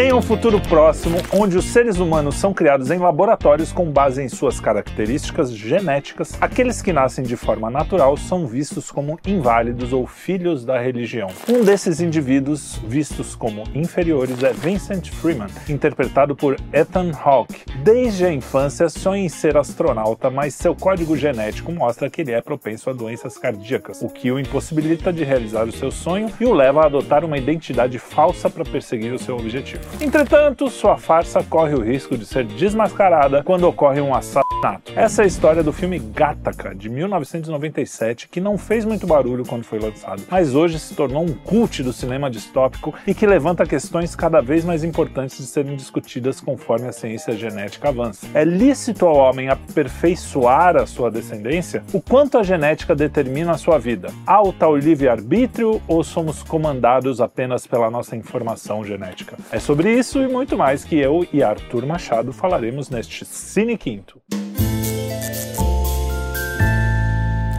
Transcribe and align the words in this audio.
Em 0.00 0.12
um 0.12 0.22
futuro 0.22 0.60
próximo, 0.60 1.18
onde 1.32 1.58
os 1.58 1.64
seres 1.64 1.98
humanos 1.98 2.36
são 2.36 2.54
criados 2.54 2.88
em 2.92 2.98
laboratórios 2.98 3.72
com 3.72 3.90
base 3.90 4.22
em 4.22 4.28
suas 4.28 4.60
características 4.60 5.50
genéticas, 5.50 6.38
aqueles 6.40 6.80
que 6.80 6.92
nascem 6.92 7.24
de 7.24 7.34
forma 7.34 7.68
natural 7.68 8.16
são 8.16 8.46
vistos 8.46 8.92
como 8.92 9.18
inválidos 9.26 9.92
ou 9.92 10.06
filhos 10.06 10.64
da 10.64 10.78
religião. 10.78 11.26
Um 11.48 11.64
desses 11.64 12.00
indivíduos, 12.00 12.80
vistos 12.86 13.34
como 13.34 13.64
inferiores, 13.74 14.40
é 14.44 14.52
Vincent 14.52 15.10
Freeman, 15.10 15.48
interpretado 15.68 16.36
por 16.36 16.54
Ethan 16.72 17.10
Hawke. 17.20 17.64
Desde 17.82 18.24
a 18.24 18.32
infância 18.32 18.88
sonha 18.88 19.24
em 19.24 19.28
ser 19.28 19.56
astronauta, 19.56 20.30
mas 20.30 20.54
seu 20.54 20.76
código 20.76 21.16
genético 21.16 21.72
mostra 21.72 22.08
que 22.08 22.20
ele 22.20 22.30
é 22.30 22.40
propenso 22.40 22.88
a 22.88 22.92
doenças 22.92 23.36
cardíacas, 23.36 24.00
o 24.00 24.08
que 24.08 24.30
o 24.30 24.38
impossibilita 24.38 25.12
de 25.12 25.24
realizar 25.24 25.66
o 25.66 25.72
seu 25.72 25.90
sonho 25.90 26.30
e 26.38 26.44
o 26.44 26.54
leva 26.54 26.82
a 26.82 26.86
adotar 26.86 27.24
uma 27.24 27.36
identidade 27.36 27.98
falsa 27.98 28.48
para 28.48 28.64
perseguir 28.64 29.12
o 29.12 29.18
seu 29.18 29.36
objetivo. 29.36 29.87
Entretanto, 30.00 30.70
sua 30.70 30.96
farsa 30.96 31.42
corre 31.42 31.74
o 31.74 31.80
risco 31.80 32.16
de 32.16 32.24
ser 32.24 32.44
desmascarada 32.44 33.42
quando 33.42 33.64
ocorre 33.64 34.00
um 34.00 34.14
assassinato. 34.14 34.92
Essa 34.94 35.22
é 35.22 35.24
a 35.24 35.26
história 35.26 35.62
do 35.62 35.72
filme 35.72 35.98
Gattaca, 35.98 36.74
de 36.74 36.88
1997, 36.88 38.28
que 38.28 38.40
não 38.40 38.56
fez 38.56 38.84
muito 38.84 39.06
barulho 39.06 39.44
quando 39.44 39.64
foi 39.64 39.78
lançado, 39.78 40.22
mas 40.30 40.54
hoje 40.54 40.78
se 40.78 40.94
tornou 40.94 41.24
um 41.24 41.34
cult 41.34 41.82
do 41.82 41.92
cinema 41.92 42.30
distópico 42.30 42.94
e 43.06 43.14
que 43.14 43.26
levanta 43.26 43.66
questões 43.66 44.14
cada 44.14 44.40
vez 44.40 44.64
mais 44.64 44.84
importantes 44.84 45.38
de 45.38 45.44
serem 45.44 45.76
discutidas 45.76 46.40
conforme 46.40 46.88
a 46.88 46.92
ciência 46.92 47.36
genética 47.36 47.88
avança. 47.88 48.26
É 48.34 48.44
lícito 48.44 49.06
ao 49.06 49.16
homem 49.16 49.48
aperfeiçoar 49.48 50.76
a 50.76 50.86
sua 50.86 51.10
descendência? 51.10 51.82
O 51.92 52.00
quanto 52.00 52.38
a 52.38 52.42
genética 52.42 52.94
determina 52.94 53.52
a 53.52 53.58
sua 53.58 53.78
vida? 53.78 54.12
Há 54.26 54.42
o 54.42 54.52
tal 54.52 54.76
livre-arbítrio 54.76 55.82
ou 55.86 56.04
somos 56.04 56.42
comandados 56.42 57.20
apenas 57.20 57.66
pela 57.66 57.90
nossa 57.90 58.16
informação 58.16 58.84
genética? 58.84 59.36
É 59.50 59.58
sobre 59.58 59.77
sobre 59.78 59.96
isso 59.96 60.20
e 60.20 60.26
muito 60.26 60.58
mais 60.58 60.82
que 60.82 60.98
eu 60.98 61.24
e 61.32 61.40
Arthur 61.40 61.86
Machado 61.86 62.32
falaremos 62.32 62.90
neste 62.90 63.24
Cine 63.24 63.78
Quinto. 63.78 64.20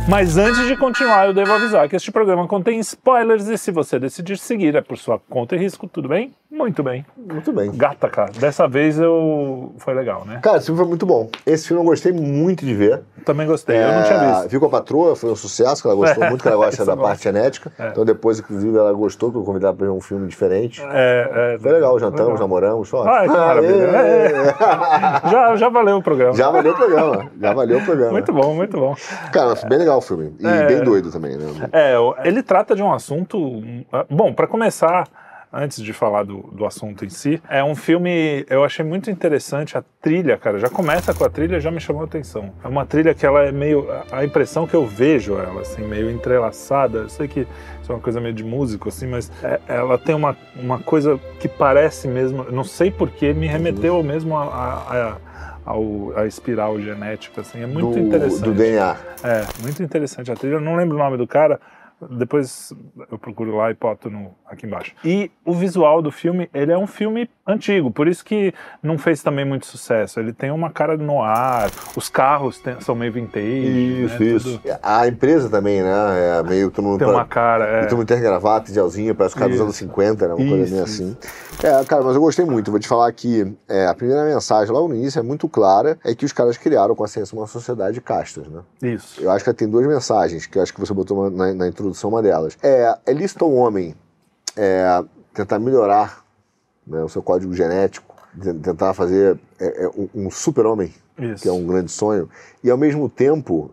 Mas 0.05 0.35
antes 0.35 0.67
de 0.67 0.75
continuar, 0.75 1.27
eu 1.27 1.33
devo 1.33 1.53
avisar 1.53 1.87
que 1.87 1.95
este 1.95 2.11
programa 2.11 2.45
contém 2.45 2.77
spoilers 2.79 3.47
e 3.47 3.57
se 3.57 3.71
você 3.71 3.97
decidir 3.97 4.37
seguir 4.37 4.75
é 4.75 4.81
por 4.81 4.97
sua 4.97 5.17
conta 5.17 5.55
e 5.55 5.59
risco, 5.59 5.87
tudo 5.87 6.09
bem? 6.09 6.35
Muito 6.51 6.81
bem. 6.81 7.05
Muito 7.15 7.53
bem. 7.53 7.71
Gata, 7.71 8.09
cara. 8.09 8.31
Dessa 8.31 8.67
vez 8.67 8.97
eu. 8.97 9.71
Foi 9.77 9.93
legal, 9.93 10.25
né? 10.25 10.39
Cara, 10.41 10.57
esse 10.57 10.65
filme 10.65 10.79
foi 10.79 10.87
muito 10.89 11.05
bom. 11.05 11.29
Esse 11.45 11.67
filme 11.67 11.83
eu 11.83 11.85
gostei 11.85 12.11
muito 12.11 12.65
de 12.65 12.73
ver. 12.73 13.03
Também 13.23 13.45
gostei, 13.45 13.77
é... 13.77 13.83
eu 13.83 13.91
não 13.91 14.03
tinha 14.03 14.17
é, 14.17 14.33
visto. 14.33 14.49
Viu 14.49 14.59
com 14.59 14.65
a 14.65 14.69
patroa, 14.69 15.15
foi 15.15 15.29
um 15.29 15.35
sucesso, 15.35 15.79
que 15.79 15.87
ela 15.87 15.95
gostou 15.95 16.25
muito, 16.27 16.41
que 16.41 16.47
ela 16.47 16.65
gosta 16.65 16.83
da 16.83 16.97
parte 16.97 17.23
genética. 17.23 17.71
É. 17.77 17.89
Então 17.89 18.03
depois, 18.03 18.39
inclusive, 18.39 18.75
ela 18.75 18.91
gostou, 18.93 19.31
que 19.31 19.37
eu 19.37 19.43
convidei 19.43 19.71
pra 19.71 19.85
ver 19.85 19.91
um 19.91 20.01
filme 20.01 20.27
diferente. 20.27 20.81
É, 20.81 21.53
é, 21.55 21.59
foi 21.59 21.71
legal, 21.71 21.99
jantamos, 21.99 22.33
legal. 22.33 22.39
namoramos. 22.39 22.89
Só. 22.89 23.03
Que 23.03 23.27
maravilha. 23.27 23.83
É. 23.83 25.29
já, 25.29 25.55
já 25.55 25.69
valeu 25.69 25.97
o 25.97 26.01
programa. 26.01 26.33
Já 26.33 26.49
valeu 26.49 26.71
o 26.71 26.75
programa. 26.75 27.31
Já 27.39 27.53
valeu 27.53 27.77
o 27.77 27.85
programa. 27.85 28.11
Muito 28.11 28.33
bom, 28.33 28.55
muito 28.55 28.75
bom. 28.75 28.95
Cara, 29.31 29.53
bem 29.67 29.77
legal 29.77 29.99
o 29.99 30.01
filme. 30.01 30.35
E 30.39 30.63
bem 30.65 30.83
doido 30.83 31.11
também, 31.11 31.37
né? 31.37 31.45
É, 31.71 31.93
ele 32.23 32.41
trata 32.41 32.75
de 32.75 32.81
um 32.81 32.91
assunto. 32.91 33.37
Bom, 34.09 34.33
para 34.33 34.47
começar 34.47 35.07
antes 35.51 35.81
de 35.81 35.91
falar 35.93 36.23
do, 36.23 36.41
do 36.51 36.65
assunto 36.65 37.03
em 37.03 37.09
si, 37.09 37.41
é 37.49 37.63
um 37.63 37.75
filme, 37.75 38.45
eu 38.49 38.63
achei 38.63 38.85
muito 38.85 39.09
interessante 39.09 39.77
a 39.77 39.83
trilha, 40.01 40.37
cara. 40.37 40.59
Já 40.59 40.69
começa 40.69 41.13
com 41.13 41.23
a 41.23 41.29
trilha, 41.29 41.59
já 41.59 41.71
me 41.71 41.79
chamou 41.79 42.03
a 42.03 42.05
atenção. 42.05 42.51
É 42.63 42.67
uma 42.67 42.85
trilha 42.85 43.13
que 43.13 43.25
ela 43.25 43.43
é 43.43 43.51
meio. 43.51 43.87
A 44.11 44.23
impressão 44.23 44.67
que 44.67 44.75
eu 44.75 44.85
vejo 44.85 45.33
ela, 45.37 45.61
assim, 45.61 45.81
meio 45.83 46.09
entrelaçada. 46.09 46.99
Eu 46.99 47.09
sei 47.09 47.27
que 47.27 47.41
isso 47.81 47.91
é 47.91 47.95
uma 47.95 48.01
coisa 48.01 48.21
meio 48.21 48.33
de 48.33 48.43
músico, 48.43 48.89
assim, 48.89 49.07
mas 49.07 49.31
é, 49.43 49.59
ela 49.67 49.97
tem 49.97 50.15
uma, 50.15 50.37
uma 50.55 50.79
coisa 50.79 51.19
que 51.39 51.47
parece 51.47 52.07
mesmo. 52.07 52.45
Não 52.51 52.63
sei 52.63 52.91
porquê, 52.91 53.33
me 53.33 53.47
remeteu 53.47 54.01
mesmo 54.03 54.37
a, 54.37 54.43
a, 54.43 55.09
a 55.09 55.29
ao, 55.65 56.17
a 56.17 56.25
espiral 56.25 56.79
genética, 56.81 57.41
assim, 57.41 57.61
é 57.61 57.67
muito 57.67 57.91
do, 57.91 57.99
interessante. 57.99 58.41
Do 58.41 58.53
DNA. 58.53 58.97
É, 59.23 59.45
muito 59.61 59.83
interessante 59.83 60.31
a 60.31 60.35
trilha. 60.35 60.55
Eu 60.55 60.61
não 60.61 60.75
lembro 60.75 60.95
o 60.95 60.99
nome 60.99 61.15
do 61.15 61.27
cara, 61.27 61.59
depois 62.09 62.73
eu 63.11 63.17
procuro 63.17 63.55
lá 63.55 63.71
e 63.71 63.73
boto 63.73 64.09
no, 64.09 64.31
aqui 64.45 64.65
embaixo. 64.65 64.93
E 65.03 65.31
o 65.43 65.53
visual 65.53 66.01
do 66.01 66.11
filme, 66.11 66.49
ele 66.53 66.71
é 66.71 66.77
um 66.77 66.87
filme 66.87 67.29
antigo, 67.45 67.91
por 67.91 68.07
isso 68.07 68.23
que 68.23 68.53
não 68.81 68.97
fez 68.97 69.21
também 69.21 69.43
muito 69.43 69.65
sucesso. 69.65 70.19
Ele 70.19 70.31
tem 70.31 70.51
uma 70.51 70.69
cara 70.69 70.95
no 70.95 71.21
ar, 71.21 71.69
os 71.95 72.09
carros 72.09 72.59
tem, 72.59 72.79
são 72.79 72.95
meio 72.95 73.11
vintage. 73.11 74.05
Isso, 74.05 74.19
né? 74.19 74.25
isso. 74.25 74.59
Tudo... 74.59 74.79
A 74.81 75.07
empresa 75.07 75.49
também, 75.49 75.81
né? 75.81 76.39
É 76.39 76.43
meio 76.43 76.71
todo 76.71 76.85
mundo. 76.85 76.99
Tem 76.99 77.07
uma 77.07 77.25
cara. 77.25 77.65
É. 77.65 77.85
Todo 77.85 77.97
mundo 77.97 78.07
tem 78.07 78.21
gravata, 78.21 78.71
gelzinho, 78.71 79.13
parece 79.15 79.35
o 79.35 79.39
cara 79.39 79.51
dos 79.51 79.61
anos 79.61 79.75
50, 79.75 80.27
né? 80.27 80.33
Uma 80.33 80.43
isso, 80.43 80.49
coisa 80.49 80.71
meio 80.71 80.83
assim. 80.83 81.17
É, 81.63 81.83
cara, 81.85 82.03
mas 82.03 82.15
eu 82.15 82.21
gostei 82.21 82.45
muito. 82.45 82.71
Vou 82.71 82.79
te 82.79 82.87
falar 82.87 83.11
que 83.11 83.53
é, 83.67 83.87
a 83.87 83.93
primeira 83.93 84.23
mensagem 84.23 84.71
logo 84.71 84.87
no 84.87 84.95
início 84.95 85.19
é 85.19 85.23
muito 85.23 85.49
clara: 85.49 85.97
é 86.03 86.15
que 86.15 86.25
os 86.25 86.31
caras 86.31 86.57
criaram 86.57 86.95
com 86.95 87.03
a 87.03 87.07
ciência 87.07 87.37
uma 87.37 87.47
sociedade 87.47 87.95
de 87.95 88.01
castas, 88.01 88.47
né? 88.47 88.61
Isso. 88.81 89.21
Eu 89.21 89.31
acho 89.31 89.43
que 89.43 89.53
tem 89.53 89.67
duas 89.67 89.85
mensagens, 89.85 90.45
que 90.45 90.57
eu 90.57 90.63
acho 90.63 90.73
que 90.73 90.79
você 90.79 90.93
botou 90.93 91.29
na, 91.29 91.53
na 91.53 91.67
introdução 91.67 91.88
uma 92.09 92.21
delas. 92.21 92.57
É, 92.61 92.95
é 93.05 93.13
ao 93.39 93.53
homem 93.53 93.95
é, 94.57 95.03
tentar 95.33 95.59
melhorar 95.59 96.23
né, 96.85 97.01
o 97.03 97.09
seu 97.09 97.21
código 97.21 97.53
genético, 97.53 98.15
tentar 98.63 98.93
fazer 98.93 99.39
é, 99.59 99.85
é, 99.85 99.91
um 100.13 100.29
super-homem, 100.29 100.93
que 101.41 101.47
é 101.47 101.51
um 101.51 101.65
grande 101.65 101.91
sonho, 101.91 102.29
e 102.63 102.69
ao 102.69 102.77
mesmo 102.77 103.09
tempo 103.09 103.71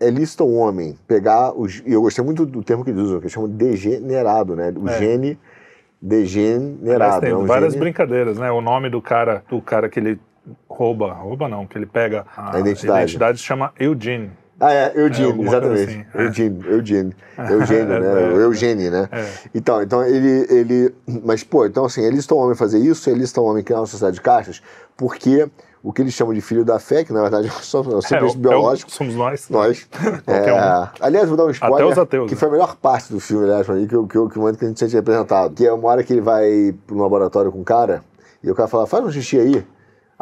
é 0.00 0.10
lícito 0.10 0.42
ao 0.42 0.52
homem 0.52 0.98
pegar 1.06 1.52
os. 1.52 1.82
E 1.86 1.92
eu 1.92 2.02
gostei 2.02 2.24
muito 2.24 2.44
do 2.44 2.62
termo 2.62 2.84
que 2.84 2.90
eles 2.90 3.02
usam, 3.02 3.18
que 3.18 3.24
eles 3.24 3.32
chamam 3.32 3.48
de 3.48 3.56
degenerado, 3.56 4.54
né? 4.54 4.72
O 4.76 4.88
é. 4.88 4.98
gene 4.98 5.38
degenerado. 6.00 7.20
tem 7.22 7.30
é 7.30 7.36
um 7.36 7.46
várias 7.46 7.72
gene... 7.72 7.84
brincadeiras, 7.84 8.38
né? 8.38 8.50
O 8.50 8.60
nome 8.60 8.90
do 8.90 9.00
cara, 9.00 9.42
do 9.48 9.60
cara 9.62 9.88
que 9.88 9.98
ele 9.98 10.20
rouba, 10.68 11.12
rouba 11.12 11.48
não, 11.48 11.66
que 11.66 11.78
ele 11.78 11.86
pega 11.86 12.26
a, 12.36 12.56
a 12.56 12.60
identidade. 12.60 13.02
identidade 13.02 13.38
se 13.38 13.44
chama 13.44 13.72
Eugene. 13.78 14.30
Ah, 14.64 14.72
é, 14.72 14.92
Eugene, 14.96 15.42
é, 15.42 15.46
exatamente. 15.46 16.06
Assim. 16.14 16.24
Eugene, 16.24 16.64
Eugene. 16.66 17.16
Eugênio, 17.50 18.00
né? 18.00 18.22
É, 18.22 18.28
o 18.28 18.40
Eugênio, 18.40 18.90
né? 18.90 19.08
É. 19.12 19.28
Então, 19.54 19.82
então 19.82 20.02
ele, 20.02 20.46
ele. 20.48 20.94
Mas, 21.22 21.44
pô, 21.44 21.66
então 21.66 21.84
assim, 21.84 22.02
eles 22.02 22.20
estão 22.20 22.38
homem 22.38 22.56
fazer 22.56 22.78
isso, 22.78 23.10
eles 23.10 23.24
estão 23.24 23.44
homem 23.44 23.62
criar 23.62 23.80
uma 23.80 23.86
sociedade 23.86 24.14
de 24.16 24.22
caixas, 24.22 24.62
porque 24.96 25.46
o 25.82 25.92
que 25.92 26.00
eles 26.00 26.14
chamam 26.14 26.32
de 26.32 26.40
filho 26.40 26.64
da 26.64 26.78
fé, 26.78 27.04
que 27.04 27.12
na 27.12 27.20
verdade 27.20 27.50
são 27.62 27.82
simplesmente 28.00 28.36
é, 28.36 28.38
biológicos. 28.38 28.94
somos 28.94 29.14
nós. 29.14 29.50
Nós. 29.50 29.86
é, 30.26 30.88
aliás, 30.98 31.28
vou 31.28 31.36
dar 31.36 31.44
um 31.44 31.50
spoiler. 31.50 31.84
Até 31.84 31.92
os 31.92 31.98
ateus. 31.98 32.28
Que 32.28 32.34
né? 32.34 32.40
foi 32.40 32.48
a 32.48 32.52
melhor 32.52 32.74
parte 32.76 33.12
do 33.12 33.20
filme, 33.20 33.44
aliás, 33.44 33.66
pra 33.66 33.74
mim, 33.74 33.86
que, 33.86 33.94
que, 33.94 34.28
que 34.30 34.38
o 34.38 34.40
momento 34.40 34.58
que 34.58 34.64
a 34.64 34.68
gente 34.68 34.78
tinha 34.78 34.88
representado. 34.88 35.54
Que 35.54 35.66
é 35.66 35.72
uma 35.74 35.90
hora 35.90 36.02
que 36.02 36.10
ele 36.10 36.22
vai 36.22 36.74
pro 36.86 36.96
laboratório 36.96 37.52
com 37.52 37.60
o 37.60 37.64
cara, 37.64 38.02
e 38.42 38.50
o 38.50 38.54
cara 38.54 38.66
fala, 38.66 38.86
faz 38.86 39.04
um 39.04 39.10
xixi 39.10 39.38
aí. 39.38 39.66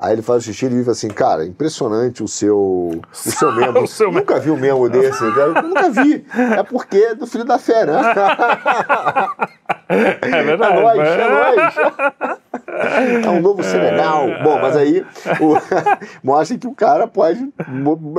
Aí 0.03 0.15
ele 0.15 0.23
faz 0.23 0.43
o 0.43 0.47
xixi 0.47 0.67
e 0.67 0.69
vive 0.69 0.91
assim, 0.91 1.07
cara, 1.07 1.47
impressionante 1.47 2.25
o 2.25 2.29
seu, 2.29 2.59
o 2.59 3.03
seu 3.13 3.53
membro. 3.55 3.85
o 3.85 3.87
seu 3.87 4.11
nunca 4.11 4.41
vi 4.41 4.51
um 4.51 4.57
membro 4.57 4.91
desse, 4.91 5.21
cara. 5.33 5.63
Nunca 5.63 5.91
vi. 5.91 6.27
É 6.59 6.63
porque 6.65 6.97
é 6.97 7.15
do 7.15 7.25
filho 7.25 7.45
da 7.45 7.57
fé, 7.57 7.87
né? 7.87 7.95
É 9.89 10.43
verdade. 10.43 10.79
É 10.79 10.81
nós, 10.81 10.99
é 10.99 11.29
nós. 11.29 13.27
É 13.27 13.29
um 13.29 13.41
novo 13.41 13.63
Senegal. 13.63 14.27
É. 14.27 14.43
Bom, 14.43 14.59
mas 14.59 14.75
aí 14.75 15.05
o, 15.39 15.55
mostra 16.25 16.57
que 16.57 16.67
o 16.67 16.75
cara 16.75 17.07
pode 17.07 17.47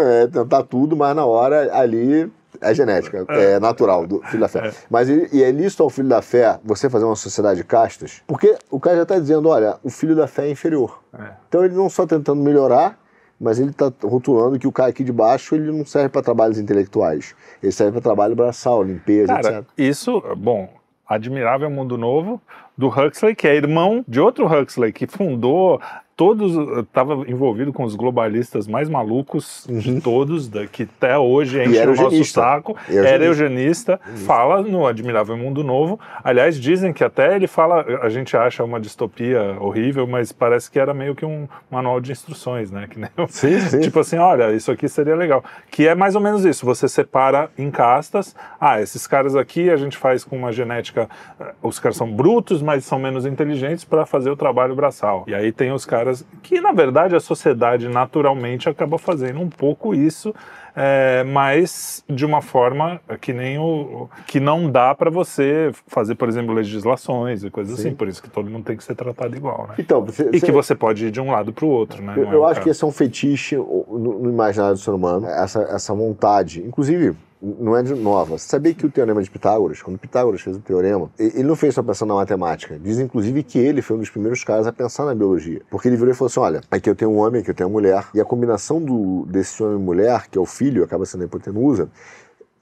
é, 0.02 0.28
tentar 0.28 0.64
tudo, 0.64 0.96
mas 0.96 1.16
na 1.16 1.26
hora 1.26 1.76
ali 1.76 2.32
é 2.63 2.74
genética, 2.74 3.25
é, 3.29 3.53
é 3.53 3.59
natural 3.59 4.07
do 4.07 4.22
filho 4.24 4.41
da 4.41 4.47
fé. 4.47 4.68
É. 4.68 4.74
Mas 4.90 5.09
e, 5.09 5.29
e 5.31 5.44
é 5.44 5.51
lícito 5.51 5.84
ao 5.84 5.90
filho 5.90 6.07
da 6.07 6.22
fé 6.22 6.59
você 6.63 6.90
fazer 6.90 7.06
uma 7.06 7.16
sociedade 7.16 7.57
de 7.57 7.63
castas? 7.63 8.22
Porque 8.25 8.56
o 8.72 8.79
cara 8.79 8.97
já 8.97 9.03
está 9.03 9.19
dizendo, 9.19 9.50
olha, 9.50 9.78
o 9.84 9.90
filho 9.90 10.16
da 10.16 10.28
fé 10.28 10.47
é 10.47 10.51
inferior. 10.51 11.02
É. 11.13 11.31
Então 11.47 11.63
ele 11.63 11.75
não 11.75 11.90
só 11.90 12.06
tentando 12.06 12.41
melhorar, 12.41 12.97
mas 13.40 13.59
ele 13.59 13.72
está 13.72 13.91
rotulando 14.03 14.57
que 14.57 14.68
o 14.68 14.72
cara 14.72 14.90
aqui 14.90 15.03
de 15.03 15.12
baixo 15.12 15.56
ele 15.56 15.72
não 15.72 15.85
serve 15.85 16.09
para 16.09 16.22
trabalhos 16.22 16.57
intelectuais. 16.57 17.35
Ele 17.62 17.72
serve 17.72 17.94
para 17.94 18.02
trabalho 18.02 18.35
braçal, 18.35 18.81
limpeza, 18.81 19.28
cara, 19.28 19.59
etc. 19.59 19.66
Isso, 19.78 20.23
bom, 20.38 20.69
Admirável 21.07 21.69
Mundo 21.69 21.97
Novo, 21.97 22.41
do 22.78 22.88
Huxley, 22.88 23.35
que 23.35 23.47
é 23.47 23.56
irmão 23.56 24.03
de 24.07 24.19
outro 24.19 24.47
Huxley, 24.47 24.91
que 24.91 25.06
fundou 25.06 25.79
todos 26.16 26.56
estava 26.80 27.14
envolvido 27.28 27.74
com 27.74 27.84
os 27.84 27.96
globalistas 27.96 28.68
mais 28.68 28.88
malucos 28.88 29.66
uhum. 29.68 29.80
de 29.80 30.02
todos, 30.02 30.48
da, 30.48 30.68
que 30.68 30.84
até 30.84 31.18
hoje 31.18 31.64
enche 31.64 31.82
o 31.88 31.96
nosso 31.96 32.26
saco. 32.26 32.76
Era 32.90 33.26
eugenista, 33.26 34.00
fala 34.26 34.62
no 34.62 34.86
Admirável 34.86 35.36
Mundo 35.36 35.64
Novo. 35.64 36.00
Aliás, 36.24 36.60
dizem 36.60 36.94
que 36.94 37.04
até 37.04 37.36
ele 37.36 37.48
fala, 37.48 37.86
a 38.02 38.10
gente 38.10 38.38
acha 38.38 38.64
uma 38.64 38.80
distopia 38.80 39.58
horrível, 39.60 40.06
mas 40.06 40.32
parece 40.32 40.70
que 40.70 40.80
era 40.80 40.94
meio 40.94 41.16
que 41.16 41.26
um 41.26 41.48
manual 41.70 42.00
de 42.00 42.12
instruções, 42.12 42.70
né? 42.70 42.88
Que 42.90 43.00
nem, 43.00 43.10
sim, 43.28 43.60
sim. 43.60 43.80
Tipo 43.82 44.00
assim, 44.00 44.18
olha, 44.18 44.52
isso 44.54 44.72
aqui 44.72 44.88
seria 44.88 45.16
legal. 45.16 45.44
Que 45.72 45.88
é 45.88 45.96
mais 45.96 46.16
ou 46.16 46.22
menos 46.22 46.46
isso, 46.46 46.66
você 46.66 46.88
separa 46.88 47.50
em 47.58 47.72
castas. 47.72 48.36
Ah, 48.60 48.82
esses 48.82 49.08
caras 49.08 49.36
aqui 49.36 49.70
a 49.70 49.78
gente 49.78 49.98
faz 49.98 50.24
com 50.24 50.38
uma 50.38 50.52
genética, 50.52 51.10
eh, 51.40 51.54
os 51.62 51.80
caras 51.80 51.98
são 51.98 52.12
brutos, 52.12 52.62
mas 52.62 52.86
são 52.86 53.00
menos 53.00 53.26
inteligentes 53.26 53.84
para 53.84 54.06
fazer 54.06 54.30
o 54.30 54.36
trabalho 54.36 54.76
braçal. 54.76 55.24
E 55.28 55.34
aí 55.34 55.52
tem 55.52 55.72
os 55.72 55.86
caras 55.86 56.03
caras, 56.03 56.26
que 56.41 56.59
na 56.59 56.72
verdade 56.72 57.16
a 57.16 57.20
sociedade 57.20 57.88
naturalmente 57.88 58.67
acaba 58.67 58.97
fazendo 58.97 59.40
um 59.40 59.50
pouco 59.50 59.96
isso, 59.96 60.34
é, 60.76 61.23
mas 61.23 62.03
de 62.09 62.26
uma 62.26 62.41
forma 62.41 63.00
que 63.22 63.32
nem 63.32 63.58
o 63.58 64.09
que 64.26 64.40
não 64.40 64.70
dá 64.70 64.94
para 64.94 65.09
você 65.09 65.72
fazer, 65.88 66.16
por 66.16 66.28
exemplo, 66.28 66.53
legislações 66.53 67.44
e 67.44 67.50
coisas 67.50 67.79
Sim. 67.79 67.88
assim. 67.88 67.96
Por 67.96 68.08
isso 68.08 68.22
que 68.22 68.29
todo 68.29 68.50
mundo 68.50 68.66
tem 68.66 68.76
que 68.76 68.84
ser 68.84 68.96
tratado 68.96 69.35
igual, 69.35 69.67
né? 69.67 69.76
Então, 69.78 70.03
você, 70.03 70.23
e 70.32 70.40
você... 70.40 70.46
que 70.46 70.52
você 70.52 70.76
pode 70.76 71.05
ir 71.05 71.11
de 71.11 71.22
um 71.22 71.32
lado 71.32 71.53
para 71.53 71.66
o 71.66 71.70
outro, 71.70 72.02
né? 72.02 72.14
Eu, 72.17 72.28
é 72.28 72.35
eu 72.35 72.46
acho 72.46 72.61
que 72.61 72.70
esse 72.70 72.84
é 72.84 72.88
um 72.88 72.91
fetiche 72.91 73.55
no, 73.55 74.20
no 74.20 74.29
imaginário 74.29 74.76
do 74.76 74.79
ser 74.79 74.91
humano, 74.91 75.28
essa, 75.28 75.61
essa 75.61 75.94
vontade. 75.94 76.61
Inclusive, 76.61 77.16
não 77.43 77.75
é 77.75 77.84
de 77.84 77.93
nova. 77.93 78.37
Sabia 78.37 78.73
que 78.73 78.85
o 78.85 78.90
teorema 78.90 79.22
de 79.22 79.29
Pitágoras, 79.29 79.81
quando 79.81 79.97
Pitágoras 79.97 80.41
fez 80.41 80.55
o 80.55 80.61
teorema, 80.61 81.11
ele 81.19 81.43
não 81.43 81.57
fez 81.57 81.75
só 81.75 81.84
pensando 81.84 82.09
na 82.09 82.16
matemática. 82.16 82.79
Diz, 82.79 82.99
inclusive, 82.99 83.43
que 83.43 83.59
ele 83.59 83.81
foi 83.81 83.97
um 83.97 83.99
dos 83.99 84.09
primeiros 84.09 84.43
caras 84.45 84.66
a 84.66 84.72
pensar 84.72 85.03
na 85.05 85.13
biologia. 85.13 85.61
Porque 85.69 85.90
ele 85.90 85.97
virou 85.97 86.13
e 86.13 86.16
falou 86.16 86.28
assim: 86.28 86.40
olha, 86.40 86.61
aqui 86.72 86.90
eu 86.90 86.95
tenho 86.95 87.11
um 87.11 87.17
homem, 87.17 87.41
aqui 87.41 87.51
eu 87.51 87.55
tenho 87.55 87.67
uma 87.67 87.73
mulher, 87.73 88.07
e 88.13 88.22
a 88.22 88.25
combinação 88.25 88.81
do, 88.81 89.25
desse 89.25 89.61
homem 89.61 89.78
e 89.78 89.81
mulher, 89.81 90.28
que 90.29 90.37
é 90.37 90.41
o 90.41 90.45
filho, 90.45 90.84
acaba 90.84 91.05
sendo 91.05 91.23
a 91.23 91.25
hipotenusa, 91.25 91.90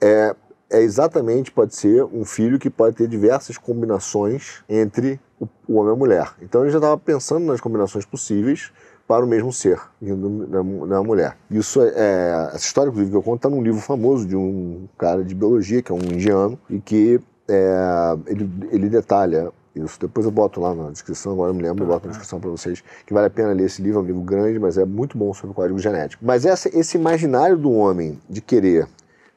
é, 0.00 0.34
é 0.68 0.80
exatamente, 0.80 1.52
pode 1.52 1.76
ser 1.76 2.04
um 2.04 2.24
filho 2.24 2.58
que 2.58 2.68
pode 2.68 2.96
ter 2.96 3.06
diversas 3.06 3.56
combinações 3.56 4.64
entre 4.68 5.20
o, 5.38 5.46
o 5.68 5.74
homem 5.74 5.92
e 5.92 5.94
a 5.94 5.98
mulher. 5.98 6.32
Então 6.42 6.62
ele 6.62 6.70
já 6.70 6.78
estava 6.78 6.98
pensando 6.98 7.46
nas 7.46 7.60
combinações 7.60 8.04
possíveis 8.04 8.72
para 9.12 9.26
o 9.26 9.28
mesmo 9.28 9.52
ser, 9.52 9.78
na, 10.00 10.62
na 10.86 11.02
mulher. 11.02 11.36
Isso 11.50 11.82
é, 11.82 11.92
é, 11.94 12.50
essa 12.54 12.64
história, 12.64 12.88
inclusive, 12.88 13.10
que 13.10 13.16
eu 13.18 13.22
conto, 13.22 13.36
está 13.36 13.50
num 13.50 13.62
livro 13.62 13.78
famoso 13.78 14.26
de 14.26 14.34
um 14.34 14.88
cara 14.96 15.22
de 15.22 15.34
biologia, 15.34 15.82
que 15.82 15.92
é 15.92 15.94
um 15.94 15.98
indiano, 15.98 16.58
e 16.70 16.80
que 16.80 17.20
é, 17.46 18.16
ele, 18.26 18.50
ele 18.70 18.88
detalha 18.88 19.52
isso. 19.76 20.00
Depois 20.00 20.24
eu 20.24 20.32
boto 20.32 20.62
lá 20.62 20.74
na 20.74 20.88
descrição, 20.90 21.32
agora 21.32 21.50
eu 21.50 21.54
me 21.54 21.62
lembro, 21.62 21.84
eu 21.84 21.88
boto 21.88 22.06
na 22.06 22.12
descrição 22.12 22.40
para 22.40 22.48
vocês, 22.48 22.82
que 23.04 23.12
vale 23.12 23.26
a 23.26 23.30
pena 23.30 23.52
ler 23.52 23.66
esse 23.66 23.82
livro, 23.82 24.00
é 24.00 24.02
um 24.02 24.06
livro 24.06 24.22
grande, 24.22 24.58
mas 24.58 24.78
é 24.78 24.84
muito 24.86 25.18
bom 25.18 25.34
sobre 25.34 25.50
o 25.50 25.54
código 25.54 25.78
genético. 25.78 26.24
Mas 26.24 26.46
essa, 26.46 26.74
esse 26.74 26.96
imaginário 26.96 27.58
do 27.58 27.70
homem 27.70 28.18
de 28.30 28.40
querer 28.40 28.88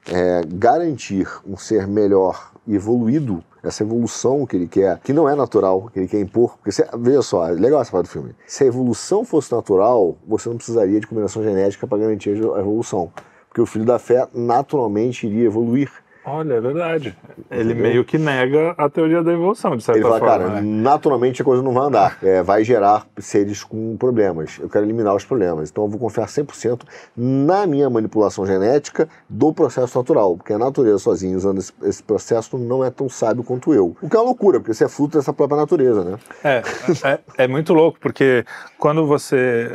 é, 0.07 0.41
garantir 0.53 1.27
um 1.45 1.57
ser 1.57 1.85
melhor 1.85 2.53
evoluído 2.67 3.43
essa 3.63 3.83
evolução 3.83 4.45
que 4.45 4.55
ele 4.55 4.67
quer, 4.67 4.99
que 4.99 5.11
não 5.11 5.27
é 5.27 5.35
natural, 5.35 5.89
que 5.91 5.99
ele 5.99 6.07
quer 6.07 6.19
impor. 6.19 6.55
Porque, 6.57 6.71
você, 6.71 6.87
veja 6.99 7.21
só, 7.21 7.47
é 7.47 7.51
legal 7.51 7.81
essa 7.81 7.91
parte 7.91 8.05
do 8.07 8.11
filme. 8.11 8.35
Se 8.45 8.63
a 8.63 8.67
evolução 8.67 9.25
fosse 9.25 9.51
natural, 9.51 10.17
você 10.27 10.49
não 10.49 10.57
precisaria 10.57 10.99
de 10.99 11.07
combinação 11.07 11.43
genética 11.43 11.87
para 11.87 11.97
garantir 11.97 12.29
a 12.29 12.59
evolução. 12.59 13.11
Porque 13.47 13.61
o 13.61 13.65
filho 13.65 13.85
da 13.85 13.97
fé 13.97 14.27
naturalmente 14.33 15.25
iria 15.25 15.45
evoluir. 15.45 15.91
Olha, 16.25 16.55
é 16.55 16.61
verdade. 16.61 17.15
Ele 17.51 17.73
Entendeu? 17.73 17.83
meio 17.83 18.03
que 18.03 18.17
nega 18.17 18.73
a 18.77 18.89
teoria 18.89 19.21
da 19.21 19.31
evolução, 19.31 19.77
de 19.77 19.83
certa 19.83 19.99
Ele 19.99 20.07
fala, 20.07 20.19
forma. 20.19 20.37
cara, 20.37 20.49
né? 20.55 20.61
naturalmente 20.61 21.41
a 21.41 21.45
coisa 21.45 21.61
não 21.61 21.71
vai 21.71 21.85
andar. 21.85 22.17
É, 22.23 22.41
vai 22.41 22.63
gerar 22.63 23.05
seres 23.19 23.63
com 23.63 23.95
problemas. 23.95 24.57
Eu 24.59 24.67
quero 24.67 24.85
eliminar 24.85 25.15
os 25.15 25.23
problemas. 25.23 25.69
Então 25.69 25.83
eu 25.83 25.89
vou 25.89 25.99
confiar 25.99 26.25
100% 26.25 26.81
na 27.15 27.67
minha 27.67 27.87
manipulação 27.91 28.45
genética 28.45 29.07
do 29.29 29.53
processo 29.53 29.97
natural. 29.97 30.35
Porque 30.35 30.53
a 30.53 30.57
natureza 30.57 30.97
sozinha, 30.97 31.37
usando 31.37 31.59
esse, 31.59 31.71
esse, 31.83 32.01
processo, 32.01 32.57
não 32.57 32.83
é 32.83 32.89
tão 32.89 33.07
sábio 33.07 33.43
quanto 33.43 33.71
eu. 33.71 33.95
O 34.01 34.09
que 34.09 34.15
é 34.15 34.19
uma 34.19 34.25
loucura, 34.25 34.59
porque 34.59 34.73
você 34.73 34.85
é 34.85 34.89
fruto 34.89 35.17
dessa 35.17 35.31
própria 35.31 35.57
natureza, 35.57 36.03
né? 36.03 36.17
É, 36.43 36.63
é, 37.03 37.19
é 37.43 37.47
muito 37.47 37.71
louco, 37.71 37.99
porque 37.99 38.43
quando 38.79 39.05
você 39.05 39.69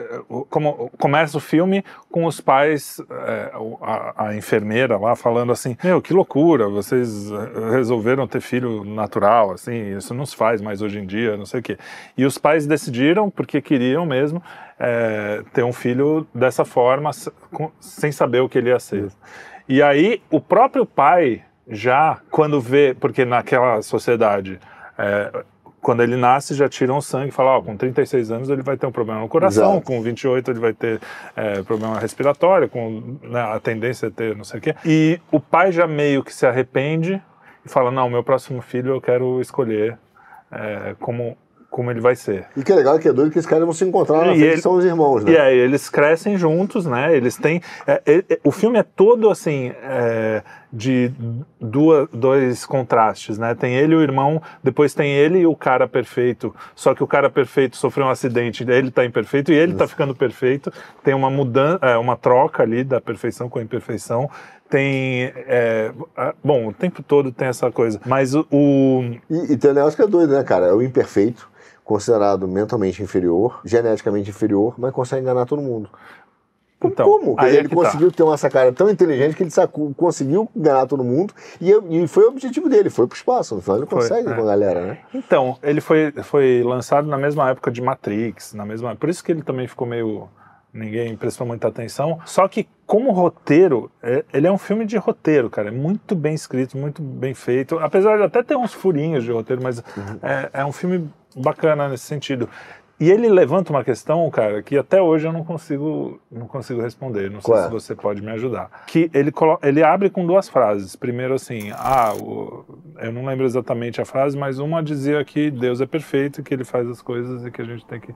como, 0.48 0.90
começa 0.98 1.36
o 1.36 1.40
filme 1.40 1.84
com 2.10 2.24
os 2.24 2.40
pais, 2.40 3.00
é, 3.08 3.52
a, 3.80 4.26
a 4.26 4.36
enfermeira 4.36 4.98
lá 4.98 5.14
falando 5.14 5.52
assim, 5.52 5.76
meu, 5.84 6.02
que 6.02 6.12
loucura 6.12 6.39
loucura, 6.40 6.68
vocês 6.68 7.30
eh, 7.30 7.70
resolveram 7.72 8.26
ter 8.26 8.40
filho 8.40 8.84
natural, 8.84 9.52
assim, 9.52 9.96
isso 9.96 10.14
não 10.14 10.24
se 10.24 10.34
faz 10.34 10.60
mais 10.60 10.80
hoje 10.80 10.98
em 10.98 11.06
dia, 11.06 11.36
não 11.36 11.44
sei 11.44 11.60
o 11.60 11.62
quê. 11.62 11.76
E 12.16 12.24
os 12.24 12.38
pais 12.38 12.66
decidiram, 12.66 13.30
porque 13.30 13.60
queriam 13.60 14.06
mesmo, 14.06 14.42
é, 14.78 15.42
ter 15.52 15.62
um 15.62 15.72
filho 15.72 16.26
dessa 16.34 16.64
forma, 16.64 17.10
sem 17.78 18.10
saber 18.10 18.40
o 18.40 18.48
que 18.48 18.58
ele 18.58 18.70
ia 18.70 18.78
ser. 18.78 19.10
E 19.68 19.82
aí, 19.82 20.22
o 20.30 20.40
próprio 20.40 20.86
pai, 20.86 21.42
já, 21.68 22.18
quando 22.30 22.60
vê, 22.60 22.96
porque 22.98 23.24
naquela 23.24 23.82
sociedade, 23.82 24.58
é, 24.98 25.44
quando 25.80 26.02
ele 26.02 26.16
nasce, 26.16 26.54
já 26.54 26.68
tiram 26.68 26.98
o 26.98 27.02
sangue 27.02 27.28
e 27.28 27.32
falam, 27.32 27.52
ó, 27.52 27.62
com 27.62 27.76
36 27.76 28.30
anos 28.30 28.50
ele 28.50 28.62
vai 28.62 28.76
ter 28.76 28.86
um 28.86 28.92
problema 28.92 29.20
no 29.20 29.28
coração, 29.28 29.72
Exato. 29.72 29.86
com 29.86 30.02
28 30.02 30.50
ele 30.50 30.60
vai 30.60 30.72
ter 30.72 31.00
é, 31.34 31.62
problema 31.62 31.98
respiratório, 31.98 32.68
com 32.68 33.18
né, 33.22 33.40
a 33.40 33.58
tendência 33.58 34.08
a 34.08 34.10
ter 34.10 34.36
não 34.36 34.44
sei 34.44 34.58
o 34.58 34.62
quê. 34.62 34.74
E 34.84 35.20
o 35.30 35.40
pai 35.40 35.72
já 35.72 35.86
meio 35.86 36.22
que 36.22 36.34
se 36.34 36.46
arrepende 36.46 37.20
e 37.64 37.68
fala, 37.68 37.90
não, 37.90 38.10
meu 38.10 38.22
próximo 38.22 38.60
filho 38.60 38.94
eu 38.94 39.00
quero 39.00 39.40
escolher 39.40 39.98
é, 40.50 40.94
como 41.00 41.36
como 41.70 41.90
ele 41.90 42.00
vai 42.00 42.16
ser. 42.16 42.46
E 42.56 42.64
que 42.64 42.72
é 42.72 42.74
legal 42.74 42.98
que 42.98 43.08
é 43.08 43.12
doido 43.12 43.30
que 43.30 43.38
esses 43.38 43.48
caras 43.48 43.64
vão 43.64 43.72
se 43.72 43.84
encontrar 43.84 44.18
na 44.18 44.24
frente, 44.24 44.42
ele, 44.42 44.60
são 44.60 44.74
os 44.74 44.84
irmãos, 44.84 45.24
né? 45.24 45.32
E 45.32 45.38
aí 45.38 45.56
eles 45.56 45.88
crescem 45.88 46.36
juntos, 46.36 46.84
né? 46.84 47.16
Eles 47.16 47.36
têm... 47.36 47.62
É, 47.86 48.02
é, 48.04 48.40
o 48.42 48.50
filme 48.50 48.78
é 48.78 48.82
todo, 48.82 49.30
assim, 49.30 49.72
é, 49.82 50.42
de 50.72 51.12
duas, 51.60 52.08
dois 52.12 52.66
contrastes, 52.66 53.38
né? 53.38 53.54
Tem 53.54 53.76
ele 53.76 53.94
e 53.94 53.96
o 53.96 54.02
irmão, 54.02 54.42
depois 54.64 54.94
tem 54.94 55.12
ele 55.12 55.38
e 55.38 55.46
o 55.46 55.54
cara 55.54 55.86
perfeito, 55.86 56.54
só 56.74 56.92
que 56.92 57.04
o 57.04 57.06
cara 57.06 57.30
perfeito 57.30 57.76
sofreu 57.76 58.06
um 58.06 58.10
acidente, 58.10 58.64
ele 58.68 58.90
tá 58.90 59.04
imperfeito 59.04 59.52
e 59.52 59.54
ele 59.54 59.74
tá 59.74 59.86
ficando 59.86 60.14
perfeito. 60.14 60.72
Tem 61.04 61.14
uma 61.14 61.30
mudança, 61.30 61.78
é, 61.82 61.96
uma 61.96 62.16
troca 62.16 62.64
ali 62.64 62.82
da 62.82 63.00
perfeição 63.00 63.48
com 63.48 63.60
a 63.60 63.62
imperfeição 63.62 64.28
tem. 64.68 65.32
É, 65.34 65.92
bom, 66.44 66.68
o 66.68 66.72
tempo 66.72 67.02
todo 67.02 67.32
tem 67.32 67.48
essa 67.48 67.72
coisa. 67.72 68.00
Mas 68.06 68.36
o. 68.36 68.46
o... 68.52 69.02
E, 69.28 69.52
e 69.52 69.56
tem 69.56 69.72
um 69.72 69.74
negócio 69.74 69.96
que 69.96 70.02
é 70.02 70.06
doido, 70.06 70.32
né, 70.32 70.44
cara? 70.44 70.66
É 70.66 70.72
o 70.72 70.80
imperfeito 70.80 71.49
considerado 71.90 72.46
mentalmente 72.46 73.02
inferior, 73.02 73.60
geneticamente 73.64 74.30
inferior, 74.30 74.74
mas 74.78 74.92
consegue 74.92 75.22
enganar 75.22 75.44
todo 75.44 75.60
mundo. 75.60 75.90
Então, 76.82 77.04
Como? 77.04 77.34
Aí 77.36 77.56
ele 77.56 77.66
é 77.66 77.74
conseguiu 77.74 78.12
tá. 78.12 78.18
ter 78.18 78.22
uma 78.22 78.36
sacada 78.36 78.72
tão 78.72 78.88
inteligente 78.88 79.34
que 79.34 79.42
ele 79.42 79.50
sacou, 79.50 79.92
conseguiu 79.94 80.48
enganar 80.54 80.86
todo 80.86 81.02
mundo 81.02 81.34
e, 81.60 81.72
e, 81.72 82.06
foi 82.06 82.26
o 82.26 82.28
objetivo 82.28 82.68
dele, 82.68 82.90
foi 82.90 83.08
pro 83.08 83.16
espaço. 83.16 83.56
No 83.56 83.60
final 83.60 83.78
ele 83.78 83.86
foi, 83.86 83.98
consegue 83.98 84.30
é. 84.30 84.34
com 84.34 84.40
a 84.40 84.44
galera, 84.44 84.86
né? 84.86 84.98
Então, 85.12 85.58
ele 85.64 85.80
foi, 85.80 86.12
foi 86.22 86.62
lançado 86.62 87.08
na 87.08 87.18
mesma 87.18 87.50
época 87.50 87.72
de 87.72 87.82
Matrix, 87.82 88.54
na 88.54 88.64
mesma 88.64 88.94
por 88.94 89.08
isso 89.08 89.24
que 89.24 89.32
ele 89.32 89.42
também 89.42 89.66
ficou 89.66 89.84
meio 89.84 90.28
ninguém 90.72 91.16
prestou 91.16 91.44
muita 91.44 91.68
atenção. 91.68 92.20
Só 92.24 92.46
que 92.46 92.68
como 92.86 93.10
roteiro, 93.12 93.90
é, 94.02 94.24
ele 94.32 94.46
é 94.46 94.52
um 94.52 94.58
filme 94.58 94.84
de 94.84 94.96
roteiro, 94.96 95.50
cara. 95.50 95.68
É 95.68 95.72
muito 95.72 96.14
bem 96.14 96.34
escrito, 96.34 96.76
muito 96.76 97.02
bem 97.02 97.34
feito. 97.34 97.78
Apesar 97.78 98.16
de 98.16 98.22
até 98.22 98.42
ter 98.42 98.56
uns 98.56 98.72
furinhos 98.72 99.24
de 99.24 99.32
roteiro, 99.32 99.62
mas 99.62 99.78
uhum. 99.78 100.18
é, 100.22 100.50
é, 100.52 100.64
um 100.64 100.72
filme 100.72 101.08
bacana 101.36 101.88
nesse 101.88 102.04
sentido. 102.04 102.48
E 103.00 103.10
ele 103.10 103.30
levanta 103.30 103.72
uma 103.72 103.82
questão, 103.82 104.28
cara, 104.30 104.62
que 104.62 104.76
até 104.76 105.00
hoje 105.00 105.26
eu 105.26 105.32
não 105.32 105.42
consigo, 105.42 106.20
não 106.30 106.46
consigo 106.46 106.82
responder. 106.82 107.30
Não 107.30 107.40
sei 107.40 107.54
Qual 107.54 107.62
se 107.62 107.66
é? 107.66 107.70
você 107.70 107.94
pode 107.94 108.20
me 108.20 108.30
ajudar. 108.32 108.84
Que 108.86 109.10
ele, 109.14 109.32
ele 109.62 109.82
abre 109.82 110.10
com 110.10 110.26
duas 110.26 110.50
frases. 110.50 110.94
Primeiro, 110.96 111.32
assim, 111.32 111.70
ah, 111.72 112.12
o, 112.14 112.62
eu 112.98 113.10
não 113.10 113.24
lembro 113.24 113.46
exatamente 113.46 114.02
a 114.02 114.04
frase, 114.04 114.36
mas 114.36 114.58
uma 114.58 114.82
dizia 114.82 115.24
que 115.24 115.50
Deus 115.50 115.80
é 115.80 115.86
perfeito, 115.86 116.42
que 116.42 116.52
ele 116.52 116.62
faz 116.62 116.86
as 116.86 117.00
coisas 117.00 117.46
e 117.46 117.50
que 117.50 117.62
a 117.62 117.64
gente 117.64 117.86
tem 117.86 117.98
que. 117.98 118.14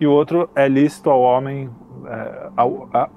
E 0.00 0.06
o 0.06 0.10
outro 0.10 0.48
é 0.54 0.66
lícito 0.66 1.10
ao 1.10 1.20
homem. 1.20 1.68
É, 2.06 2.48
ao, 2.56 2.88
a, 2.90 3.10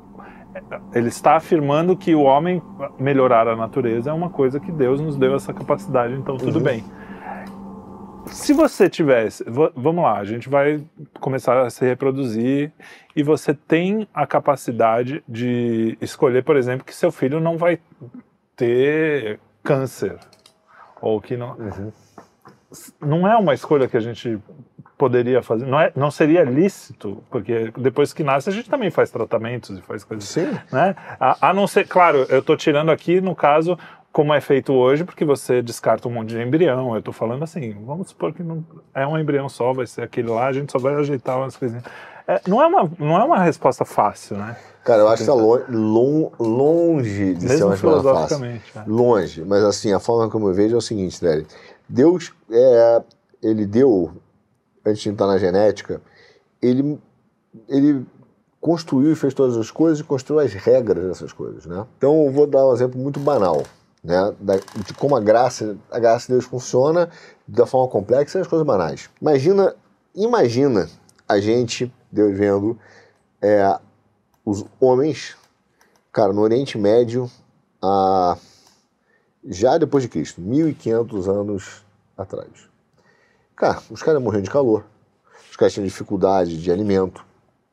ele 0.93 1.07
está 1.07 1.37
afirmando 1.37 1.95
que 1.95 2.13
o 2.13 2.23
homem 2.23 2.61
melhorar 2.99 3.47
a 3.47 3.55
natureza 3.55 4.09
é 4.09 4.13
uma 4.13 4.29
coisa 4.29 4.59
que 4.59 4.71
Deus 4.71 4.99
nos 4.99 5.15
deu 5.15 5.33
essa 5.33 5.53
capacidade, 5.53 6.13
então 6.13 6.35
tudo 6.35 6.57
uhum. 6.57 6.63
bem. 6.63 6.83
Se 8.27 8.53
você 8.53 8.89
tivesse, 8.89 9.43
vamos 9.75 10.03
lá, 10.03 10.17
a 10.17 10.25
gente 10.25 10.49
vai 10.49 10.83
começar 11.19 11.59
a 11.61 11.69
se 11.69 11.85
reproduzir 11.85 12.71
e 13.15 13.23
você 13.23 13.53
tem 13.53 14.07
a 14.13 14.25
capacidade 14.25 15.23
de 15.27 15.97
escolher, 16.01 16.43
por 16.43 16.57
exemplo, 16.57 16.85
que 16.85 16.93
seu 16.93 17.11
filho 17.11 17.39
não 17.39 17.57
vai 17.57 17.79
ter 18.55 19.39
câncer 19.63 20.17
ou 21.01 21.21
que 21.21 21.37
não. 21.37 21.55
Uhum. 21.55 21.91
Não 22.99 23.27
é 23.27 23.35
uma 23.37 23.53
escolha 23.53 23.87
que 23.87 23.97
a 23.97 24.01
gente 24.01 24.39
poderia 24.97 25.41
fazer, 25.41 25.65
não, 25.65 25.79
é, 25.79 25.91
não 25.95 26.09
seria 26.09 26.43
lícito, 26.43 27.21
porque 27.29 27.71
depois 27.77 28.13
que 28.13 28.23
nasce 28.23 28.49
a 28.49 28.51
gente 28.51 28.69
também 28.69 28.89
faz 28.89 29.11
tratamentos 29.11 29.77
e 29.77 29.81
faz 29.81 30.03
coisas. 30.03 30.27
Sim. 30.27 30.57
Né? 30.71 30.95
A, 31.19 31.49
a 31.49 31.53
não 31.53 31.67
ser, 31.67 31.87
claro, 31.87 32.25
eu 32.29 32.39
estou 32.39 32.55
tirando 32.55 32.89
aqui 32.89 33.19
no 33.19 33.35
caso 33.35 33.77
como 34.15 34.33
é 34.33 34.39
feito 34.39 34.71
hoje, 34.71 35.03
porque 35.03 35.25
você 35.25 35.61
descarta 35.61 36.07
um 36.07 36.11
monte 36.11 36.29
de 36.29 36.41
embrião. 36.41 36.93
Eu 36.93 36.99
estou 36.99 37.13
falando 37.13 37.43
assim, 37.43 37.75
vamos 37.85 38.07
supor 38.07 38.33
que 38.33 38.41
não 38.41 38.63
é 38.93 39.05
um 39.05 39.19
embrião 39.19 39.49
só, 39.49 39.73
vai 39.73 39.85
ser 39.85 40.03
aquele 40.03 40.29
lá, 40.29 40.47
a 40.47 40.53
gente 40.53 40.71
só 40.71 40.79
vai 40.79 40.95
ajeitar 40.95 41.37
umas 41.37 41.57
coisinhas. 41.57 41.83
É, 42.25 42.39
não, 42.47 42.61
é 42.61 42.65
uma, 42.65 42.89
não 42.97 43.17
é 43.19 43.23
uma 43.25 43.43
resposta 43.43 43.83
fácil, 43.83 44.37
né? 44.37 44.55
Cara, 44.85 45.01
eu 45.01 45.09
acho 45.09 45.17
que 45.17 45.29
está 45.29 45.33
longe, 45.33 45.65
longe 46.39 47.33
de 47.33 47.45
Mesmo 47.45 47.57
ser 47.57 47.63
uma 47.65 47.71
resposta 47.71 48.13
fácil. 48.13 48.45
É. 48.45 48.61
Longe, 48.87 49.43
mas 49.43 49.65
assim, 49.65 49.91
a 49.91 49.99
forma 49.99 50.29
como 50.31 50.47
eu 50.47 50.53
vejo 50.53 50.75
é 50.75 50.77
o 50.77 50.81
seguinte, 50.81 51.21
Nelly. 51.21 51.45
Deus, 51.89 52.33
é, 52.49 53.03
ele 53.43 53.65
deu, 53.65 54.13
antes 54.85 55.01
de 55.01 55.09
entrar 55.09 55.27
na 55.27 55.37
genética, 55.37 56.01
ele, 56.61 56.97
ele 57.67 58.05
construiu 58.61 59.11
e 59.11 59.15
fez 59.15 59.33
todas 59.33 59.57
as 59.57 59.69
coisas 59.69 59.99
e 59.99 60.05
construiu 60.05 60.39
as 60.39 60.53
regras 60.53 61.05
dessas 61.05 61.33
coisas, 61.33 61.65
né? 61.65 61.85
Então, 61.97 62.27
eu 62.27 62.31
vou 62.31 62.47
dar 62.47 62.65
um 62.65 62.73
exemplo 62.73 62.97
muito 62.97 63.19
banal 63.19 63.61
né, 64.05 64.35
de 64.85 64.93
como 64.93 65.15
a 65.15 65.19
graça, 65.19 65.75
a 65.89 65.97
graça 65.97 66.27
de 66.27 66.33
Deus 66.33 66.45
funciona 66.45 67.09
da 67.47 67.65
forma 67.65 67.91
complexa 67.91 68.37
e 68.37 68.41
as 68.41 68.47
coisas 68.47 68.65
banais. 68.65 69.09
Imagina, 69.19 69.75
imagina 70.13 70.87
a 71.27 71.39
gente, 71.39 71.91
Deus 72.11 72.37
vendo, 72.37 72.79
é, 73.41 73.79
os 74.45 74.63
homens, 74.79 75.35
cara, 76.13 76.31
no 76.31 76.41
Oriente 76.41 76.77
Médio, 76.77 77.29
a, 77.81 78.37
já 79.43 79.77
depois 79.79 80.03
de 80.03 80.09
Cristo, 80.09 80.39
1500 80.39 81.27
anos 81.27 81.83
atrás. 82.15 82.69
Cara, 83.55 83.81
os 83.89 84.03
caras 84.03 84.21
morriam 84.21 84.43
de 84.43 84.51
calor, 84.51 84.85
os 85.49 85.55
caras 85.55 85.73
tinham 85.73 85.87
dificuldade 85.87 86.61
de 86.61 86.71
alimento, 86.71 87.25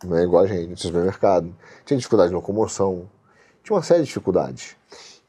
não 0.03 0.17
é 0.17 0.23
igual 0.23 0.45
a 0.45 0.47
gente, 0.47 0.71
no 0.71 0.79
supermercado, 0.79 1.55
tinha 1.85 1.99
dificuldade 1.99 2.31
de 2.31 2.35
locomoção, 2.35 3.07
tinha 3.63 3.77
uma 3.77 3.83
série 3.83 4.01
de 4.01 4.07
dificuldades. 4.07 4.77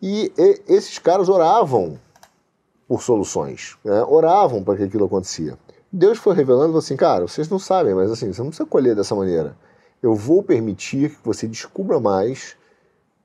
E, 0.05 0.33
e 0.37 0.61
esses 0.67 0.99
caras 0.99 1.29
oravam 1.29 1.97
por 2.89 3.01
soluções, 3.01 3.77
né? 3.85 4.03
oravam 4.03 4.61
para 4.61 4.75
que 4.75 4.83
aquilo 4.83 5.05
acontecia. 5.05 5.57
Deus 5.89 6.17
foi 6.17 6.35
revelando 6.35 6.77
assim, 6.77 6.97
cara, 6.97 7.25
vocês 7.25 7.47
não 7.47 7.57
sabem, 7.57 7.93
mas 7.95 8.11
assim, 8.11 8.33
você 8.33 8.41
não 8.41 8.49
precisa 8.49 8.67
colher 8.67 8.97
dessa 8.97 9.15
maneira. 9.15 9.55
Eu 10.01 10.13
vou 10.13 10.43
permitir 10.43 11.11
que 11.11 11.17
você 11.23 11.47
descubra 11.47 12.01
mais 12.01 12.57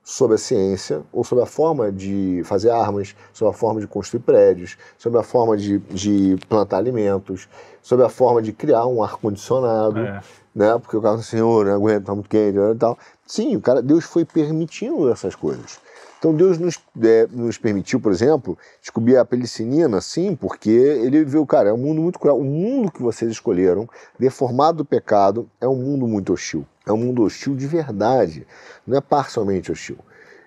sobre 0.05 0.37
a 0.37 0.39
ciência 0.39 1.03
ou 1.13 1.25
sobre 1.25 1.43
a 1.43 1.49
forma 1.49 1.91
de 1.91 2.43
fazer 2.45 2.71
armas, 2.71 3.17
sobre 3.33 3.53
a 3.53 3.59
forma 3.59 3.81
de 3.81 3.89
construir 3.89 4.21
prédios, 4.21 4.79
sobre 4.97 5.19
a 5.19 5.25
forma 5.25 5.57
de, 5.57 5.81
de 5.81 6.37
plantar 6.49 6.77
alimentos, 6.77 7.49
sobre 7.83 8.07
a 8.07 8.09
forma 8.09 8.41
de 8.41 8.53
criar 8.53 8.87
um 8.87 9.03
ar-condicionado, 9.03 9.99
é. 9.99 10.23
né? 10.55 10.79
Porque 10.79 10.97
o 10.97 11.03
cara 11.03 11.17
assim, 11.17 11.41
oh, 11.41 11.65
não 11.65 11.75
aguenta, 11.75 12.07
tá 12.07 12.15
muito 12.15 12.29
quente 12.29 12.57
e 12.57 12.75
tal. 12.77 12.97
Sim, 13.27 13.57
o 13.57 13.61
cara, 13.61 13.83
Deus 13.83 14.05
foi 14.05 14.25
permitindo 14.25 15.11
essas 15.11 15.35
coisas. 15.35 15.81
Então 16.19 16.35
Deus 16.35 16.59
nos, 16.59 16.81
é, 17.01 17.29
nos 17.31 17.59
permitiu, 17.59 18.01
por 18.01 18.11
exemplo, 18.11 18.59
descobrir 18.81 19.17
a 19.17 19.25
pelicinina, 19.25 20.01
sim, 20.01 20.35
porque 20.35 20.71
ele 20.71 21.25
viu, 21.25 21.47
cara, 21.47 21.69
é 21.69 21.73
um 21.73 21.79
mundo 21.79 22.03
muito 22.03 22.19
cruel. 22.19 22.39
O 22.39 22.45
mundo 22.45 22.91
que 22.91 23.01
vocês 23.01 23.31
escolheram, 23.31 23.89
deformado 24.19 24.79
do 24.79 24.85
pecado, 24.85 25.49
é 25.61 25.69
um 25.69 25.77
mundo 25.77 26.09
muito 26.09 26.33
hostil. 26.33 26.67
É 26.85 26.93
um 26.93 26.97
mundo 26.97 27.23
hostil 27.23 27.55
de 27.55 27.67
verdade, 27.67 28.47
não 28.85 28.99
é 28.99 29.01
parcialmente 29.01 29.71
hostil. 29.71 29.99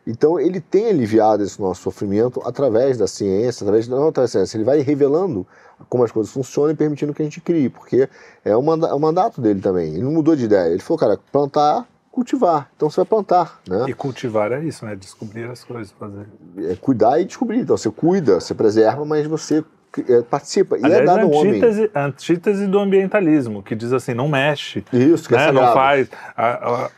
Então 0.05 0.39
ele 0.39 0.59
tem 0.59 0.89
aliviado 0.89 1.43
esse 1.43 1.61
nosso 1.61 1.83
sofrimento 1.83 2.41
através 2.43 2.97
da 2.97 3.07
ciência, 3.07 3.63
através 3.63 3.87
da 3.87 4.27
ciência, 4.27 4.57
ele 4.57 4.63
vai 4.63 4.79
revelando 4.79 5.47
como 5.87 6.03
as 6.03 6.11
coisas 6.11 6.33
funcionam 6.33 6.71
e 6.71 6.75
permitindo 6.75 7.13
que 7.13 7.21
a 7.21 7.25
gente 7.25 7.39
crie, 7.39 7.69
porque 7.69 8.09
é 8.43 8.55
o 8.55 8.99
mandato 8.99 9.39
dele 9.39 9.61
também. 9.61 9.93
Ele 9.93 10.03
não 10.03 10.11
mudou 10.11 10.35
de 10.35 10.45
ideia. 10.45 10.71
Ele 10.71 10.81
falou, 10.81 10.99
cara, 10.99 11.19
plantar 11.31 11.87
cultivar. 12.11 12.69
Então 12.75 12.89
você 12.89 12.97
vai 12.97 13.05
plantar, 13.05 13.59
né? 13.67 13.85
E 13.87 13.93
cultivar 13.93 14.51
é 14.51 14.63
isso, 14.63 14.85
né? 14.85 14.95
Descobrir 14.95 15.49
as 15.49 15.63
coisas, 15.63 15.91
fazer. 15.91 16.27
É 16.69 16.75
cuidar 16.75 17.19
e 17.19 17.25
descobrir. 17.25 17.59
Então 17.59 17.77
você 17.77 17.89
cuida, 17.89 18.39
você 18.39 18.53
preserva, 18.53 19.05
mas 19.05 19.25
você 19.25 19.63
é, 20.07 20.21
participa. 20.21 20.77
E 20.77 20.85
Aliás, 20.85 21.01
é 21.01 21.05
dado 21.05 21.21
ao 21.21 21.31
homem. 21.31 21.61
antítese 21.95 22.67
do 22.67 22.79
ambientalismo, 22.79 23.63
que 23.63 23.75
diz 23.75 23.91
assim, 23.91 24.13
não 24.13 24.27
mexe. 24.27 24.83
Isso, 24.91 25.27
que 25.27 25.35
é 25.35 25.37
né? 25.37 25.47
é 25.47 25.51
Não 25.51 25.73
faz. 25.73 26.09
A, 26.35 26.47
a, 26.47 26.89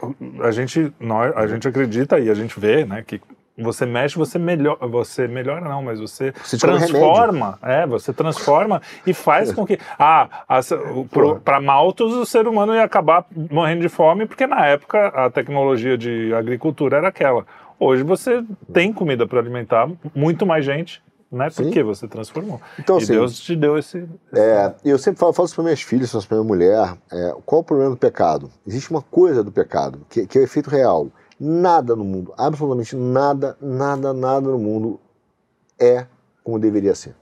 a, 0.47 0.51
gente, 0.51 0.93
nós, 0.99 1.35
a 1.35 1.47
gente 1.47 1.67
acredita 1.67 2.19
e 2.19 2.29
a 2.29 2.33
gente 2.33 2.59
vê, 2.59 2.85
né, 2.85 3.03
que 3.05 3.21
você 3.57 3.85
mexe, 3.85 4.17
você 4.17 4.39
melhora, 4.39 4.87
você 4.87 5.27
melhora 5.27 5.61
não, 5.61 5.83
mas 5.83 5.99
você, 5.99 6.33
você 6.43 6.57
transforma, 6.57 7.59
é, 7.61 7.85
você 7.85 8.11
transforma 8.11 8.81
e 9.05 9.13
faz 9.13 9.51
com 9.51 9.65
que, 9.65 9.77
ah, 9.99 10.27
para 11.43 11.61
maltos 11.61 12.13
o 12.13 12.25
ser 12.25 12.47
humano 12.47 12.73
ia 12.73 12.83
acabar 12.83 13.25
morrendo 13.51 13.81
de 13.81 13.89
fome 13.89 14.25
porque 14.25 14.47
na 14.47 14.65
época 14.65 15.07
a 15.07 15.29
tecnologia 15.29 15.97
de 15.97 16.33
agricultura 16.33 16.97
era 16.97 17.09
aquela. 17.09 17.45
Hoje 17.79 18.03
você 18.03 18.43
tem 18.71 18.91
comida 18.91 19.27
para 19.27 19.39
alimentar 19.39 19.89
muito 20.15 20.45
mais 20.45 20.65
gente 20.65 21.01
né? 21.33 21.49
Porque 21.49 21.81
você 21.81 22.07
transformou. 22.07 22.61
Então, 22.79 22.99
e 22.99 23.03
assim, 23.03 23.13
Deus 23.13 23.39
te 23.39 23.55
deu 23.55 23.77
esse. 23.77 23.97
esse... 23.97 24.39
É, 24.39 24.73
eu 24.85 24.97
sempre 24.99 25.19
falo, 25.19 25.33
falo 25.33 25.47
isso 25.47 25.55
para 25.55 25.63
minhas 25.63 25.81
filhas, 25.81 26.11
para 26.25 26.37
minha 26.37 26.47
mulher. 26.47 26.95
É, 27.11 27.35
qual 27.43 27.61
o 27.61 27.63
problema 27.63 27.89
do 27.89 27.97
pecado? 27.97 28.51
Existe 28.67 28.91
uma 28.91 29.01
coisa 29.01 29.43
do 29.43 29.51
pecado, 29.51 30.05
que, 30.09 30.27
que 30.27 30.37
é 30.37 30.41
o 30.41 30.43
efeito 30.43 30.69
real. 30.69 31.07
Nada 31.45 31.93
no 31.93 32.05
mundo, 32.05 32.33
absolutamente 32.37 32.95
nada, 32.95 33.57
nada, 33.61 34.13
nada 34.13 34.47
no 34.47 34.57
mundo 34.57 34.97
é 35.77 36.05
como 36.41 36.57
deveria 36.57 36.95
ser. 36.95 37.13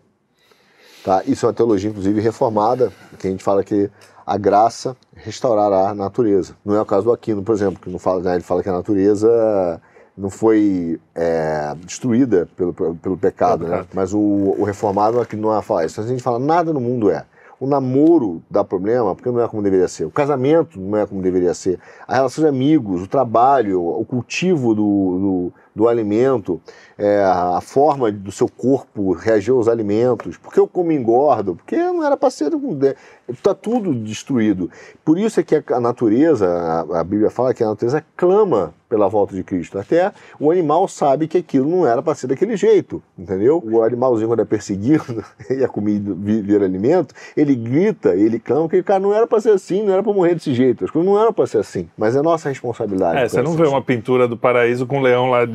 Tá? 1.04 1.24
Isso 1.26 1.44
é 1.44 1.50
uma 1.50 1.56
teologia, 1.56 1.90
inclusive, 1.90 2.22
reformada, 2.22 2.94
que 3.18 3.28
a 3.28 3.32
gente 3.32 3.44
fala 3.44 3.64
que 3.64 3.90
a 4.24 4.38
graça 4.38 4.96
restaurará 5.16 5.90
a 5.90 5.96
natureza. 5.96 6.56
Não 6.64 6.76
é 6.76 6.82
o 6.82 6.86
caso 6.86 7.06
do 7.06 7.12
Aquino, 7.12 7.42
por 7.42 7.56
exemplo, 7.56 7.82
que 7.82 7.90
não 7.90 7.98
fala, 7.98 8.22
né, 8.22 8.36
ele 8.36 8.44
fala 8.44 8.62
que 8.62 8.70
a 8.70 8.74
natureza 8.74 9.82
não 10.16 10.30
foi 10.30 11.00
é, 11.16 11.74
destruída 11.84 12.48
pelo, 12.56 12.74
pelo 12.74 13.18
pecado, 13.18 13.68
né? 13.68 13.88
mas 13.92 14.14
o, 14.14 14.20
o 14.20 14.64
reformado 14.64 15.20
aqui 15.20 15.36
não 15.36 15.58
é 15.58 15.64
falar 15.64 15.86
isso. 15.86 15.96
Então, 15.96 16.06
a 16.06 16.08
gente 16.08 16.22
fala, 16.22 16.38
nada 16.38 16.72
no 16.72 16.80
mundo 16.80 17.10
é. 17.10 17.26
O 17.62 17.68
namoro 17.68 18.42
dá 18.50 18.64
problema 18.64 19.14
porque 19.14 19.30
não 19.30 19.40
é 19.40 19.48
como 19.48 19.62
deveria 19.62 19.88
ser. 19.88 20.06
O 20.06 20.10
casamento 20.10 20.80
não 20.82 20.98
é 20.98 21.06
como 21.06 21.22
deveria 21.22 21.54
ser. 21.54 21.80
A 22.08 22.16
relação 22.16 22.44
de 22.44 22.50
amigos, 22.50 23.04
o 23.04 23.08
trabalho, 23.08 23.80
o 23.86 24.04
cultivo 24.04 24.74
do, 24.74 24.82
do, 24.82 25.54
do 25.76 25.88
alimento, 25.88 26.60
é, 26.98 27.24
a 27.24 27.62
forma 27.62 28.12
do 28.12 28.32
seu 28.32 28.50
corpo 28.50 29.14
reagir 29.14 29.52
aos 29.52 29.68
alimentos. 29.68 30.38
Por 30.38 30.52
que 30.52 30.60
eu 30.60 30.68
como 30.68 30.92
engordo? 30.92 31.56
Porque 31.56 31.78
não 31.78 32.04
era 32.04 32.18
para 32.18 32.32
ser. 32.32 32.52
Está 33.32 33.54
tudo 33.54 33.94
destruído. 33.94 34.70
Por 35.04 35.18
isso 35.18 35.40
é 35.40 35.44
que 35.44 35.64
a 35.72 35.80
natureza, 35.80 36.48
a, 36.48 37.00
a 37.00 37.04
Bíblia 37.04 37.30
fala 37.30 37.54
que 37.54 37.64
a 37.64 37.68
natureza 37.68 38.04
clama 38.16 38.74
pela 38.92 39.08
volta 39.08 39.34
de 39.34 39.42
Cristo. 39.42 39.80
Até 39.80 40.12
o 40.38 40.52
animal 40.52 40.86
sabe 40.86 41.26
que 41.26 41.38
aquilo 41.38 41.70
não 41.70 41.88
era 41.88 42.02
para 42.02 42.14
ser 42.14 42.28
daquele 42.28 42.58
jeito, 42.58 43.02
entendeu? 43.18 43.64
O 43.66 43.82
animalzinho, 43.82 44.28
quando 44.28 44.42
é 44.42 44.46
perseguido 44.46 45.24
e 45.50 45.64
a 45.64 45.68
comida 45.68 46.14
vira 46.14 46.66
alimento, 46.66 47.16
ele 47.38 47.56
grita, 47.56 48.14
ele 48.14 48.38
clama 48.38 48.68
que 48.68 48.84
cara 48.84 49.00
não 49.00 49.14
era 49.14 49.26
para 49.26 49.40
ser 49.40 49.52
assim, 49.52 49.82
não 49.84 49.94
era 49.94 50.04
para 50.04 50.12
morrer 50.12 50.34
desse 50.34 50.54
jeito. 50.54 50.84
As 50.84 50.92
coisas 50.92 51.10
não 51.10 51.18
eram 51.18 51.32
para 51.32 51.48
ser 51.48 51.60
assim. 51.60 51.88
Mas 51.98 52.18
é 52.18 52.22
nossa 52.22 52.50
responsabilidade. 52.50 53.18
É, 53.18 53.30
você 53.30 53.42
não 53.42 53.54
vê 53.54 53.66
uma 53.66 53.82
pintura 53.82 54.28
do 54.28 54.36
paraíso 54.36 54.86
com 54.86 54.98
um 54.98 55.02
leão 55.02 55.30
lá 55.30 55.48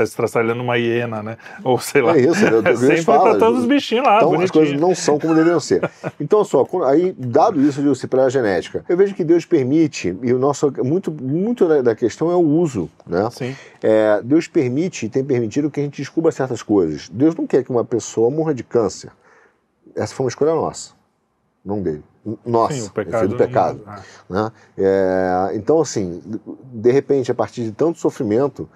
estraçalhando 0.00 0.62
uma 0.62 0.78
hiena, 0.78 1.22
né? 1.22 1.36
Ou 1.62 1.78
sei 1.78 2.00
lá. 2.00 2.16
É 2.16 2.20
isso, 2.20 2.40
é, 2.46 2.70
é 2.70 2.76
sempre 2.76 3.04
para 3.04 3.36
todos 3.36 3.60
os 3.60 3.66
bichinhos 3.66 4.06
lá. 4.06 4.16
Então 4.18 4.40
as 4.40 4.50
coisas 4.50 4.80
não 4.80 4.94
são 4.94 5.18
como 5.18 5.34
deveriam 5.34 5.60
ser. 5.60 5.88
Então, 6.20 6.42
só, 6.44 6.64
aí, 6.84 7.12
dado 7.12 7.60
isso, 7.60 7.82
de 7.82 8.06
para 8.06 8.24
a 8.24 8.28
genética, 8.28 8.84
eu 8.88 8.96
vejo 8.96 9.14
que 9.14 9.24
Deus 9.24 9.44
permite, 9.44 10.16
e 10.22 10.32
o 10.32 10.38
nosso, 10.38 10.72
muito, 10.84 11.10
muito 11.10 11.66
da 11.82 11.94
questão 11.94 12.30
é 12.30 12.34
o 12.34 12.40
uso, 12.40 12.90
né? 13.06 13.28
Sim. 13.30 13.56
É, 13.82 14.20
Deus 14.22 14.48
permite 14.48 15.06
e 15.06 15.08
tem 15.08 15.24
permitido 15.24 15.70
que 15.70 15.80
a 15.80 15.82
gente 15.82 16.00
descubra 16.00 16.32
certas 16.32 16.62
coisas. 16.62 17.08
Deus 17.08 17.34
não 17.34 17.46
quer 17.46 17.62
que 17.62 17.70
uma 17.70 17.84
pessoa 17.84 18.30
morra 18.30 18.54
de 18.54 18.62
câncer. 18.62 19.10
Essa 19.94 20.14
foi 20.14 20.24
uma 20.24 20.30
escolha 20.30 20.54
nossa, 20.54 20.92
não 21.64 21.82
dele. 21.82 22.02
Nossa, 22.44 22.74
Sim, 22.74 22.86
o 22.86 22.90
pecado. 22.90 23.28
Do 23.28 23.36
pecado 23.36 23.80
não... 24.28 24.44
né? 24.44 24.52
é, 24.76 25.50
então, 25.54 25.80
assim, 25.80 26.22
de 26.72 26.92
repente, 26.92 27.30
a 27.30 27.34
partir 27.34 27.62
de 27.62 27.72
tanto 27.72 27.98
sofrimento, 27.98 28.68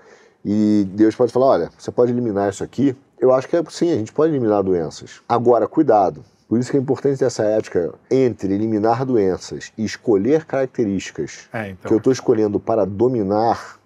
e 0.44 0.86
Deus 0.90 1.14
pode 1.14 1.32
falar: 1.32 1.46
olha, 1.46 1.70
você 1.76 1.90
pode 1.90 2.12
eliminar 2.12 2.50
isso 2.50 2.64
aqui. 2.64 2.96
Eu 3.18 3.32
acho 3.32 3.48
que 3.48 3.56
é 3.56 3.62
sim, 3.70 3.92
a 3.92 3.96
gente 3.96 4.12
pode 4.12 4.32
eliminar 4.32 4.62
doenças. 4.62 5.20
Agora, 5.28 5.68
cuidado. 5.68 6.24
Por 6.52 6.60
isso 6.60 6.70
que 6.70 6.76
é 6.76 6.80
importante 6.80 7.24
essa 7.24 7.44
ética 7.44 7.94
entre 8.10 8.52
eliminar 8.52 9.06
doenças 9.06 9.72
e 9.78 9.86
escolher 9.86 10.44
características 10.44 11.48
é, 11.50 11.70
então. 11.70 11.88
que 11.88 11.94
eu 11.94 11.96
estou 11.96 12.12
escolhendo 12.12 12.60
para 12.60 12.84
dominar, 12.84 13.80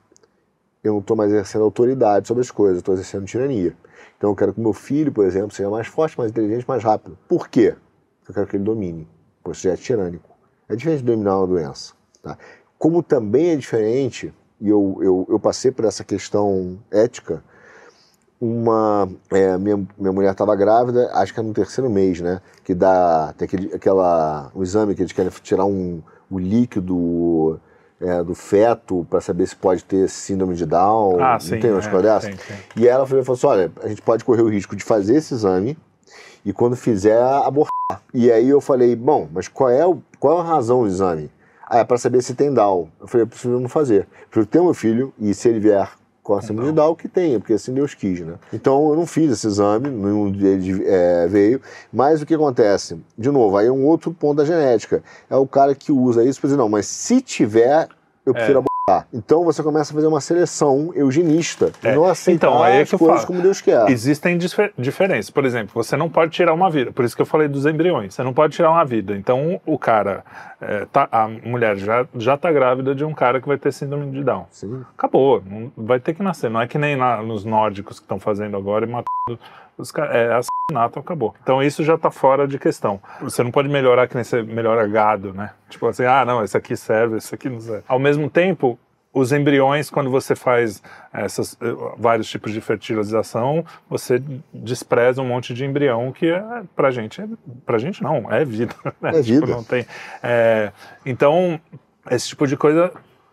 eu 0.83 0.95
não 0.95 0.99
estou 0.99 1.17
mais 1.17 1.31
exercendo 1.31 1.63
autoridade 1.63 2.27
sobre 2.27 2.41
as 2.41 2.51
coisas, 2.51 2.79
estou 2.79 2.95
exercendo 2.95 3.25
tirania. 3.25 3.73
Então 4.19 4.31
eu 4.31 4.35
quero 4.35 4.53
que 4.53 4.59
meu 4.59 4.73
filho, 4.73 5.13
por 5.13 5.25
exemplo, 5.25 5.53
seja 5.53 5.71
mais 5.71 5.87
forte, 5.87 6.19
mais 6.19 6.33
inteligente, 6.33 6.65
mais 6.67 6.83
rápido. 6.83 7.17
Por 7.29 7.49
quê? 7.49 7.77
Eu 8.29 8.35
quero 8.35 8.49
que 8.49 8.57
ele 8.57 8.65
domine, 8.65 9.07
isso 9.49 9.63
já 9.63 9.75
é 9.75 9.77
tirânico. 9.77 10.29
É 10.69 10.75
diferente 10.75 11.03
de 11.03 11.07
dominar 11.07 11.39
uma 11.39 11.47
doença. 11.47 11.95
Tá? 12.21 12.37
Como 12.77 13.01
também 13.01 13.51
é 13.51 13.57
diferente, 13.57 14.35
e 14.61 14.69
eu, 14.69 14.99
eu, 15.01 15.27
eu 15.31 15.39
passei 15.39 15.71
por 15.71 15.85
essa 15.85 16.03
questão 16.03 16.81
ética, 16.91 17.45
uma 18.40 19.09
é, 19.31 19.57
minha, 19.57 19.87
minha 19.99 20.12
mulher 20.12 20.33
estava 20.33 20.55
grávida, 20.55 21.11
acho 21.14 21.33
que 21.33 21.40
é 21.40 21.43
no 21.43 21.52
terceiro 21.52 21.90
mês, 21.90 22.21
né? 22.21 22.40
Que 22.64 22.75
dá 22.75 23.35
tem 23.37 23.47
aquele, 23.47 23.75
aquela 23.75 24.50
o 24.55 24.62
exame 24.62 24.95
que 24.95 25.02
eles 25.02 25.12
querem 25.12 25.31
tirar 25.43 25.64
um 25.64 26.02
o 26.31 26.38
líquido 26.38 27.61
é, 28.00 28.23
do 28.23 28.35
feto 28.35 29.07
para 29.09 29.21
saber 29.21 29.47
se 29.47 29.57
pode 29.57 29.85
ter 29.85 30.09
síndrome 30.09 30.55
de 30.55 30.66
Down. 30.66 31.19
Ah, 31.21 31.33
não 31.33 31.40
sim, 31.40 31.61
tem 31.61 31.71
uma 31.71 31.81
é, 31.81 32.02
dessa? 32.02 32.28
tem, 32.28 32.37
tem. 32.37 32.57
E 32.76 32.88
ela 32.88 33.07
falou, 33.07 33.25
falou 33.25 33.37
assim: 33.37 33.47
olha, 33.47 33.73
a 33.83 33.88
gente 33.88 34.02
pode 34.02 34.25
correr 34.25 34.43
o 34.43 34.49
risco 34.49 34.76
de 34.76 34.85
fazer 34.85 35.16
esse 35.16 35.35
exame 35.35 35.78
e 36.45 36.52
quando 36.52 36.76
fizer 36.76 37.21
abortar. 37.21 37.71
E 38.12 38.31
aí 38.31 38.49
eu 38.49 38.61
falei, 38.61 38.97
bom, 38.97 39.28
mas 39.33 39.49
qual 39.49 39.71
é, 39.71 39.87
o, 39.87 40.02
qual 40.19 40.38
é 40.38 40.40
a 40.40 40.45
razão 40.45 40.83
do 40.83 40.88
exame? 40.88 41.31
Ah, 41.69 41.78
é 41.78 41.85
para 41.85 41.99
saber 41.99 42.23
se 42.23 42.35
tem 42.35 42.52
Down. 42.52 42.88
Eu 43.00 43.09
falei, 43.09 43.23
eu 43.23 43.26
preciso 43.26 43.59
não 43.59 43.69
fazer. 43.69 44.07
Eu 44.35 44.47
ter 44.47 44.61
meu 44.61 44.75
filho 44.75 45.12
e 45.19 45.35
se 45.35 45.49
ele 45.49 45.59
vier 45.59 45.88
com 46.26 46.35
a 46.35 46.42
síndrome 46.42 46.71
de 46.71 46.75
Down, 46.75 46.97
que 46.97 47.06
tenha, 47.06 47.38
porque 47.38 47.52
assim 47.52 47.73
Deus 47.73 47.95
quis, 47.95 48.18
né? 48.21 48.35
Então 48.52 48.90
eu 48.90 48.97
não 48.97 49.06
fiz 49.06 49.30
esse 49.30 49.47
exame, 49.47 49.88
nenhum 49.88 50.26
ele 50.26 50.85
é, 50.85 51.28
veio, 51.28 51.61
mas 51.92 52.21
o 52.21 52.26
que 52.26 52.35
acontece? 52.35 53.00
De 53.16 53.30
novo, 53.30 53.56
aí 53.56 53.68
é 53.68 53.71
um 53.71 53.87
outro 53.87 54.12
ponto 54.12 54.38
da 54.38 54.45
genética. 54.45 55.04
É 55.30 55.37
o 55.37 55.47
cara 55.47 55.73
que 55.73 55.92
usa 55.92 56.25
isso 56.25 56.40
para 56.40 56.49
dizer, 56.49 56.59
não, 56.59 56.68
mas 56.68 56.87
se 56.87 57.21
tiver, 57.21 57.88
eu 58.25 58.35
prefiro 58.35 58.59
é. 58.59 58.75
Abortar. 58.88 59.09
Então 59.12 59.45
você 59.45 59.62
começa 59.62 59.93
a 59.93 59.95
fazer 59.95 60.07
uma 60.07 60.21
seleção 60.21 60.93
eugenista 60.95 61.73
É, 61.83 61.95
não 61.95 62.05
aceitar 62.05 62.47
então, 62.49 62.64
é 62.64 62.83
as 62.83 62.90
coisas 62.90 63.25
como 63.25 63.43
Deus 63.43 63.61
quer. 63.61 63.88
Existem 63.90 64.38
difer- 64.38 64.73
diferenças. 64.78 65.28
Por 65.31 65.45
exemplo, 65.45 65.73
você 65.75 65.97
não 65.97 66.09
pode 66.09 66.31
tirar 66.33 66.55
uma 66.55 66.71
vida. 66.71 66.93
Por 66.93 67.05
isso 67.05 67.16
que 67.16 67.23
eu 67.23 67.26
falei 67.26 67.49
dos 67.49 67.66
embriões. 67.66 68.14
Você 68.14 68.23
não 68.23 68.33
pode 68.33 68.55
tirar 68.55 68.71
uma 68.71 68.85
vida. 68.85 69.16
Então, 69.16 69.61
o 69.66 69.76
cara, 69.78 70.25
é, 70.61 70.87
tá- 70.87 71.09
a 71.11 71.26
mulher 71.28 71.76
já, 71.76 72.07
já 72.14 72.37
tá 72.37 72.50
grávida 72.52 72.95
de 72.95 73.05
um 73.05 73.12
cara 73.12 73.40
que 73.40 73.49
vai 73.49 73.59
ter 73.59 73.73
síndrome 73.73 74.11
de 74.12 74.23
Down. 74.23 74.47
Sim. 74.50 74.85
Acabou. 74.97 75.43
Não, 75.45 75.73
vai 75.76 75.99
ter 75.99 76.14
que 76.14 76.23
nascer. 76.23 76.49
Não 76.49 76.61
é 76.61 76.66
que 76.69 76.78
nem 76.78 76.95
na- 76.97 77.21
nos 77.23 77.45
nórdicos 77.45 77.99
que 77.99 78.05
estão 78.05 78.21
fazendo 78.21 78.57
agora 78.57 78.87
e 78.87 78.88
matando 78.88 79.40
os 79.78 79.90
caras. 79.92 80.14
É 80.14 80.33
assassinato, 80.33 80.99
acabou. 80.99 81.35
Então, 81.42 81.62
isso 81.62 81.85
já 81.85 81.97
tá 81.97 82.11
fora 82.11 82.47
de 82.47 82.59
questão. 82.59 83.00
Você 83.21 83.42
não 83.42 83.50
pode 83.50 83.68
melhorar 83.68 84.09
que 84.09 84.14
nem 84.14 84.25
você 84.25 84.42
melhora 84.42 84.87
gado, 84.87 85.33
né? 85.33 85.52
Tipo 85.68 85.87
assim, 85.87 86.04
ah, 86.04 86.25
não, 86.25 86.42
esse 86.42 86.56
aqui 86.56 86.76
serve, 86.76 87.18
esse 87.18 87.35
aqui 87.35 87.49
não 87.49 87.61
serve. 87.61 87.85
Ao 87.87 87.99
mesmo 87.99 88.28
tempo, 88.28 88.78
os 89.16 89.33
embriões, 89.33 89.88
quando 89.88 90.11
você 90.11 90.35
faz 90.35 90.83
essas, 91.12 91.56
eh, 91.61 91.75
vários 91.97 92.28
tipos 92.28 92.52
de 92.52 92.61
fertilização, 92.61 93.64
você 93.88 94.23
despreza 94.52 95.23
um 95.23 95.26
monte 95.26 95.54
de 95.54 95.64
embrião 95.64 96.12
que 96.12 96.26
é, 96.28 96.42
pra 96.75 96.90
gente, 96.90 97.23
é, 97.23 97.26
pra 97.64 97.78
gente 97.78 98.02
não, 98.02 98.30
é 98.30 98.45
vida. 98.45 98.75
né? 99.00 99.18
É 99.18 99.23
Tipo, 99.23 99.47
vida. 99.47 99.47
não 99.47 99.64
tem, 99.64 99.87
é, 100.23 100.71
então, 101.04 101.59
esse 102.11 102.28
tipo 102.28 102.47
de 102.47 102.59
coisa 102.59 102.92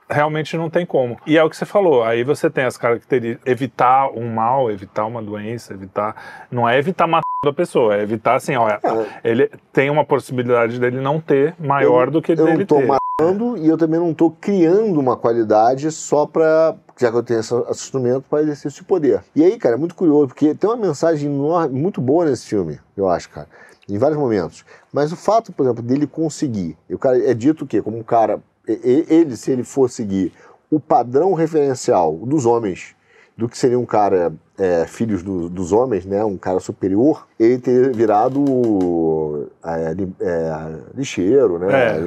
realmente 0.10 0.56
não 0.58 0.70
tem 0.70 0.86
como. 0.86 1.18
E 1.26 1.38
é 1.38 1.44
o 1.44 1.50
que 1.50 1.58
você 1.58 1.66
falou, 1.66 2.04
aí 2.04 2.24
você 2.24 2.50
tem 2.50 2.64
as 2.66 2.78
características, 2.78 3.46
evitar 3.52 4.10
um 4.12 4.30
mal, 4.34 4.70
evitar 4.72 5.06
uma 5.06 5.22
doença, 5.22 5.74
evitar, 5.74 6.46
não 6.52 6.68
é 6.68 6.78
evitar 6.78 7.08
matar 7.08 7.24
a 7.46 7.52
pessoa, 7.54 7.96
é 7.98 8.02
evitar 8.04 8.36
assim, 8.36 8.56
olha, 8.56 8.80
ele 9.24 9.50
tem 9.74 9.90
uma 9.90 10.06
possibilidade 10.06 10.80
dele 10.80 11.02
não 11.02 11.20
ter 11.20 11.56
maior 11.60 12.08
Eu- 12.08 12.12
do 12.12 12.22
que 12.22 12.32
eu 12.34 12.36
dele 12.38 12.58
não 12.60 12.66
tô 12.66 12.78
ter. 12.78 12.88
matando 12.88 13.58
e 13.58 13.68
eu 13.68 13.78
também 13.78 14.00
não 14.00 14.14
tô 14.14 14.32
criando 14.32 14.98
uma 15.00 15.16
qualidade 15.18 15.92
só 15.92 16.26
pra. 16.26 16.76
Já 16.98 17.12
que 17.12 17.18
eu 17.18 17.24
tenho 17.24 17.40
esse 17.40 17.54
esse 17.54 17.72
instrumento 17.84 18.24
para 18.30 18.42
exercício 18.44 18.82
de 18.82 18.84
poder. 18.86 19.22
E 19.36 19.44
aí, 19.44 19.58
cara, 19.58 19.76
é 19.76 19.78
muito 19.78 19.94
curioso, 19.96 20.28
porque 20.28 20.54
tem 20.56 20.70
uma 20.70 20.78
mensagem 20.78 21.30
muito 21.30 22.00
boa 22.00 22.24
nesse 22.26 22.48
filme, 22.48 22.80
eu 22.96 23.10
acho, 23.10 23.30
cara, 23.30 23.48
em 23.90 23.98
vários 23.98 24.18
momentos. 24.18 24.64
Mas 24.94 25.12
o 25.12 25.18
fato, 25.18 25.52
por 25.52 25.64
exemplo, 25.64 25.82
dele 25.84 26.08
conseguir, 26.08 26.78
o 26.90 26.98
cara 26.98 27.18
é 27.30 27.34
dito 27.34 27.66
que, 27.66 27.82
como 27.82 27.98
um 27.98 28.04
cara, 28.04 28.40
ele, 28.68 29.36
se 29.36 29.52
ele 29.52 29.64
for 29.64 29.90
seguir 29.90 30.32
o 30.72 30.80
padrão 30.80 31.34
referencial 31.34 32.14
dos 32.18 32.46
homens, 32.46 32.96
do 33.36 33.50
que 33.50 33.58
seria 33.58 33.80
um 33.80 33.86
cara 33.86 34.32
é, 34.58 34.86
filhos 34.86 35.24
do- 35.24 35.50
dos 35.50 35.72
homens, 35.72 36.06
né, 36.06 36.24
um 36.24 36.38
cara 36.38 36.60
superior, 36.60 37.28
ele 37.40 37.58
ter 37.58 37.92
virado 37.96 39.50
é, 39.64 39.96
é, 40.24 40.76
lixeiro, 40.96 41.58
né, 41.60 41.68
É, 41.72 41.98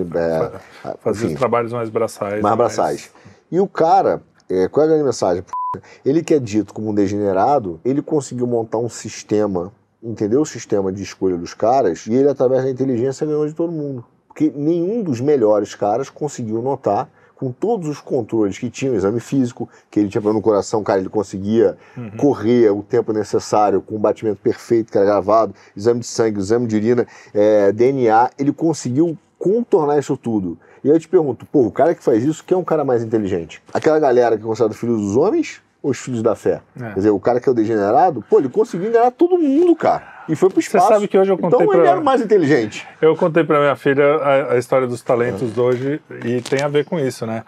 é, 0.88 0.94
Fazer 1.00 1.34
trabalhos 1.36 1.72
mais 1.72 1.90
braçais. 1.90 2.40
mais 2.40 2.56
braçais. 2.56 3.10
E 3.50 3.58
o 3.60 3.66
cara, 3.66 4.22
é, 4.48 4.68
qual 4.68 4.84
é 4.84 4.86
a 4.86 4.90
grande 4.90 5.04
mensagem? 5.04 5.44
Ele 6.04 6.22
que 6.22 6.34
é 6.34 6.38
dito 6.38 6.72
como 6.72 6.90
um 6.90 6.94
degenerado, 6.94 7.80
ele 7.84 8.00
conseguiu 8.00 8.46
montar 8.46 8.78
um 8.78 8.88
sistema, 8.88 9.72
entendeu 10.02 10.40
o 10.40 10.46
sistema 10.46 10.92
de 10.92 11.02
escolha 11.02 11.36
dos 11.36 11.52
caras, 11.54 12.06
e 12.06 12.14
ele, 12.14 12.28
através 12.28 12.62
da 12.64 12.70
inteligência, 12.70 13.26
ganhou 13.26 13.46
de 13.46 13.52
todo 13.54 13.72
mundo. 13.72 14.04
Porque 14.36 14.52
nenhum 14.54 15.02
dos 15.02 15.18
melhores 15.18 15.74
caras 15.74 16.10
conseguiu 16.10 16.60
notar, 16.60 17.08
com 17.34 17.50
todos 17.50 17.88
os 17.88 18.02
controles 18.02 18.58
que 18.58 18.68
tinha, 18.68 18.92
o 18.92 18.94
exame 18.94 19.18
físico, 19.18 19.66
que 19.90 19.98
ele 19.98 20.10
tinha 20.10 20.20
problema 20.20 20.40
no 20.40 20.42
coração, 20.42 20.82
cara, 20.82 21.00
ele 21.00 21.08
conseguia 21.08 21.78
correr 22.18 22.68
o 22.68 22.82
tempo 22.82 23.14
necessário, 23.14 23.80
com 23.80 23.96
o 23.96 23.98
batimento 23.98 24.38
perfeito, 24.42 24.92
que 24.92 24.98
era 24.98 25.06
gravado, 25.06 25.54
exame 25.74 26.00
de 26.00 26.06
sangue, 26.06 26.38
exame 26.38 26.66
de 26.66 26.76
urina, 26.76 27.06
é, 27.32 27.72
DNA, 27.72 28.30
ele 28.38 28.52
conseguiu 28.52 29.16
contornar 29.38 29.98
isso 29.98 30.18
tudo. 30.18 30.58
E 30.84 30.88
eu 30.88 31.00
te 31.00 31.08
pergunto, 31.08 31.46
pô, 31.46 31.62
o 31.62 31.72
cara 31.72 31.94
que 31.94 32.04
faz 32.04 32.22
isso, 32.22 32.44
quem 32.44 32.54
é 32.54 32.58
um 32.58 32.64
cara 32.64 32.84
mais 32.84 33.02
inteligente? 33.02 33.62
Aquela 33.72 33.98
galera 33.98 34.36
que 34.36 34.42
é 34.42 34.46
considerada 34.46 34.74
filho 34.74 34.96
dos 34.96 35.16
homens 35.16 35.62
os 35.88 35.98
filhos 35.98 36.22
da 36.22 36.34
fé? 36.34 36.60
É. 36.80 36.88
Quer 36.90 36.94
dizer, 36.94 37.10
o 37.10 37.20
cara 37.20 37.40
que 37.40 37.48
é 37.48 37.52
o 37.52 37.54
degenerado, 37.54 38.24
pô, 38.28 38.38
ele 38.38 38.48
conseguiu 38.48 38.88
enganar 38.88 39.10
todo 39.10 39.38
mundo, 39.38 39.74
cara. 39.76 40.16
E 40.28 40.34
foi 40.34 40.48
pro 40.50 40.60
Você 40.60 40.66
espaço. 40.66 40.88
sabe 40.88 41.06
que 41.06 41.16
hoje 41.16 41.30
eu 41.30 41.38
contei 41.38 41.56
Então 41.60 41.72
ele 41.72 41.82
pra- 41.82 41.90
era 41.92 42.00
o 42.00 42.04
mais 42.04 42.20
inteligente. 42.20 42.86
Eu 43.00 43.14
contei 43.16 43.44
pra 43.44 43.60
minha 43.60 43.76
filha 43.76 44.04
a, 44.16 44.52
a 44.54 44.58
história 44.58 44.86
dos 44.86 45.00
talentos 45.02 45.54
de 45.54 45.60
hoje 45.60 46.00
e 46.24 46.40
tem 46.40 46.62
a 46.62 46.68
ver 46.68 46.84
com 46.84 46.98
isso, 46.98 47.24
né? 47.26 47.44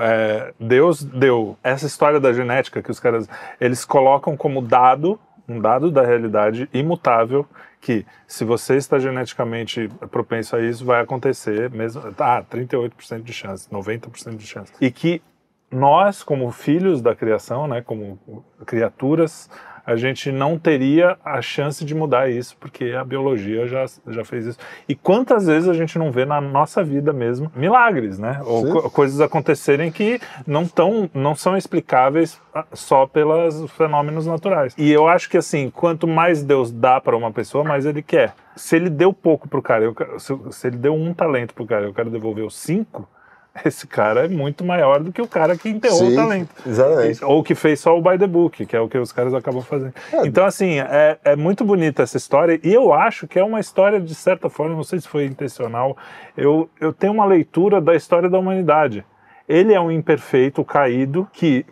É, 0.00 0.52
Deus 0.58 1.04
deu 1.04 1.56
essa 1.62 1.86
história 1.86 2.18
da 2.18 2.32
genética 2.32 2.82
que 2.82 2.90
os 2.90 2.98
caras 2.98 3.28
eles 3.60 3.84
colocam 3.84 4.36
como 4.36 4.60
dado, 4.60 5.20
um 5.48 5.60
dado 5.60 5.90
da 5.90 6.02
realidade 6.02 6.68
imutável 6.74 7.46
que 7.80 8.04
se 8.26 8.44
você 8.44 8.74
está 8.76 8.98
geneticamente 8.98 9.88
propenso 10.10 10.56
a 10.56 10.60
isso 10.60 10.84
vai 10.84 11.00
acontecer 11.02 11.70
mesmo, 11.70 12.02
ah, 12.18 12.42
38% 12.50 13.22
de 13.22 13.32
chance, 13.32 13.68
90% 13.70 14.34
de 14.36 14.46
chance. 14.46 14.72
E 14.80 14.90
que 14.90 15.22
nós, 15.70 16.22
como 16.22 16.50
filhos 16.50 17.02
da 17.02 17.14
criação, 17.14 17.66
né, 17.66 17.82
como 17.82 18.18
criaturas, 18.64 19.50
a 19.84 19.94
gente 19.94 20.32
não 20.32 20.58
teria 20.58 21.16
a 21.24 21.40
chance 21.40 21.84
de 21.84 21.94
mudar 21.94 22.28
isso, 22.28 22.56
porque 22.58 22.86
a 22.86 23.04
biologia 23.04 23.68
já, 23.68 23.84
já 24.08 24.24
fez 24.24 24.46
isso. 24.46 24.58
E 24.88 24.96
quantas 24.96 25.46
vezes 25.46 25.68
a 25.68 25.72
gente 25.74 25.96
não 25.96 26.10
vê 26.10 26.24
na 26.24 26.40
nossa 26.40 26.82
vida 26.82 27.12
mesmo 27.12 27.52
milagres, 27.54 28.18
né? 28.18 28.40
Ou 28.44 28.66
co- 28.66 28.90
coisas 28.90 29.20
acontecerem 29.20 29.92
que 29.92 30.20
não, 30.44 30.66
tão, 30.66 31.08
não 31.14 31.36
são 31.36 31.56
explicáveis 31.56 32.40
ah, 32.52 32.64
só 32.72 33.06
pelos 33.06 33.70
fenômenos 33.70 34.26
naturais. 34.26 34.74
E 34.76 34.90
eu 34.90 35.06
acho 35.06 35.30
que, 35.30 35.36
assim, 35.36 35.70
quanto 35.70 36.08
mais 36.08 36.42
Deus 36.42 36.72
dá 36.72 37.00
para 37.00 37.16
uma 37.16 37.30
pessoa, 37.30 37.62
mais 37.62 37.86
ele 37.86 38.02
quer. 38.02 38.34
Se 38.56 38.74
ele 38.74 38.90
deu 38.90 39.12
pouco 39.12 39.46
pro 39.48 39.62
cara, 39.62 39.84
eu 39.84 39.94
se, 40.18 40.36
se 40.50 40.66
ele 40.66 40.78
deu 40.78 40.94
um 40.94 41.14
talento 41.14 41.54
pro 41.54 41.64
cara, 41.64 41.84
eu 41.86 41.94
quero 41.94 42.10
devolver 42.10 42.44
os 42.44 42.56
cinco, 42.56 43.08
esse 43.64 43.86
cara 43.86 44.24
é 44.24 44.28
muito 44.28 44.64
maior 44.64 45.00
do 45.00 45.12
que 45.12 45.20
o 45.20 45.26
cara 45.26 45.56
que 45.56 45.68
enterrou 45.68 46.04
o 46.04 46.10
Sim, 46.10 46.16
talento. 46.16 46.54
exatamente. 46.66 47.24
Ou 47.24 47.42
que 47.42 47.54
fez 47.54 47.80
só 47.80 47.96
o 47.96 48.02
by 48.02 48.18
the 48.18 48.26
book, 48.26 48.66
que 48.66 48.76
é 48.76 48.80
o 48.80 48.88
que 48.88 48.98
os 48.98 49.12
caras 49.12 49.34
acabam 49.34 49.62
fazendo. 49.62 49.94
É. 50.12 50.26
Então, 50.26 50.44
assim, 50.44 50.78
é, 50.80 51.18
é 51.24 51.36
muito 51.36 51.64
bonita 51.64 52.02
essa 52.02 52.16
história 52.16 52.60
e 52.62 52.72
eu 52.72 52.92
acho 52.92 53.26
que 53.26 53.38
é 53.38 53.44
uma 53.44 53.60
história, 53.60 54.00
de 54.00 54.14
certa 54.14 54.48
forma, 54.48 54.74
não 54.74 54.84
sei 54.84 55.00
se 55.00 55.08
foi 55.08 55.24
intencional, 55.24 55.96
eu, 56.36 56.68
eu 56.80 56.92
tenho 56.92 57.12
uma 57.12 57.24
leitura 57.24 57.80
da 57.80 57.94
história 57.94 58.28
da 58.28 58.38
humanidade. 58.38 59.04
Ele 59.48 59.72
é 59.72 59.80
um 59.80 59.90
imperfeito 59.90 60.64
caído 60.64 61.28
que, 61.32 61.64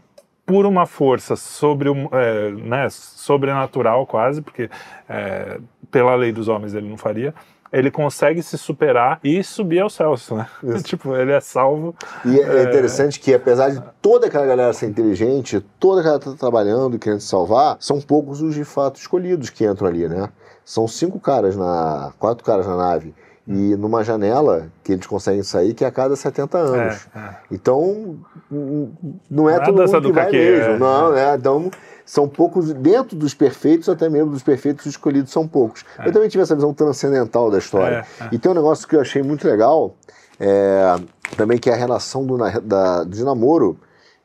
por 0.46 0.64
uma 0.64 0.86
força 0.86 1.34
sobre 1.36 1.88
o, 1.88 2.08
é, 2.12 2.50
né, 2.50 2.88
sobrenatural 2.90 4.06
quase, 4.06 4.40
porque 4.40 4.70
é, 5.08 5.58
pela 5.90 6.14
lei 6.14 6.32
dos 6.32 6.48
homens 6.48 6.74
ele 6.74 6.88
não 6.88 6.96
faria, 6.96 7.34
ele 7.74 7.90
consegue 7.90 8.42
se 8.42 8.56
superar 8.56 9.18
e 9.22 9.42
subir 9.42 9.80
aos 9.80 9.94
céus, 9.94 10.30
né? 10.30 10.46
tipo, 10.84 11.14
ele 11.16 11.32
é 11.32 11.40
salvo. 11.40 11.94
E 12.24 12.38
é 12.40 12.62
interessante 12.62 13.18
que, 13.18 13.34
apesar 13.34 13.70
de 13.70 13.82
toda 14.00 14.28
aquela 14.28 14.46
galera 14.46 14.72
ser 14.72 14.86
inteligente, 14.86 15.64
toda 15.78 16.00
aquela 16.00 16.18
que 16.18 16.26
tá 16.26 16.36
trabalhando 16.38 16.96
e 16.96 16.98
querendo 16.98 17.20
se 17.20 17.28
salvar, 17.28 17.76
são 17.80 18.00
poucos 18.00 18.40
os 18.40 18.54
de 18.54 18.64
fato 18.64 18.96
escolhidos 18.96 19.50
que 19.50 19.66
entram 19.66 19.88
ali, 19.88 20.08
né? 20.08 20.28
São 20.64 20.86
cinco 20.88 21.18
caras 21.20 21.56
na. 21.56 22.12
quatro 22.18 22.44
caras 22.44 22.66
na 22.66 22.76
nave. 22.76 23.14
E 23.46 23.76
numa 23.76 24.02
janela 24.02 24.68
que 24.82 24.92
eles 24.92 25.06
conseguem 25.06 25.42
sair, 25.42 25.74
que 25.74 25.84
é 25.84 25.86
a 25.86 25.90
cada 25.90 26.16
70 26.16 26.56
anos. 26.56 27.06
É, 27.14 27.18
é. 27.18 27.36
Então, 27.50 28.16
não 28.50 28.88
é 28.90 29.28
Não 29.30 29.50
é 29.50 29.60
todo 29.60 29.82
mundo 29.82 30.00
do 30.00 30.08
que 30.08 30.14
vai 30.14 30.24
caquê, 30.24 30.38
mesmo. 30.38 30.72
é. 30.72 30.78
Não, 30.78 31.12
né? 31.12 31.34
Então, 31.36 31.70
são 32.04 32.28
poucos, 32.28 32.72
dentro 32.72 33.16
dos 33.16 33.32
perfeitos, 33.32 33.88
até 33.88 34.08
mesmo 34.08 34.30
dos 34.30 34.42
perfeitos 34.42 34.86
escolhidos 34.86 35.32
são 35.32 35.48
poucos. 35.48 35.84
Eu 36.04 36.12
também 36.12 36.28
tive 36.28 36.42
essa 36.42 36.54
visão 36.54 36.74
transcendental 36.74 37.50
da 37.50 37.58
história. 37.58 38.06
É, 38.20 38.24
é. 38.24 38.28
E 38.32 38.38
tem 38.38 38.50
um 38.50 38.54
negócio 38.54 38.86
que 38.86 38.94
eu 38.94 39.00
achei 39.00 39.22
muito 39.22 39.46
legal, 39.46 39.94
é, 40.38 40.96
também 41.36 41.58
que 41.58 41.70
é 41.70 41.72
a 41.72 41.76
relação 41.76 42.26
do, 42.26 42.36
da, 42.60 43.04
de 43.04 43.24
namoro 43.24 43.78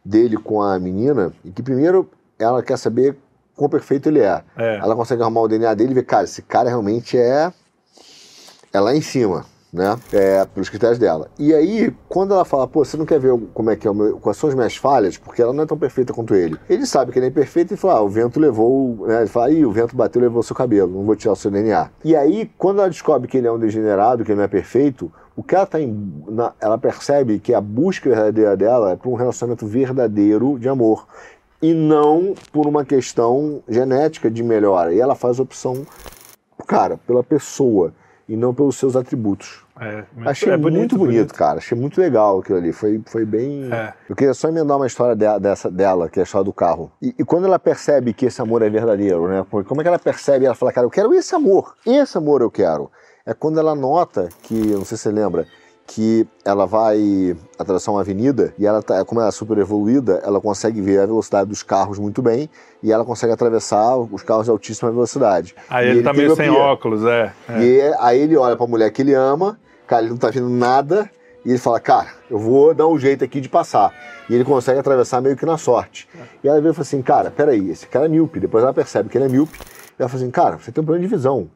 dele 0.04 0.38
com 0.38 0.62
a 0.62 0.78
menina, 0.80 1.32
e 1.44 1.52
que 1.52 1.64
primeiro 1.64 2.10
ela 2.38 2.62
quer 2.62 2.78
saber 2.78 3.16
quão 3.56 3.70
perfeito 3.70 4.10
ele 4.10 4.20
é. 4.20 4.42
É. 4.58 4.78
Ela 4.78 4.96
consegue 4.96 5.22
arrumar 5.22 5.42
o 5.42 5.48
DNA 5.48 5.74
dele 5.74 5.92
e 5.92 5.96
ver, 5.96 6.04
cara, 6.04 6.24
esse 6.24 6.42
cara 6.42 6.70
realmente 6.70 7.18
é, 7.18 7.52
é 8.74 8.80
lá 8.80 8.96
em 8.96 9.02
cima. 9.02 9.46
Né? 9.72 9.96
É, 10.12 10.46
pelos 10.46 10.68
critérios 10.68 10.98
dela. 10.98 11.30
E 11.38 11.54
aí, 11.54 11.94
quando 12.08 12.34
ela 12.34 12.44
fala, 12.44 12.68
pô, 12.68 12.84
você 12.84 12.98
não 12.98 13.06
quer 13.06 13.20
ver 13.20 13.38
como 13.54 13.70
é 13.70 13.76
que 13.76 13.88
é 13.88 13.92
o 13.92 13.94
meu, 13.94 14.18
quais 14.18 14.36
são 14.36 14.50
as 14.50 14.56
minhas 14.56 14.76
falhas, 14.76 15.16
porque 15.16 15.44
ela 15.44 15.54
não 15.54 15.64
é 15.64 15.66
tão 15.68 15.78
perfeita 15.78 16.12
quanto 16.12 16.34
ele. 16.34 16.58
Ele 16.68 16.88
sabe 16.88 17.12
que 17.12 17.20
ele 17.20 17.28
é 17.28 17.30
imperfeito 17.30 17.76
e 17.76 17.78
fala, 17.78 18.00
ah, 18.00 18.02
o 18.02 18.10
vento 18.10 18.40
levou, 18.40 19.06
né? 19.06 19.20
Ele 19.20 19.28
fala, 19.28 19.52
ih, 19.52 19.64
o 19.66 19.72
vento 19.72 19.96
bateu 19.96 20.20
e 20.20 20.24
levou 20.24 20.42
seu 20.42 20.56
cabelo, 20.56 20.92
não 20.92 21.04
vou 21.04 21.16
tirar 21.16 21.34
o 21.34 21.36
seu 21.36 21.52
DNA. 21.52 21.88
E 22.04 22.16
aí, 22.16 22.50
quando 22.58 22.80
ela 22.80 22.90
descobre 22.90 23.28
que 23.28 23.38
ele 23.38 23.46
é 23.46 23.52
um 23.52 23.60
degenerado, 23.60 24.24
que 24.26 24.32
ele 24.32 24.38
não 24.38 24.46
é 24.46 24.48
perfeito, 24.48 25.12
o 25.36 25.44
que 25.44 25.54
ela 25.54 25.68
tá 25.68 25.80
em, 25.80 26.14
na- 26.28 26.54
ela 26.60 26.78
percebe 26.80 27.38
que 27.38 27.54
a 27.54 27.62
busca 27.62 28.10
verdadeira 28.10 28.58
dela 28.58 28.94
é 28.94 28.96
por 28.96 29.10
um 29.12 29.16
relacionamento 29.16 29.68
verdadeiro 29.68 30.58
de 30.58 30.68
amor 30.68 31.06
e 31.62 31.76
não 31.76 32.34
por 32.52 32.66
uma 32.66 32.84
questão 32.84 33.62
genética 33.70 34.32
de 34.32 34.42
melhora. 34.42 34.92
E 34.96 35.00
ela 35.00 35.14
faz 35.14 35.40
opção, 35.40 35.86
cara, 36.66 36.98
pela 37.06 37.24
pessoa 37.24 37.94
e 38.30 38.38
não 38.38 38.54
pelos 38.54 38.78
seus 38.78 38.96
atributos. 38.96 39.66
É, 39.82 40.04
muito- 40.14 40.30
Achei 40.30 40.52
é 40.54 40.58
muito 40.58 40.98
bonito, 40.98 41.34
cara. 41.34 41.58
Achei 41.58 41.78
muito 41.78 42.00
legal 42.00 42.40
aquilo 42.40 42.58
ali. 42.60 42.72
Foi, 42.72 43.02
foi 43.08 43.26
bem. 43.26 43.70
É. 43.74 43.94
Eu 44.08 44.16
queria 44.16 44.34
só 44.34 44.48
emendar 44.48 44.78
uma 44.78 44.86
história 44.88 45.16
dela, 45.16 45.40
dessa, 45.40 45.70
dela, 45.72 46.08
que 46.08 46.20
é 46.20 46.22
a 46.22 46.26
história 46.26 46.46
do 46.46 46.54
carro. 46.54 46.92
E, 47.02 47.16
e 47.18 47.26
quando 47.26 47.46
ela 47.46 47.58
percebe 47.58 48.14
que 48.14 48.28
esse 48.28 48.42
amor 48.42 48.62
é 48.62 48.70
verdadeiro, 48.70 49.28
né? 49.28 49.46
Como 49.50 49.82
é 49.82 49.84
que 49.84 49.88
ela 49.88 49.98
percebe? 50.00 50.46
Ela 50.46 50.54
fala, 50.56 50.72
cara, 50.72 50.86
eu 50.86 50.92
quero 50.92 51.14
esse 51.14 51.34
amor. 51.34 51.76
Esse 51.86 52.18
amor 52.18 52.42
eu 52.42 52.52
quero. 52.52 52.92
É 53.26 53.34
quando 53.34 53.60
ela 53.60 53.74
nota 53.74 54.30
que, 54.44 54.54
não 54.54 54.86
sei 54.86 54.98
se 54.98 55.04
você 55.04 55.12
lembra, 55.12 55.46
que 55.92 56.28
ela 56.46 56.68
vai 56.68 57.36
atravessar 57.58 57.92
uma 57.92 58.02
avenida 58.02 58.54
e 58.60 58.66
ela 58.68 58.80
tá, 58.80 59.04
como 59.04 59.20
ela 59.22 59.30
é 59.30 59.32
super 59.32 59.58
evoluída, 59.58 60.22
ela 60.24 60.40
consegue 60.40 60.80
ver 60.82 61.00
a 61.00 61.06
velocidade 61.08 61.50
dos 61.50 61.64
carros 61.64 61.98
muito 61.98 62.22
bem 62.22 62.48
e 62.84 62.92
ela 62.92 63.04
consegue 63.04 63.34
atravessar 63.34 63.98
os 63.98 64.22
carros 64.22 64.46
de 64.46 64.52
altíssima 64.52 64.92
velocidade. 64.92 65.56
Aí 65.68 65.88
E 65.88 65.90
ele, 65.90 66.04
tá 66.04 66.14
meio 66.14 66.36
sem 66.36 66.48
óculos, 66.52 67.04
é. 67.06 67.34
é. 67.50 67.60
E 67.60 67.96
aí 68.00 68.20
ele 68.20 68.38
olha 68.38 68.56
pra 68.56 68.68
mulher 68.68 68.92
que 68.92 69.02
ele 69.02 69.16
ama, 69.16 69.60
cara, 69.88 70.04
ele 70.04 70.12
não 70.12 70.18
tá 70.18 70.30
vendo 70.30 70.48
nada, 70.48 71.10
e 71.44 71.50
ele 71.50 71.58
fala, 71.58 71.80
cara, 71.80 72.10
eu 72.30 72.38
vou 72.38 72.72
dar 72.76 72.86
um 72.86 73.00
jeito 73.00 73.24
aqui 73.24 73.42
de 73.42 73.50
passar. 73.50 73.92
E 74.30 74.36
ele 74.36 74.46
consegue 74.46 74.80
atravessar 74.80 75.22
meio 75.22 75.36
que 75.36 75.46
na 75.46 75.58
sorte. 75.58 76.08
E 76.44 76.48
ela 76.48 76.60
vira 76.60 76.70
e 76.70 76.74
fala 76.76 76.84
assim, 76.84 77.02
cara, 77.02 77.32
peraí, 77.32 77.72
esse 77.72 77.88
cara 77.88 78.06
é 78.06 78.10
míope. 78.10 78.40
Depois 78.40 78.64
ela 78.64 78.74
percebe 78.74 79.10
que 79.10 79.18
ele 79.18 79.26
é 79.26 79.30
míope, 79.30 79.58
e 79.58 80.02
ela 80.02 80.08
fala 80.08 80.22
assim, 80.22 80.32
cara, 80.32 80.58
você 80.58 80.72
tem 80.72 80.84
um 80.84 80.86
problema 80.86 81.08
de 81.08 81.16
visão. 81.16 81.50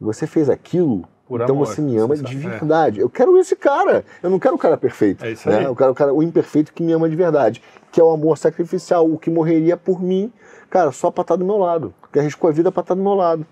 Você 0.00 0.24
fez 0.26 0.48
aquilo, 0.48 1.04
Por 1.32 1.40
então 1.40 1.56
amor, 1.56 1.66
você 1.66 1.80
me 1.80 1.96
ama 1.96 2.14
você 2.14 2.22
de 2.22 2.34
sabe, 2.34 2.46
é. 2.46 2.58
verdade. 2.58 3.00
Eu 3.00 3.08
quero 3.08 3.38
esse 3.38 3.56
cara. 3.56 4.04
Eu 4.22 4.28
não 4.28 4.38
quero 4.38 4.54
o 4.54 4.58
cara 4.58 4.76
perfeito. 4.76 5.24
É 5.24 5.30
isso 5.30 5.48
né? 5.48 5.60
aí. 5.60 5.64
Eu 5.64 5.74
quero 5.74 5.90
o 5.90 5.94
cara, 5.94 6.12
o 6.12 6.22
imperfeito 6.22 6.74
que 6.74 6.82
me 6.82 6.92
ama 6.92 7.08
de 7.08 7.16
verdade. 7.16 7.62
Que 7.90 7.98
é 7.98 8.04
o 8.04 8.10
amor 8.10 8.36
sacrificial, 8.36 9.10
o 9.10 9.16
que 9.16 9.30
morreria 9.30 9.74
por 9.74 10.02
mim, 10.02 10.30
cara, 10.68 10.92
só 10.92 11.10
pra 11.10 11.22
estar 11.22 11.36
do 11.36 11.44
meu 11.46 11.56
lado. 11.56 11.94
Que 12.12 12.18
arriscou 12.18 12.50
a 12.50 12.52
vida 12.52 12.70
pra 12.70 12.82
estar 12.82 12.92
do 12.92 13.02
meu 13.02 13.14
lado. 13.14 13.46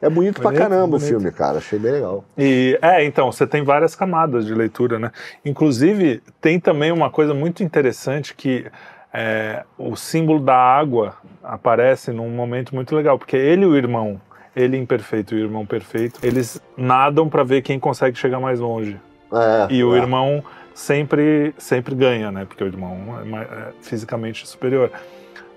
É 0.00 0.08
bonito 0.08 0.40
pra 0.40 0.50
Bonito, 0.50 0.62
caramba 0.62 0.86
bonito. 0.86 1.04
o 1.04 1.06
filme, 1.06 1.30
cara. 1.32 1.58
Achei 1.58 1.78
bem 1.78 1.92
legal. 1.92 2.24
E 2.38 2.78
é, 2.80 3.04
então, 3.04 3.30
você 3.30 3.46
tem 3.46 3.62
várias 3.62 3.94
camadas 3.94 4.46
de 4.46 4.54
leitura, 4.54 4.98
né? 4.98 5.12
Inclusive, 5.44 6.22
tem 6.40 6.58
também 6.58 6.92
uma 6.92 7.10
coisa 7.10 7.34
muito 7.34 7.62
interessante 7.62 8.34
que 8.34 8.66
é, 9.12 9.64
o 9.76 9.96
símbolo 9.96 10.40
da 10.40 10.56
água 10.56 11.14
aparece 11.42 12.10
num 12.10 12.30
momento 12.30 12.74
muito 12.74 12.96
legal, 12.96 13.18
porque 13.18 13.36
ele 13.36 13.64
e 13.64 13.66
o 13.66 13.76
irmão, 13.76 14.18
ele 14.56 14.78
imperfeito 14.78 15.34
e 15.34 15.42
o 15.42 15.44
irmão 15.44 15.66
perfeito, 15.66 16.18
eles 16.22 16.60
nadam 16.76 17.28
para 17.28 17.44
ver 17.44 17.60
quem 17.60 17.78
consegue 17.78 18.18
chegar 18.18 18.40
mais 18.40 18.58
longe. 18.58 18.98
É, 19.30 19.74
E 19.74 19.84
o 19.84 19.94
é. 19.94 19.98
irmão 19.98 20.42
sempre 20.72 21.54
sempre 21.58 21.94
ganha, 21.94 22.32
né? 22.32 22.46
Porque 22.46 22.64
o 22.64 22.66
irmão 22.66 22.96
é, 23.20 23.42
é 23.42 23.72
fisicamente 23.82 24.48
superior. 24.48 24.90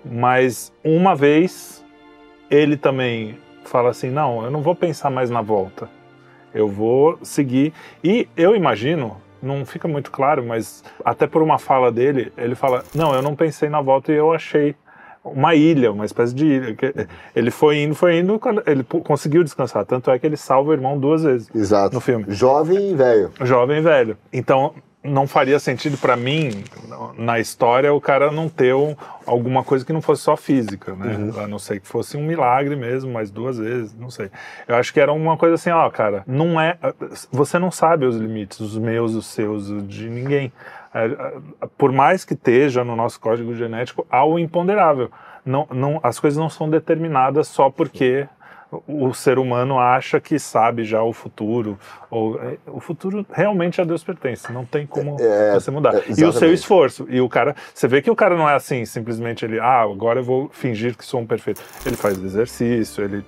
Mas 0.04 0.74
uma 0.84 1.16
vez 1.16 1.84
ele 2.52 2.76
também 2.76 3.38
fala 3.64 3.90
assim: 3.90 4.10
"Não, 4.10 4.44
eu 4.44 4.52
não 4.52 4.62
vou 4.62 4.76
pensar 4.76 5.10
mais 5.10 5.30
na 5.30 5.42
volta. 5.42 5.90
Eu 6.54 6.68
vou 6.68 7.18
seguir". 7.22 7.72
E 8.04 8.28
eu 8.36 8.56
imagino, 8.56 9.18
não 9.42 9.66
fica 9.66 9.88
muito 9.88 10.12
claro, 10.12 10.44
mas 10.44 10.84
até 11.06 11.26
por 11.28 11.42
uma 11.42 11.58
fala 11.58 11.90
dele, 11.92 12.34
ele 12.38 12.56
fala: 12.56 12.84
"Não, 12.94 13.14
eu 13.14 13.22
não 13.22 13.36
pensei 13.36 13.70
na 13.70 13.80
volta 13.82 14.12
e 14.12 14.16
eu 14.16 14.34
achei 14.34 14.76
uma 15.32 15.56
ilha, 15.56 15.92
uma 15.92 16.06
espécie 16.06 16.34
de 16.34 16.46
ilha. 16.46 16.78
Ele 17.36 17.52
foi 17.52 17.78
indo, 17.82 17.96
foi 17.96 18.20
indo, 18.20 18.40
ele 18.66 18.84
conseguiu 18.84 19.44
descansar. 19.44 19.86
Tanto 19.86 20.10
é 20.12 20.20
que 20.20 20.26
ele 20.26 20.38
salva 20.38 20.72
o 20.72 20.74
irmão 20.74 20.98
duas 20.98 21.24
vezes 21.24 21.50
Exato. 21.54 21.94
no 21.96 22.02
filme 22.02 22.26
Jovem 22.30 22.92
e 22.92 22.96
velho. 22.96 23.32
jovem 23.42 23.78
e 23.78 23.82
velho. 23.82 24.18
Então 24.32 24.74
não 25.10 25.28
faria 25.28 25.60
sentido 25.60 25.98
pra 25.98 26.16
mim 26.16 26.64
na 27.18 27.40
história 27.40 27.94
o 27.94 28.00
cara 28.00 28.32
não 28.32 28.48
ter 28.48 28.74
um- 28.74 28.96
alguma 29.26 29.64
coisa 29.64 29.86
que 29.86 29.92
não 29.94 30.02
fosse 30.02 30.22
só 30.24 30.38
física, 30.38 30.94
né? 30.94 31.16
Uhum. 31.16 31.44
A 31.44 31.48
não 31.48 31.60
ser 31.60 31.80
que 31.80 31.88
fosse 31.88 32.16
um 32.18 32.24
milagre 32.24 32.76
mesmo, 32.76 33.12
mais 33.12 33.30
duas 33.30 33.58
vezes, 33.58 33.94
não 33.96 34.10
sei. 34.10 34.30
Eu 34.68 34.76
acho 34.76 34.94
que 34.94 35.00
era 35.00 35.12
uma 35.12 35.38
coisa 35.38 35.56
assim, 35.56 35.70
ó, 35.70 35.90
cara, 35.90 36.24
não 36.28 36.60
é, 36.60 36.78
você 37.32 37.60
não 37.60 37.72
sabe 37.72 38.06
os 38.06 38.16
limites, 38.16 38.60
os 38.60 38.78
meus, 38.78 39.14
os 39.16 39.26
seus, 39.26 39.70
os 39.70 39.88
de 39.88 40.10
ninguém. 40.10 40.52
É, 40.94 41.06
é, 41.06 41.34
Por 41.78 41.92
mais 41.92 42.26
que 42.26 42.34
esteja 42.34 42.84
no 42.84 42.96
nosso 42.96 43.20
código 43.20 43.54
genético, 43.56 44.06
há 44.10 44.26
o 44.26 44.40
imponderável. 44.40 45.12
Não, 45.46 45.68
não, 45.72 46.00
as 46.04 46.20
coisas 46.20 46.38
não 46.38 46.50
são 46.50 46.70
determinadas 46.70 47.48
só 47.48 47.70
porque 47.70 48.28
o 48.88 49.14
ser 49.14 49.40
humano 49.40 49.80
acha 49.80 50.20
que 50.20 50.38
sabe 50.38 50.84
já 50.84 51.02
o 51.02 51.12
futuro. 51.12 51.78
Ou, 52.10 52.40
é, 52.42 52.58
o 52.68 52.80
futuro 52.80 53.26
realmente 53.32 53.82
a 53.82 53.84
Deus 53.84 54.04
pertence, 54.04 54.52
não 54.52 54.66
tem 54.66 54.86
como 54.86 55.18
É, 55.20 55.54
você 55.54 55.72
mudar. 55.72 55.96
é, 55.96 56.04
e 56.18 56.24
o 56.24 56.32
seu 56.32 56.54
esforço. 56.54 57.08
E 57.10 57.20
o 57.20 57.28
cara, 57.28 57.56
você 57.74 57.88
vê 57.88 58.02
que 58.02 58.12
o 58.12 58.16
cara 58.16 58.36
não 58.38 58.48
é 58.48 58.56
assim, 58.56 58.86
simplesmente 58.86 59.44
ele, 59.44 59.60
ah, 59.60 59.82
agora 59.82 60.20
eu 60.20 60.24
vou 60.24 60.50
fingir 60.50 60.96
que 60.96 61.04
sou 61.06 61.20
um 61.22 61.26
perfeito. 61.26 61.62
Ele 61.86 61.96
faz 61.96 62.18
exercício, 62.24 63.04
ele, 63.04 63.26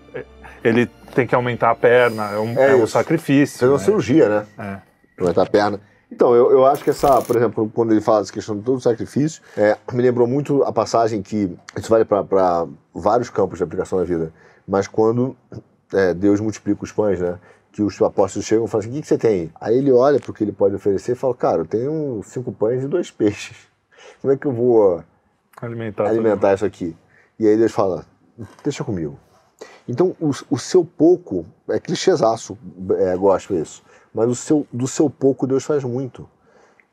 ele 0.63 0.86
tem 1.15 1.25
que 1.25 1.34
aumentar 1.34 1.71
a 1.71 1.75
perna, 1.75 2.32
é 2.32 2.38
um, 2.38 2.58
É 2.58 2.71
é 2.71 2.75
um 2.75 2.88
sacrifício. 2.88 3.60
Fez 3.60 3.71
uma 3.71 3.77
né? 3.77 3.84
cirurgia, 3.84 4.30
né? 4.30 4.45
É. 4.60 5.21
Aumentar 5.21 5.43
a 5.43 5.49
perna. 5.49 5.80
Então, 6.12 6.36
eu, 6.36 6.51
eu 6.51 6.65
acho 6.65 6.84
que 6.84 6.89
essa, 6.89 7.21
por 7.21 7.38
exemplo, 7.38 7.71
quando 7.73 7.91
ele 7.93 8.01
fala 8.01 8.19
dessa 8.19 8.34
questão 8.34 8.58
de 8.58 8.63
todo 8.63 8.82
sacrifício, 8.82 9.41
é, 9.56 9.77
me 9.93 10.01
lembrou 10.01 10.27
muito 10.27 10.62
a 10.63 10.71
passagem 10.71 11.21
que, 11.21 11.49
isso 11.77 11.89
vale 11.89 12.04
para 12.04 12.67
vários 12.93 13.30
campos 13.30 13.58
de 13.58 13.63
aplicação 13.63 13.97
da 13.97 14.04
vida, 14.04 14.34
mas 14.67 14.88
quando 14.88 15.36
é, 15.93 16.13
Deus 16.13 16.39
multiplica 16.39 16.84
os 16.84 16.91
pães, 16.91 17.19
né? 17.19 17.39
Que 17.71 17.82
os 17.82 18.02
apóstolos 18.02 18.45
chegam 18.45 18.65
e 18.65 18.67
falam 18.67 18.82
assim: 18.82 18.89
o 18.89 18.93
que, 18.93 19.02
que 19.02 19.08
você 19.08 19.17
tem? 19.17 19.52
Aí 19.60 19.78
ele 19.78 19.91
olha 19.91 20.19
para 20.19 20.32
o 20.32 20.34
que 20.34 20.43
ele 20.43 20.52
pode 20.52 20.76
oferecer 20.76 21.13
e 21.13 21.15
fala: 21.15 21.34
cara, 21.36 21.62
eu 21.62 21.65
tenho 21.65 22.21
cinco 22.24 22.52
pães 22.52 22.84
e 22.84 22.88
dois 22.88 23.10
peixes. 23.12 23.58
Como 24.21 24.34
é 24.34 24.38
que 24.38 24.45
eu 24.45 24.52
vou 24.52 25.04
Alimentar. 25.62 26.08
alimentar 26.08 26.54
isso 26.54 26.65
aqui? 26.65 26.95
E 27.39 27.47
aí 27.47 27.58
Deus 27.58 27.71
fala: 27.71 28.06
deixa 28.63 28.84
comigo. 28.84 29.17
Então, 29.88 30.15
o, 30.19 30.32
o 30.50 30.58
seu 30.58 30.86
pouco, 30.86 31.45
é 31.69 31.80
clichêzaço, 31.80 32.58
é, 32.97 33.15
gosto 33.15 33.54
isso, 33.54 33.84
mas 34.13 34.30
o 34.30 34.36
seu, 34.36 34.67
do 34.71 34.88
seu 34.88 35.10
pouco 35.10 35.47
Deus 35.47 35.63
faz 35.63 35.84
muito. 35.84 36.30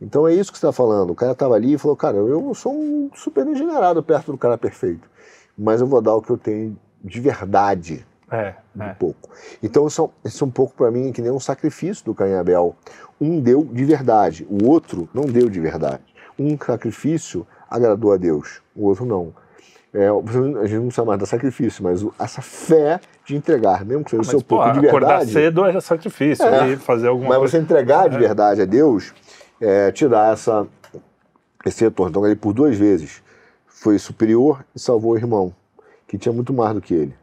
Então 0.01 0.27
é 0.29 0.35
isso 0.35 0.53
que 0.53 0.59
você 0.59 0.67
está 0.67 0.73
falando. 0.73 1.11
O 1.11 1.15
cara 1.15 1.33
estava 1.33 1.55
ali 1.55 1.75
e 1.75 1.79
falou: 1.79 1.97
Cara, 1.97 2.17
eu 2.17 2.55
sou 2.55 2.73
um 2.73 3.11
super 3.15 3.45
degenerado 3.45 4.03
perto 4.03 4.33
do 4.33 4.39
cara 4.39 4.57
perfeito, 4.57 5.09
mas 5.57 5.81
eu 5.81 5.87
vou 5.87 6.01
dar 6.01 6.15
o 6.15 6.23
que 6.23 6.31
eu 6.31 6.39
tenho 6.39 6.79
de 7.03 7.21
verdade 7.21 8.07
É, 8.31 8.55
do 8.75 8.83
é. 8.83 8.95
pouco. 8.95 9.31
Então 9.63 9.87
isso, 9.87 10.01
é 10.03 10.05
um- 10.05 10.11
isso 10.29 10.45
é 10.45 10.47
um 10.47 10.51
pouco 10.51 10.75
para 10.75 10.91
mim 10.91 11.13
que 11.13 11.23
nem 11.23 11.31
um 11.31 11.41
sacrifício 11.41 12.05
do 12.05 12.15
Caim 12.15 12.35
Abel. 12.35 12.77
Um 13.21 13.41
deu 13.41 13.65
de 13.65 13.85
verdade, 13.85 14.47
o 14.51 14.67
outro 14.69 15.09
não 15.15 15.25
deu 15.25 15.49
de 15.49 15.59
verdade. 15.61 16.03
Um 16.39 16.57
sacrifício 16.59 17.47
agradou 17.69 18.13
a 18.13 18.17
Deus, 18.17 18.61
o 18.77 18.87
outro 18.87 19.05
não. 19.05 19.33
É, 19.93 20.07
a 20.09 20.67
gente 20.67 20.77
não 20.77 20.83
precisa 20.87 21.05
mais 21.05 21.19
dar 21.19 21.25
sacrifício, 21.27 21.83
mas 21.83 22.03
o- 22.03 22.13
essa 22.19 22.43
fé 22.43 23.01
de 23.25 23.35
entregar, 23.35 23.85
mesmo 23.87 24.05
que 24.05 24.11
seja 24.11 24.21
o 24.23 24.25
Mas, 24.25 24.29
seu 24.31 24.41
pô, 24.43 24.57
pouco 24.63 24.79
de 24.81 24.87
acordar 24.87 25.09
verdade. 25.09 25.33
cedo 25.33 25.65
é 25.65 25.81
sacrifício, 25.81 26.45
É. 26.45 26.77
fazer 26.77 27.09
alguma 27.09 27.31
Mas 27.31 27.39
coisa. 27.39 27.53
você 27.53 27.59
entregar 27.63 28.09
de 28.11 28.17
É. 28.17 28.19
verdade 28.19 28.61
a 28.63 28.65
Deus 28.67 29.15
é, 29.61 29.91
te 29.91 30.07
dá 30.07 30.29
essa, 30.33 30.67
esse 31.65 31.83
retorno. 31.85 32.11
Então 32.11 32.27
ele 32.27 32.37
por 32.37 32.53
duas 32.53 32.77
vezes 32.77 33.23
foi 33.67 33.99
superior 33.99 34.65
e 34.75 34.79
salvou 34.79 35.13
o 35.13 35.17
irmão, 35.17 35.55
que 36.09 36.19
tinha 36.19 36.33
muito 36.33 36.53
mais 36.53 36.75
do 36.75 36.81
que 36.81 36.95
ele. 36.95 37.15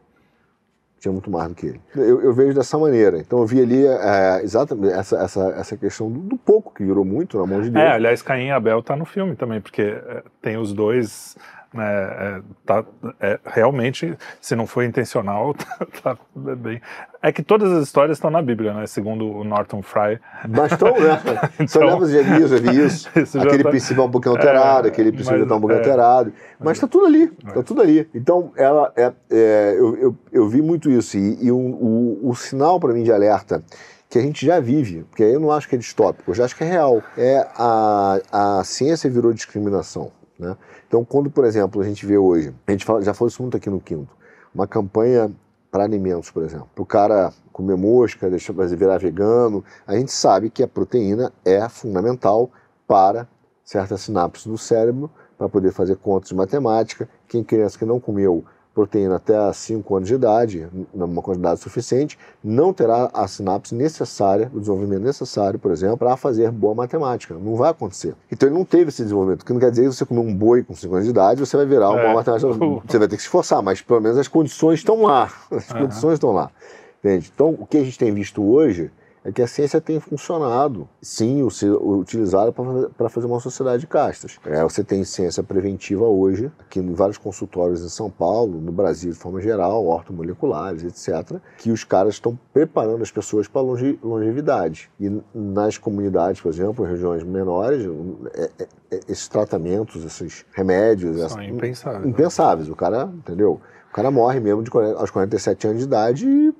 Tinha 0.98 1.12
muito 1.12 1.30
mais 1.30 1.48
do 1.48 1.54
que 1.54 1.66
ele. 1.66 1.80
Eu, 1.94 2.22
eu 2.22 2.32
vejo 2.32 2.54
dessa 2.54 2.78
maneira. 2.78 3.18
Então 3.18 3.40
eu 3.40 3.46
vi 3.46 3.60
ali 3.60 3.84
é, 3.84 4.40
exatamente 4.42 4.94
essa, 4.94 5.18
essa, 5.18 5.48
essa 5.50 5.76
questão 5.76 6.10
do, 6.10 6.20
do 6.20 6.38
pouco, 6.38 6.72
que 6.72 6.82
virou 6.84 7.04
muito 7.04 7.36
na 7.38 7.46
mão 7.46 7.60
de 7.60 7.68
Deus. 7.68 7.84
É, 7.84 7.90
aliás, 7.90 8.22
Caim 8.22 8.46
e 8.46 8.50
Abel 8.50 8.82
tá 8.82 8.96
no 8.96 9.04
filme 9.04 9.36
também, 9.36 9.60
porque 9.60 9.82
é, 9.82 10.22
tem 10.40 10.56
os 10.56 10.72
dois. 10.72 11.36
Né, 11.74 11.84
é, 11.84 12.40
tá, 12.64 12.84
é, 13.20 13.38
realmente, 13.44 14.16
se 14.40 14.54
não 14.56 14.66
foi 14.66 14.86
intencional, 14.86 15.52
tá, 16.02 16.16
tá 16.16 16.18
bem. 16.34 16.80
É 17.20 17.32
que 17.32 17.42
todas 17.42 17.70
as 17.72 17.82
histórias 17.82 18.16
estão 18.16 18.30
na 18.30 18.40
Bíblia, 18.40 18.72
né? 18.72 18.86
Segundo 18.86 19.26
o 19.28 19.44
Norton 19.44 19.82
Fry. 19.82 20.18
Mas 20.48 20.72
estão, 20.72 20.92
né? 20.98 21.20
Só 21.66 21.80
Então- 21.80 21.98
leva 21.98 22.06
vi 22.06 22.18
isso, 22.44 22.48
já 22.48 22.56
vi 22.72 22.84
isso. 22.86 23.08
Aquele 23.40 23.64
tá- 23.64 23.68
princípio 23.70 24.00
é 24.00 24.04
um 24.06 24.10
pouquinho 24.10 24.34
alterado, 24.36 24.86
É, 24.86 24.90
aquele 24.90 25.10
princípio 25.12 25.40
mas- 25.40 25.48
tá 25.48 25.56
um 25.56 25.60
pouquinho 25.60 25.78
é. 25.78 25.82
alterado. 25.84 26.32
Mas 26.60 26.78
tá 26.78 26.86
tudo 26.86 27.06
ali, 27.06 27.26
tá 27.28 27.60
É. 27.60 27.62
tudo 27.62 27.82
ali. 27.82 28.08
Então, 28.14 28.52
ela 28.56 28.92
é, 28.96 29.12
é, 29.30 29.74
eu, 29.76 29.96
eu, 29.96 30.16
eu 30.32 30.48
vi 30.48 30.62
muito 30.62 30.88
isso. 30.90 31.18
E, 31.18 31.46
e 31.46 31.52
um- 31.52 31.74
o, 31.74 32.30
o 32.30 32.34
sinal 32.36 32.78
para 32.80 32.92
mim 32.94 33.02
de 33.02 33.12
alerta 33.12 33.62
que 34.08 34.18
a 34.18 34.22
gente 34.22 34.46
já 34.46 34.60
vive, 34.60 35.02
porque 35.10 35.24
aí 35.24 35.32
eu 35.32 35.40
não 35.40 35.50
acho 35.50 35.68
que 35.68 35.74
é 35.74 35.78
distópico, 35.78 36.30
eu 36.30 36.34
já 36.34 36.44
acho 36.44 36.54
que 36.56 36.62
é 36.62 36.66
real, 36.68 37.02
é 37.18 37.44
a, 37.56 38.20
a 38.60 38.64
ciência 38.64 39.10
virou 39.10 39.32
discriminação. 39.32 40.12
Né? 40.38 40.56
Então, 40.86 41.04
quando, 41.04 41.30
por 41.30 41.44
exemplo, 41.44 41.80
a 41.80 41.84
gente 41.84 42.04
vê 42.04 42.18
hoje, 42.18 42.54
a 42.66 42.72
gente 42.72 42.84
fala, 42.84 43.02
já 43.02 43.14
falou 43.14 43.28
isso 43.28 43.42
muito 43.42 43.56
aqui 43.56 43.70
no 43.70 43.80
Quinto, 43.80 44.14
uma 44.54 44.66
campanha 44.66 45.30
para 45.70 45.84
alimentos, 45.84 46.30
por 46.30 46.42
exemplo, 46.42 46.68
para 46.74 46.82
o 46.82 46.86
cara 46.86 47.32
comer 47.52 47.76
mosca, 47.76 48.30
deixar 48.30 48.52
virar 48.52 48.98
vegano, 48.98 49.64
a 49.86 49.94
gente 49.94 50.12
sabe 50.12 50.50
que 50.50 50.62
a 50.62 50.68
proteína 50.68 51.32
é 51.44 51.68
fundamental 51.68 52.50
para 52.86 53.28
certas 53.64 54.02
sinapses 54.02 54.46
do 54.46 54.56
cérebro, 54.56 55.10
para 55.36 55.48
poder 55.48 55.72
fazer 55.72 55.96
contas 55.96 56.30
de 56.30 56.34
matemática. 56.34 57.08
Quem 57.28 57.44
criança 57.44 57.78
que 57.78 57.84
não 57.84 58.00
comeu 58.00 58.44
proteína 58.76 59.16
até 59.16 59.50
5 59.50 59.96
anos 59.96 60.06
de 60.06 60.14
idade, 60.14 60.68
numa 60.92 61.22
quantidade 61.22 61.58
suficiente, 61.60 62.18
não 62.44 62.74
terá 62.74 63.08
a 63.14 63.26
sinapse 63.26 63.74
necessária, 63.74 64.50
o 64.52 64.60
desenvolvimento 64.60 65.02
necessário, 65.02 65.58
por 65.58 65.70
exemplo, 65.72 65.96
para 65.96 66.14
fazer 66.14 66.50
boa 66.50 66.74
matemática. 66.74 67.32
Não 67.34 67.56
vai 67.56 67.70
acontecer. 67.70 68.14
Então 68.30 68.46
ele 68.46 68.54
não 68.58 68.66
teve 68.66 68.90
esse 68.90 69.02
desenvolvimento, 69.02 69.40
o 69.40 69.44
que 69.46 69.52
não 69.54 69.58
quer 69.60 69.70
dizer 69.70 69.88
que 69.88 69.94
você 69.96 70.04
comer 70.04 70.20
um 70.20 70.34
boi 70.34 70.62
com 70.62 70.74
5 70.74 70.92
anos 70.94 71.06
de 71.06 71.10
idade, 71.10 71.40
você 71.40 71.56
vai 71.56 71.64
virar 71.64 71.90
uma 71.90 72.00
É. 72.02 72.14
matemática. 72.14 72.36
Você 72.86 72.98
vai 72.98 73.08
ter 73.08 73.16
que 73.16 73.22
se 73.22 73.26
esforçar, 73.28 73.62
mas 73.62 73.80
pelo 73.80 74.00
menos 74.00 74.18
as 74.18 74.28
condições 74.28 74.80
estão 74.80 75.02
lá. 75.02 75.32
As 75.50 75.70
Aham. 75.70 75.80
condições 75.80 76.14
estão 76.14 76.32
lá. 76.32 76.50
Entende? 76.98 77.32
Então, 77.34 77.56
o 77.58 77.64
que 77.66 77.78
a 77.78 77.84
gente 77.84 77.98
tem 77.98 78.12
visto 78.12 78.44
hoje 78.44 78.90
é 79.26 79.32
que 79.32 79.42
a 79.42 79.46
ciência 79.48 79.80
tem 79.80 79.98
funcionado, 79.98 80.88
sim, 81.02 81.42
o 81.42 81.50
ser 81.50 81.72
utilizada 81.72 82.52
para 82.52 83.08
fazer 83.08 83.26
uma 83.26 83.40
sociedade 83.40 83.80
de 83.80 83.86
castas. 83.88 84.38
É, 84.46 84.62
você 84.62 84.84
tem 84.84 85.02
ciência 85.02 85.42
preventiva 85.42 86.04
hoje, 86.04 86.50
aqui 86.60 86.78
em 86.78 86.92
vários 86.92 87.18
consultórios 87.18 87.82
em 87.82 87.88
São 87.88 88.08
Paulo, 88.08 88.60
no 88.60 88.70
Brasil 88.70 89.10
de 89.10 89.18
forma 89.18 89.40
geral, 89.40 89.84
ortomoleculares, 89.84 90.84
etc., 90.84 91.40
que 91.58 91.72
os 91.72 91.82
caras 91.82 92.14
estão 92.14 92.38
preparando 92.52 93.02
as 93.02 93.10
pessoas 93.10 93.48
para 93.48 93.60
longe, 93.62 93.98
longevidade. 94.00 94.88
E 95.00 95.20
nas 95.34 95.76
comunidades, 95.76 96.40
por 96.40 96.52
exemplo, 96.52 96.86
em 96.86 96.88
regiões 96.88 97.24
menores, 97.24 97.84
é, 98.32 98.50
é, 98.60 98.68
é 98.92 99.00
esses 99.08 99.26
tratamentos, 99.26 100.04
esses 100.04 100.46
remédios... 100.52 101.16
São 101.16 101.26
essa, 101.26 101.44
impensáveis. 101.44 102.06
Impensáveis. 102.08 102.68
O 102.68 102.76
cara, 102.76 103.10
entendeu? 103.12 103.60
O 103.90 103.92
cara 103.92 104.08
morre 104.08 104.38
mesmo 104.38 104.62
de, 104.62 104.70
aos 104.96 105.10
47 105.10 105.66
anos 105.66 105.78
de 105.80 105.84
idade 105.84 106.28
e... 106.28 106.54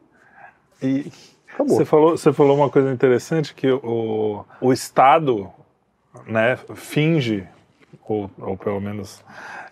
e 0.83 1.36
Acabou. 1.57 1.75
Você 1.79 1.85
falou, 1.87 2.11
você 2.11 2.33
falou 2.35 2.57
uma 2.57 2.69
coisa 2.69 2.93
interessante 2.93 3.55
que 3.55 3.71
o, 3.71 4.45
o 4.61 4.73
Estado 4.75 5.51
né, 6.27 6.59
finge, 6.75 7.49
ou, 8.07 8.31
ou 8.39 8.59
pelo 8.59 8.79
menos 8.79 9.25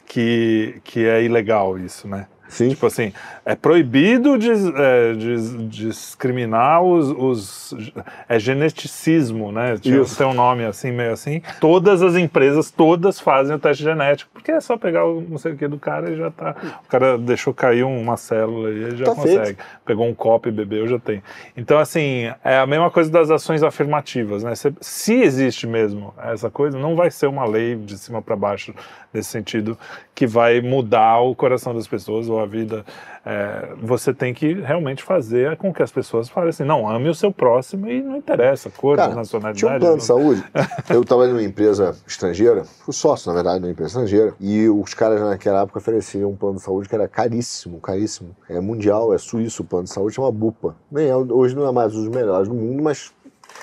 que, 0.06 0.80
que 0.82 1.04
é 1.04 1.22
ilegal 1.22 1.78
isso, 1.78 2.08
né? 2.08 2.26
Sim. 2.54 2.68
Tipo 2.68 2.86
assim, 2.86 3.12
é 3.44 3.56
proibido 3.56 4.38
de, 4.38 4.48
é, 4.52 5.12
de, 5.12 5.66
discriminar 5.66 6.80
os, 6.82 7.10
os, 7.10 7.92
É 8.28 8.38
geneticismo, 8.38 9.50
né? 9.50 9.76
Tinha 9.76 10.00
o 10.00 10.06
seu 10.06 10.32
nome 10.32 10.64
assim, 10.64 10.92
meio 10.92 11.12
assim. 11.12 11.42
Todas 11.60 12.00
as 12.00 12.14
empresas, 12.14 12.70
todas 12.70 13.18
fazem 13.18 13.56
o 13.56 13.58
teste 13.58 13.82
genético, 13.82 14.30
porque 14.32 14.52
é 14.52 14.60
só 14.60 14.76
pegar 14.76 15.04
o 15.04 15.20
não 15.20 15.36
sei 15.36 15.52
o 15.52 15.56
que 15.56 15.66
do 15.66 15.80
cara 15.80 16.12
e 16.12 16.16
já 16.16 16.30
tá. 16.30 16.54
O 16.84 16.88
cara 16.88 17.18
deixou 17.18 17.52
cair 17.52 17.82
uma 17.82 18.16
célula 18.16 18.70
e 18.70 18.84
ele 18.84 18.96
já 18.98 19.06
tá 19.06 19.14
consegue. 19.16 19.44
Feito. 19.46 19.64
Pegou 19.84 20.06
um 20.06 20.14
copo 20.14 20.48
e 20.48 20.52
bebeu, 20.52 20.86
já 20.86 21.00
tem. 21.00 21.20
Então, 21.56 21.80
assim, 21.80 22.32
é 22.44 22.58
a 22.58 22.66
mesma 22.68 22.88
coisa 22.88 23.10
das 23.10 23.32
ações 23.32 23.64
afirmativas, 23.64 24.44
né? 24.44 24.54
Se, 24.54 24.72
se 24.80 25.14
existe 25.14 25.66
mesmo 25.66 26.14
essa 26.22 26.48
coisa, 26.48 26.78
não 26.78 26.94
vai 26.94 27.10
ser 27.10 27.26
uma 27.26 27.44
lei 27.44 27.74
de 27.74 27.98
cima 27.98 28.22
para 28.22 28.36
baixo 28.36 28.72
nesse 29.12 29.30
sentido 29.30 29.76
que 30.14 30.26
vai 30.26 30.60
mudar 30.60 31.18
o 31.20 31.34
coração 31.34 31.74
das 31.74 31.86
pessoas 31.88 32.28
ou 32.28 32.40
a 32.40 32.43
vida. 32.46 32.84
É, 33.24 33.72
você 33.80 34.12
tem 34.12 34.34
que 34.34 34.54
realmente 34.54 35.02
fazer 35.02 35.56
com 35.56 35.72
que 35.72 35.82
as 35.82 35.90
pessoas 35.90 36.28
falem 36.28 36.50
assim, 36.50 36.64
não, 36.64 36.88
ame 36.88 37.08
o 37.08 37.14
seu 37.14 37.32
próximo 37.32 37.88
e 37.88 38.02
não 38.02 38.16
interessa 38.16 38.70
cor, 38.70 38.96
Cara, 38.96 39.14
nacionalidade. 39.14 39.58
Tinha 39.58 39.72
um 39.72 39.78
plano 39.78 39.92
não... 39.92 39.98
de 39.98 40.04
saúde. 40.04 40.44
Eu 40.90 41.04
trabalhei 41.04 41.32
numa 41.32 41.42
empresa 41.42 41.96
estrangeira, 42.06 42.64
fui 42.64 42.92
sócio, 42.92 43.28
na 43.28 43.34
verdade, 43.34 43.60
numa 43.60 43.70
empresa 43.70 43.88
estrangeira, 43.90 44.34
e 44.38 44.68
os 44.68 44.92
caras 44.94 45.20
naquela 45.20 45.62
época 45.62 45.78
ofereciam 45.78 46.30
um 46.30 46.36
plano 46.36 46.56
de 46.56 46.62
saúde 46.62 46.88
que 46.88 46.94
era 46.94 47.08
caríssimo, 47.08 47.80
caríssimo. 47.80 48.36
É 48.48 48.60
mundial, 48.60 49.14
é 49.14 49.18
suíço 49.18 49.62
o 49.62 49.66
plano 49.66 49.84
de 49.84 49.90
saúde, 49.90 50.14
chama 50.14 50.30
BUPA. 50.30 50.76
Nem 50.90 51.08
é, 51.08 51.16
hoje 51.16 51.54
não 51.54 51.66
é 51.66 51.72
mais 51.72 51.94
um 51.94 52.04
dos 52.04 52.14
melhores 52.14 52.48
do 52.48 52.54
mundo, 52.54 52.82
mas 52.82 53.12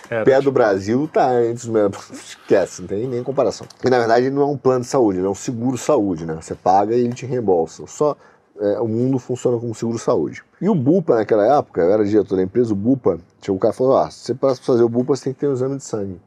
era. 0.09 0.25
Pé 0.25 0.41
do 0.41 0.51
Brasil 0.51 1.09
tá 1.11 1.43
entre 1.43 1.63
os 1.63 1.67
melhores. 1.67 1.97
Esquece, 2.11 2.81
não 2.81 2.87
tem 2.87 3.07
nem 3.07 3.23
comparação. 3.23 3.67
E 3.83 3.89
na 3.89 3.99
verdade 3.99 4.29
não 4.29 4.41
é 4.41 4.45
um 4.45 4.57
plano 4.57 4.81
de 4.81 4.87
saúde, 4.87 5.19
ele 5.19 5.27
é 5.27 5.29
um 5.29 5.35
seguro 5.35 5.77
saúde, 5.77 6.25
né? 6.25 6.37
Você 6.39 6.55
paga 6.55 6.95
e 6.95 7.01
ele 7.01 7.13
te 7.13 7.25
reembolsa. 7.25 7.85
Só 7.87 8.15
é, 8.61 8.79
o 8.79 8.87
mundo 8.87 9.17
funciona 9.17 9.57
como 9.57 9.73
seguro 9.73 9.97
saúde. 9.97 10.43
E 10.61 10.69
o 10.69 10.75
Bupa 10.75 11.15
naquela 11.15 11.57
época, 11.57 11.81
eu 11.81 11.91
era 11.91 12.05
diretor 12.05 12.35
da 12.35 12.43
empresa, 12.43 12.71
o 12.71 12.75
Bupa, 12.75 13.19
tinha 13.39 13.53
um 13.53 13.57
cara 13.57 13.73
que 13.73 13.77
falou: 13.79 13.97
ah, 13.97 14.11
você 14.11 14.35
para 14.35 14.55
fazer 14.55 14.83
o 14.83 14.89
Bupa 14.89 15.15
você 15.15 15.25
tem 15.25 15.33
que 15.33 15.39
ter 15.39 15.47
um 15.47 15.53
exame 15.53 15.77
de 15.77 15.83
sangue. 15.83 16.21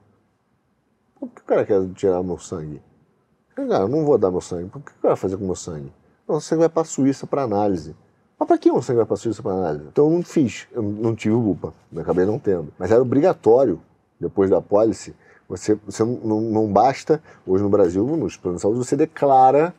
Por 1.18 1.28
que 1.28 1.40
o 1.40 1.44
cara 1.44 1.64
quer 1.64 1.80
tirar 1.94 2.22
meu 2.24 2.38
sangue? 2.38 2.82
Cara, 3.54 3.84
eu 3.84 3.88
não 3.88 4.04
vou 4.04 4.18
dar 4.18 4.32
meu 4.32 4.40
sangue. 4.40 4.68
Por 4.68 4.82
que 4.82 4.90
o 4.90 4.94
cara 5.00 5.14
vai 5.14 5.16
fazer 5.16 5.36
com 5.36 5.44
meu 5.44 5.54
sangue? 5.54 5.92
Não, 6.28 6.40
você 6.40 6.56
vai 6.56 6.68
para 6.68 6.82
a 6.82 6.84
Suíça 6.84 7.26
para 7.26 7.42
análise. 7.42 7.94
Mas 8.36 8.48
para 8.48 8.58
que 8.58 8.70
um 8.70 8.82
sangue 8.82 8.96
vai 8.96 9.06
para 9.06 9.14
a 9.14 9.18
Suíça 9.18 9.40
para 9.40 9.52
análise? 9.52 9.86
Então 9.92 10.06
eu 10.06 10.10
não 10.10 10.22
fiz, 10.24 10.66
eu 10.72 10.82
não 10.82 11.14
tive 11.14 11.34
o 11.36 11.40
BUPA, 11.40 11.72
eu 11.92 12.02
acabei 12.02 12.26
não 12.26 12.38
tendo. 12.38 12.72
Mas 12.76 12.90
era 12.90 13.00
obrigatório, 13.00 13.80
depois 14.18 14.50
da 14.50 14.60
pólice, 14.60 15.14
você, 15.48 15.78
você 15.86 16.02
não, 16.02 16.40
não 16.40 16.66
basta, 16.66 17.22
hoje 17.46 17.62
no 17.62 17.70
Brasil, 17.70 18.04
nos 18.04 18.36
planos 18.36 18.58
de 18.58 18.62
saúde, 18.62 18.78
você 18.78 18.96
declara 18.96 19.72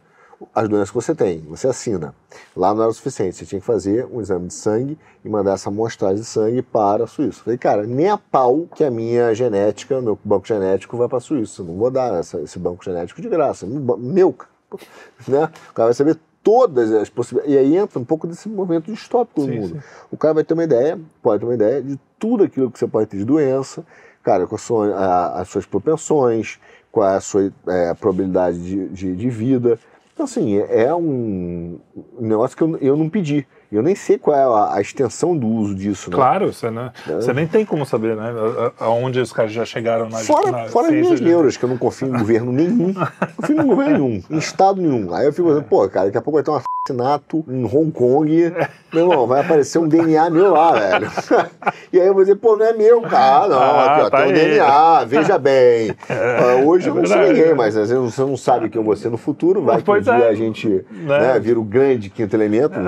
as 0.54 0.67
doenças 0.67 0.89
que 0.89 0.95
você 0.95 1.15
tem, 1.15 1.39
você 1.41 1.67
assina. 1.67 2.13
Lá 2.56 2.74
não 2.74 2.82
era 2.82 2.91
o 2.91 2.93
suficiente, 2.93 3.36
você 3.36 3.45
tinha 3.45 3.60
que 3.60 3.65
fazer 3.65 4.06
um 4.06 4.21
exame 4.21 4.48
de 4.48 4.54
sangue 4.54 4.98
e 5.24 5.30
mandar 5.30 5.54
essa 5.54 5.69
amostragem 5.69 6.17
de 6.17 6.26
sangue 6.26 6.62
para 6.62 7.06
a 7.06 7.08
Suíça. 7.08 7.43
Falei, 7.43 7.58
cara, 7.58 7.84
nem 7.84 8.10
a 8.10 8.17
pau 8.17 8.67
que 8.76 8.84
a 8.84 8.91
minha 8.91 9.34
genética, 9.34 10.02
meu 10.02 10.17
banco 10.24 10.48
genético 10.48 10.98
vai 10.98 11.08
para 11.08 11.17
a 11.17 11.21
Suíça. 11.21 11.63
Não 11.63 11.76
vou 11.78 11.89
dar 11.89 12.13
essa, 12.13 12.39
esse 12.41 12.60
banco 12.60 12.84
genético 12.84 13.21
de 13.21 13.30
graça. 13.30 13.65
Meu, 13.65 14.36
né? 15.28 15.50
O 15.69 15.74
cara 15.74 15.88
vai 15.88 15.93
saber 15.93 16.17
todas 16.45 16.91
as 16.91 17.10
possibilidades. 17.10 17.56
E 17.56 17.58
aí 17.58 17.76
entra 17.76 17.98
um 17.98 18.06
pouco 18.06 18.28
desse 18.28 18.48
movimento 18.48 18.91
distópico 18.91 19.41
no 19.41 19.48
mundo. 19.48 19.67
Sim. 19.67 19.80
O 20.12 20.15
cara 20.15 20.36
vai 20.36 20.43
ter 20.43 20.54
uma 20.54 20.63
ideia, 20.63 21.00
pode 21.21 21.39
ter 21.39 21.45
uma 21.45 21.56
ideia 21.56 21.82
de 21.82 22.00
tudo 22.19 22.43
aquilo 22.43 22.69
que 22.69 22.78
você 22.78 22.88
pode 22.88 23.08
ter 23.10 23.17
de 23.17 23.26
doença, 23.26 23.84
cara, 24.21 24.45
com 24.45 24.56
sua, 24.56 24.93
a, 24.95 25.41
as 25.41 25.50
suas 25.50 25.65
propensões, 25.65 26.60
com 26.91 27.02
a 27.02 27.19
sua 27.19 27.52
é, 27.67 27.93
probabilidade 27.95 28.63
de, 28.63 28.88
de, 28.89 29.15
de, 29.15 29.30
vida. 29.30 29.80
Então, 30.15 30.23
assim, 30.23 30.58
é, 30.58 30.84
é 30.84 30.95
um 30.95 31.78
negócio 32.17 32.56
que 32.56 32.63
eu, 32.63 32.78
eu 32.78 32.95
não 32.95 33.10
pedi. 33.10 33.45
Eu 33.71 33.82
nem 33.82 33.95
sei 33.95 34.17
qual 34.17 34.36
é 34.38 34.78
a, 34.78 34.82
extensão 34.82 35.36
do 35.38 35.47
uso 35.47 35.75
disso. 35.75 36.10
Né? 36.10 36.15
Claro, 36.15 36.54
você, 36.54 36.69
né? 36.69 36.91
é. 37.08 37.13
você 37.13 37.34
nem 37.34 37.47
tem 37.47 37.65
como 37.65 37.86
saber, 37.86 38.15
né? 38.15 38.32
Aonde 38.80 39.19
os 39.19 39.34
caras 39.34 39.51
já 39.51 39.65
chegaram 39.65 40.10
na 40.10 40.19
Fora, 40.19 40.51
na 40.51 40.65
fora 40.65 40.88
as 40.88 40.93
minhas 40.93 41.19
de... 41.19 41.25
neuras, 41.25 41.58
que 41.58 41.63
eu 41.63 41.69
não 41.69 41.78
confio 41.78 42.08
em 42.08 42.12
governo 42.17 42.51
nenhum. 42.51 42.93
Não 42.93 43.08
confio 43.36 43.62
em 43.62 43.67
governo 43.67 43.93
nenhum, 43.93 44.23
em 44.30 44.38
estado 44.38 44.82
nenhum. 44.82 45.13
Aí 45.13 45.25
eu 45.25 45.34
fico 45.34 45.47
pensando, 45.47 45.65
pô, 45.65 45.88
cara, 45.89 46.06
daqui 46.06 46.17
a 46.17 46.21
pouco 46.21 46.38
vai 46.38 46.43
ter 46.43 46.51
um 46.51 46.56
assassinato 46.56 47.43
em 47.47 47.65
Hong 47.65 47.91
Kong. 47.91 48.54
Meu 48.93 49.10
irmão, 49.10 49.28
vai 49.28 49.41
aparecer 49.41 49.80
um 49.80 49.88
DNA 49.88 50.30
meu 50.30 50.54
lá, 50.54 50.71
velho. 50.73 51.12
e 51.91 51.99
aí 51.99 52.08
eu 52.08 52.13
vou 52.13 52.23
dizer, 52.23 52.36
pô, 52.36 52.56
não 52.56 52.65
é 52.65 52.73
meu, 52.73 53.01
cara. 53.01 53.47
Não, 53.47 53.60
ah, 53.60 53.86
aqui, 53.86 54.01
ó, 54.01 54.10
tá 54.10 54.17
tem 54.21 54.30
um 54.30 54.34
DNA, 54.34 55.06
veja 55.06 55.38
bem. 55.38 55.91
Uh, 55.91 56.65
hoje 56.69 56.88
é 56.88 56.91
eu 56.91 56.95
não 56.95 57.06
sou 57.06 57.17
ninguém, 57.17 57.54
mas 57.54 57.75
às 57.75 57.89
vezes 57.89 58.04
você 58.04 58.21
não 58.21 58.38
sabe 58.38 58.69
quem 58.69 58.80
eu 58.80 58.86
vou 58.86 58.95
ser 58.95 59.10
no 59.10 59.17
futuro. 59.17 59.63
Vai 59.63 59.82
que 59.82 59.89
um 59.89 59.99
dia 59.99 60.13
é. 60.13 60.30
a 60.30 60.36
gente 60.36 60.86
né? 60.91 61.19
Né, 61.19 61.39
vira 61.39 61.60
o 61.60 61.63
grande 61.63 62.10
quinto 62.10 62.36
elemento, 62.36 62.80
os 62.80 62.86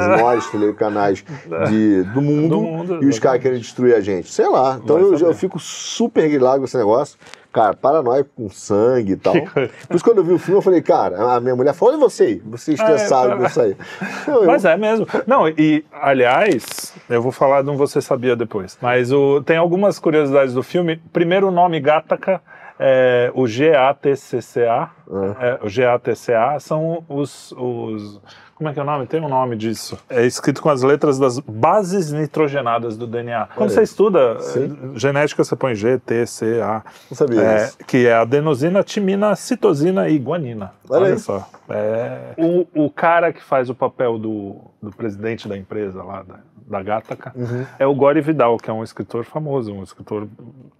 canais 0.74 1.24
de, 1.70 2.04
do 2.04 2.22
mundo, 2.22 2.56
do 2.56 2.62
mundo 2.62 3.04
e 3.04 3.08
os 3.08 3.20
caras 3.20 3.42
querem 3.42 3.60
destruir 3.60 3.96
a 3.96 4.02
gente. 4.02 4.32
Sei 4.32 4.48
lá. 4.48 4.80
Então 4.84 4.98
eu, 4.98 5.18
eu, 5.18 5.34
fico 5.34 5.60
super 5.60 6.28
grilado 6.28 6.60
com 6.60 6.66
esse 6.66 6.78
negócio. 6.78 7.18
Cara, 7.52 7.74
paranoico 7.74 8.30
com 8.36 8.50
sangue 8.50 9.14
e 9.14 9.16
tal. 9.16 9.34
Por 9.88 9.96
isso, 9.96 10.04
quando 10.04 10.20
eu 10.20 10.24
vi 10.24 10.34
o 10.34 10.38
filme, 10.38 10.60
eu 10.60 10.62
falei, 10.62 10.82
cara, 10.82 11.36
a 11.36 11.40
minha 11.40 11.56
mulher 11.56 11.74
falou, 11.74 11.96
e 11.96 11.98
você? 11.98 12.42
Você 12.46 12.74
estressado 12.74 13.36
com 13.38 13.46
isso 13.46 13.60
aí. 13.60 13.76
Mas 14.46 14.64
é 14.64 14.78
mesmo. 14.78 15.08
Não, 15.26 15.48
e, 15.48 15.84
aliás, 15.92 16.94
eu 17.10 17.22
vou 17.22 17.32
falar 17.32 17.64
de 17.64 17.70
um 17.70 17.76
Você 17.76 18.00
Sabia 18.00 18.36
depois. 18.36 18.78
Mas 18.82 19.12
o, 19.12 19.42
tem 19.42 19.58
algumas 19.58 19.98
curiosidades 19.98 20.54
do 20.54 20.62
filme. 20.62 21.02
Primeiro, 21.12 21.48
o 21.48 21.52
nome 21.52 21.80
Gataca. 21.80 22.42
É, 22.80 23.32
o 23.34 23.46
GATCCA, 23.46 24.92
é. 25.10 25.48
é, 25.48 25.60
o 25.64 25.68
GATCA 25.68 26.60
são 26.60 27.04
os, 27.10 27.52
os 27.54 28.22
como 28.58 28.70
é 28.70 28.74
que 28.74 28.80
é 28.80 28.82
o 28.82 28.86
nome? 28.86 29.06
Tem 29.06 29.22
um 29.22 29.30
nome 29.30 29.56
disso. 29.56 30.00
É 30.10 30.26
escrito 30.26 30.64
com 30.64 30.70
as 30.70 30.82
letras 30.82 31.20
das 31.20 31.38
bases 31.38 32.12
nitrogenadas 32.12 32.98
do 32.98 33.06
DNA. 33.06 33.50
Quando 33.54 33.70
você 33.70 33.84
estuda 33.84 34.40
Sim. 34.40 34.94
genética, 34.96 35.44
você 35.44 35.56
põe 35.56 35.76
G, 35.76 36.00
T, 36.00 36.26
C, 36.26 36.60
A. 36.60 36.84
Não 37.08 37.16
sabia 37.16 37.40
é, 37.40 37.66
isso. 37.66 37.78
Que 37.86 38.08
é 38.08 38.16
adenosina, 38.16 38.82
timina, 38.84 39.36
citosina 39.36 40.10
e 40.10 40.18
guanina. 40.18 40.74
Olha, 40.90 41.06
Olha 41.06 41.20
só. 41.20 41.48
É, 41.70 42.34
o, 42.36 42.66
o 42.74 42.90
cara 42.90 43.32
que 43.32 43.44
faz 43.44 43.70
o 43.70 43.76
papel 43.76 44.18
do, 44.18 44.56
do 44.82 44.90
presidente 44.90 45.48
da 45.48 45.56
empresa 45.56 46.02
lá, 46.02 46.24
da, 46.24 46.40
da 46.56 46.82
Gataca, 46.82 47.34
uhum. 47.36 47.64
é 47.78 47.86
o 47.86 47.94
Gore 47.94 48.22
Vidal, 48.22 48.58
que 48.58 48.72
é 48.72 48.74
um 48.74 48.84
escritor 48.84 49.24
famoso, 49.24 49.72
um 49.72 49.84
escritor 49.84 50.28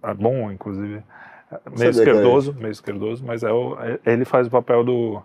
é 0.02 0.14
bom, 0.14 0.50
inclusive. 0.50 1.00
Meio 1.78 1.90
esquerdoso, 1.90 2.56
meio 2.58 2.72
esquerdoso, 2.72 3.24
mas 3.24 3.44
é 3.44 3.52
o, 3.52 3.78
é, 3.80 4.00
ele 4.04 4.24
faz 4.24 4.48
o 4.48 4.50
papel 4.50 4.82
do, 4.82 5.22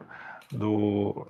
do 0.52 1.26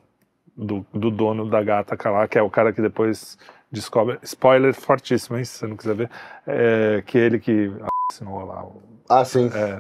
do, 0.56 0.86
do 0.94 1.10
dono 1.12 1.50
da 1.50 1.64
gata 1.64 1.98
lá, 2.10 2.28
que 2.28 2.38
é 2.38 2.42
o 2.42 2.50
cara 2.50 2.74
que 2.74 2.82
depois 2.82 3.38
descobre. 3.72 4.20
Spoiler 4.24 4.74
fortíssimo, 4.74 5.38
hein? 5.38 5.46
Se 5.46 5.60
você 5.60 5.68
não 5.68 5.78
quiser 5.78 5.96
ver. 5.96 6.10
É, 6.46 7.04
que 7.06 7.18
ele 7.18 7.40
que 7.40 7.72
assinou 8.12 8.46
lá 8.46 8.64
o 8.64 8.82
ah, 9.10 9.26
sim. 9.26 9.52
É, 9.54 9.80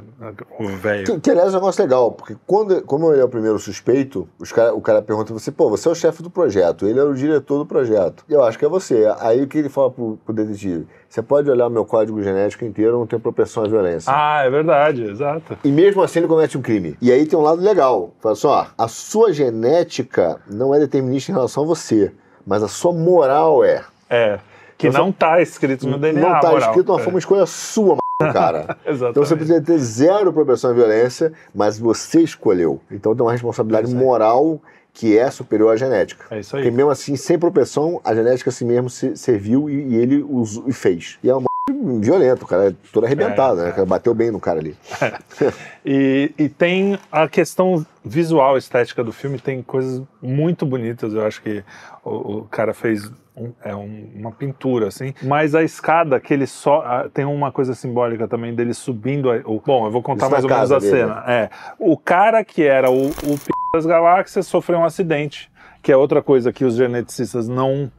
o 0.59 0.67
velho. 0.67 1.05
Que, 1.05 1.19
que, 1.21 1.31
aliás 1.31 1.47
é 1.47 1.51
um 1.51 1.59
negócio 1.59 1.81
legal, 1.81 2.11
porque 2.11 2.35
quando, 2.45 2.81
como 2.83 3.11
ele 3.11 3.21
é 3.21 3.23
o 3.23 3.29
primeiro 3.29 3.57
suspeito, 3.57 4.27
os 4.37 4.51
cara, 4.51 4.73
o 4.73 4.81
cara 4.81 5.01
pergunta 5.01 5.33
você, 5.33 5.49
pô, 5.49 5.69
você 5.69 5.87
é 5.87 5.91
o 5.91 5.95
chefe 5.95 6.21
do 6.21 6.29
projeto, 6.29 6.85
ele 6.85 6.99
é 6.99 7.03
o 7.03 7.13
diretor 7.13 7.57
do 7.57 7.65
projeto. 7.65 8.25
Eu 8.29 8.43
acho 8.43 8.59
que 8.59 8.65
é 8.65 8.67
você. 8.67 9.11
Aí 9.19 9.41
o 9.41 9.47
que 9.47 9.57
ele 9.57 9.69
fala 9.69 9.89
pro, 9.89 10.19
pro 10.25 10.33
detetive? 10.35 10.87
Você 11.07 11.21
pode 11.21 11.49
olhar 11.49 11.67
o 11.67 11.69
meu 11.69 11.85
código 11.85 12.21
genético 12.21 12.65
inteiro, 12.65 12.99
não 12.99 13.07
tem 13.07 13.17
propensão 13.17 13.63
à 13.63 13.67
violência. 13.67 14.11
Ah, 14.13 14.43
é 14.43 14.49
verdade, 14.49 15.03
exato. 15.03 15.57
E 15.63 15.71
mesmo 15.71 16.03
assim 16.03 16.19
ele 16.19 16.27
comete 16.27 16.57
um 16.57 16.61
crime. 16.61 16.97
E 17.01 17.11
aí 17.11 17.25
tem 17.25 17.39
um 17.39 17.43
lado 17.43 17.61
legal. 17.61 18.11
Fala 18.19 18.33
assim, 18.33 18.47
ó, 18.47 18.65
a 18.77 18.87
sua 18.89 19.31
genética 19.31 20.41
não 20.47 20.75
é 20.75 20.79
determinista 20.79 21.31
em 21.31 21.35
relação 21.35 21.63
a 21.63 21.65
você, 21.65 22.11
mas 22.45 22.61
a 22.61 22.67
sua 22.67 22.91
moral 22.91 23.63
é. 23.63 23.83
É. 24.09 24.39
Que 24.77 24.89
então, 24.89 25.03
não 25.03 25.09
está 25.11 25.41
escrito 25.41 25.87
no 25.87 25.97
DNA. 25.97 26.21
Não 26.21 26.35
está 26.35 26.53
escrito, 26.57 26.91
mas 26.91 27.01
é. 27.01 27.03
foi 27.03 27.13
uma 27.13 27.19
escolha 27.19 27.45
sua, 27.45 27.97
cara. 28.31 28.77
então 28.85 29.25
você 29.25 29.35
precisa 29.35 29.61
ter 29.61 29.77
zero 29.77 30.31
propensão 30.31 30.71
à 30.71 30.73
violência, 30.73 31.33
mas 31.53 31.77
você 31.77 32.21
escolheu. 32.21 32.79
Então 32.91 33.15
tem 33.15 33.25
uma 33.25 33.31
responsabilidade 33.31 33.93
moral 33.93 34.61
que 34.93 35.17
é 35.17 35.29
superior 35.31 35.73
à 35.73 35.75
genética. 35.75 36.25
É 36.29 36.39
isso 36.39 36.55
aí. 36.55 36.63
Porque 36.63 36.75
mesmo 36.75 36.91
assim, 36.91 37.15
sem 37.15 37.37
propensão, 37.39 37.99
a 38.03 38.13
genética 38.13 38.49
assim 38.49 38.65
mesmo 38.65 38.89
serviu 38.89 39.69
e, 39.69 39.73
e 39.73 39.95
ele 39.95 40.21
usou, 40.21 40.65
e 40.67 40.73
fez. 40.73 41.17
E 41.23 41.29
é 41.29 41.33
uma 41.35 41.47
violento, 41.99 42.43
o 42.43 42.47
cara 42.47 42.69
é 42.69 42.73
todo 42.91 43.05
arrebentado, 43.05 43.61
É, 43.61 43.65
né? 43.65 43.71
Cara 43.71 43.85
bateu 43.85 44.13
bem 44.13 44.29
no 44.31 44.39
cara 44.39 44.59
ali. 44.59 44.75
E, 45.85 46.31
e 46.37 46.47
tem 46.47 46.97
a 47.11 47.27
questão 47.27 47.85
visual, 48.05 48.57
estética 48.57 49.03
do 49.03 49.11
filme, 49.11 49.37
tem 49.37 49.61
coisas 49.61 50.01
muito 50.21 50.65
bonitas. 50.65 51.13
Eu 51.13 51.25
acho 51.25 51.41
que 51.41 51.61
o, 52.05 52.37
o 52.37 52.43
cara 52.45 52.73
fez 52.73 53.11
um- 53.35 53.51
é 53.61 53.75
um- 53.75 54.09
uma 54.15 54.31
pintura, 54.31 54.87
assim. 54.87 55.13
Mas 55.21 55.53
a 55.53 55.61
escada 55.61 56.19
que 56.21 56.33
ele 56.33 56.47
só. 56.47 56.81
ah, 56.85 57.09
Tem 57.13 57.25
uma 57.25 57.51
coisa 57.51 57.73
simbólica 57.75 58.27
também 58.29 58.55
dele 58.55 58.73
subindo. 58.73 59.29
a- 59.29 59.41
o, 59.45 59.59
bom, 59.59 59.85
eu 59.85 59.91
vou 59.91 60.01
contar 60.01 60.27
Isso 60.27 60.31
mais 60.31 60.43
ou 60.45 60.49
menos 60.49 60.71
a 60.71 60.79
dele, 60.79 60.91
cena. 60.91 61.23
É. 61.27 61.49
O 61.77 61.97
cara 61.97 62.45
que 62.45 62.63
era 62.63 62.89
o, 62.89 63.07
o 63.09 63.37
das 63.73 63.85
galáxias 63.87 64.45
sofreu 64.45 64.77
um 64.77 64.85
acidente, 64.85 65.51
que 65.81 65.91
é 65.91 65.97
outra 65.97 66.21
coisa 66.21 66.53
que 66.53 66.63
os 66.63 66.75
geneticistas 66.75 67.47
não. 67.47 67.91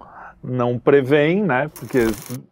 Não 0.46 0.78
preveem, 0.78 1.42
né? 1.42 1.70
Porque 1.74 2.00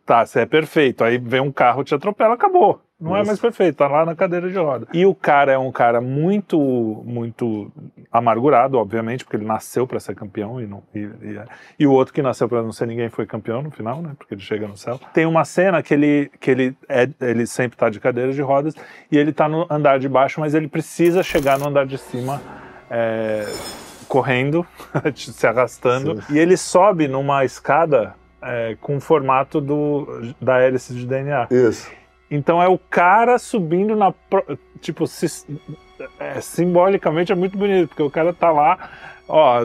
tá, 0.07 0.25
você 0.25 0.41
é 0.41 0.47
perfeito, 0.47 1.05
aí 1.05 1.19
vem 1.19 1.43
um 1.43 1.53
carro, 1.53 1.85
te 1.85 1.95
atropela, 1.95 2.33
acabou. 2.33 2.81
Não 2.99 3.15
é 3.15 3.19
Isso. 3.21 3.27
mais 3.27 3.39
perfeito, 3.39 3.77
tá 3.77 3.87
lá 3.87 4.07
na 4.07 4.17
cadeira 4.17 4.49
de 4.49 4.57
roda. 4.57 4.89
E 4.95 5.05
o 5.05 5.15
cara 5.15 5.53
é 5.53 5.59
um 5.59 5.71
cara 5.71 6.01
muito, 6.01 6.59
muito 7.05 7.71
amargurado, 8.11 8.79
obviamente, 8.79 9.25
porque 9.27 9.37
ele 9.37 9.45
nasceu 9.45 9.87
para 9.87 10.01
ser 10.01 10.15
campeão 10.15 10.59
e, 10.59 10.67
não, 10.67 10.83
e, 10.95 11.01
e, 11.01 11.37
é- 11.37 11.45
e 11.79 11.87
o 11.87 11.93
outro 11.93 12.15
que 12.15 12.23
nasceu 12.23 12.49
para 12.49 12.63
não 12.63 12.73
ser 12.73 12.87
ninguém 12.87 13.11
foi 13.11 13.27
campeão 13.27 13.61
no 13.61 13.71
final, 13.71 14.01
né? 14.01 14.13
Porque 14.17 14.33
ele 14.33 14.41
chega 14.41 14.67
no 14.67 14.77
céu. 14.79 14.99
Tem 15.13 15.27
uma 15.27 15.45
cena 15.45 15.83
que 15.83 15.93
ele, 15.93 16.31
que 16.41 16.51
ele, 16.51 16.75
é, 16.89 17.07
ele 17.21 17.47
sempre 17.47 17.77
tá 17.77 17.91
de 17.91 18.01
cadeira 18.01 18.33
de 18.33 18.41
rodas 18.41 18.75
e 19.11 19.19
ele 19.19 19.35
tá 19.35 19.47
no 19.51 19.67
andar 19.69 19.99
de 19.99 20.09
baixo, 20.09 20.41
mas 20.41 20.55
ele 20.55 20.67
precisa 20.67 21.23
chegar 21.23 21.59
no 21.59 21.69
andar 21.69 21.85
de 21.85 21.99
cima. 21.99 22.41
É, 22.95 23.47
correndo, 24.07 24.67
se 25.17 25.47
arrastando, 25.47 26.23
e 26.29 26.39
ele 26.39 26.57
sobe 26.59 27.09
numa 27.09 27.43
escada 27.45 28.15
é, 28.43 28.77
com 28.81 28.97
o 28.99 29.01
formato 29.01 29.59
do, 29.61 30.35
da 30.41 30.61
hélice 30.61 30.93
de 30.93 31.07
DNA. 31.07 31.49
Isso. 31.51 31.91
Então 32.31 32.63
é 32.63 32.69
o 32.69 32.79
cara 32.79 33.39
subindo 33.39 33.97
na. 33.97 34.13
Tipo, 34.81 35.07
sis- 35.07 35.47
é, 36.19 36.41
simbolicamente 36.41 37.33
é 37.33 37.35
muito 37.35 37.57
bonito, 37.57 37.89
porque 37.89 38.03
o 38.03 38.11
cara 38.11 38.33
tá 38.33 38.51
lá. 38.51 38.91
Ó, 39.29 39.61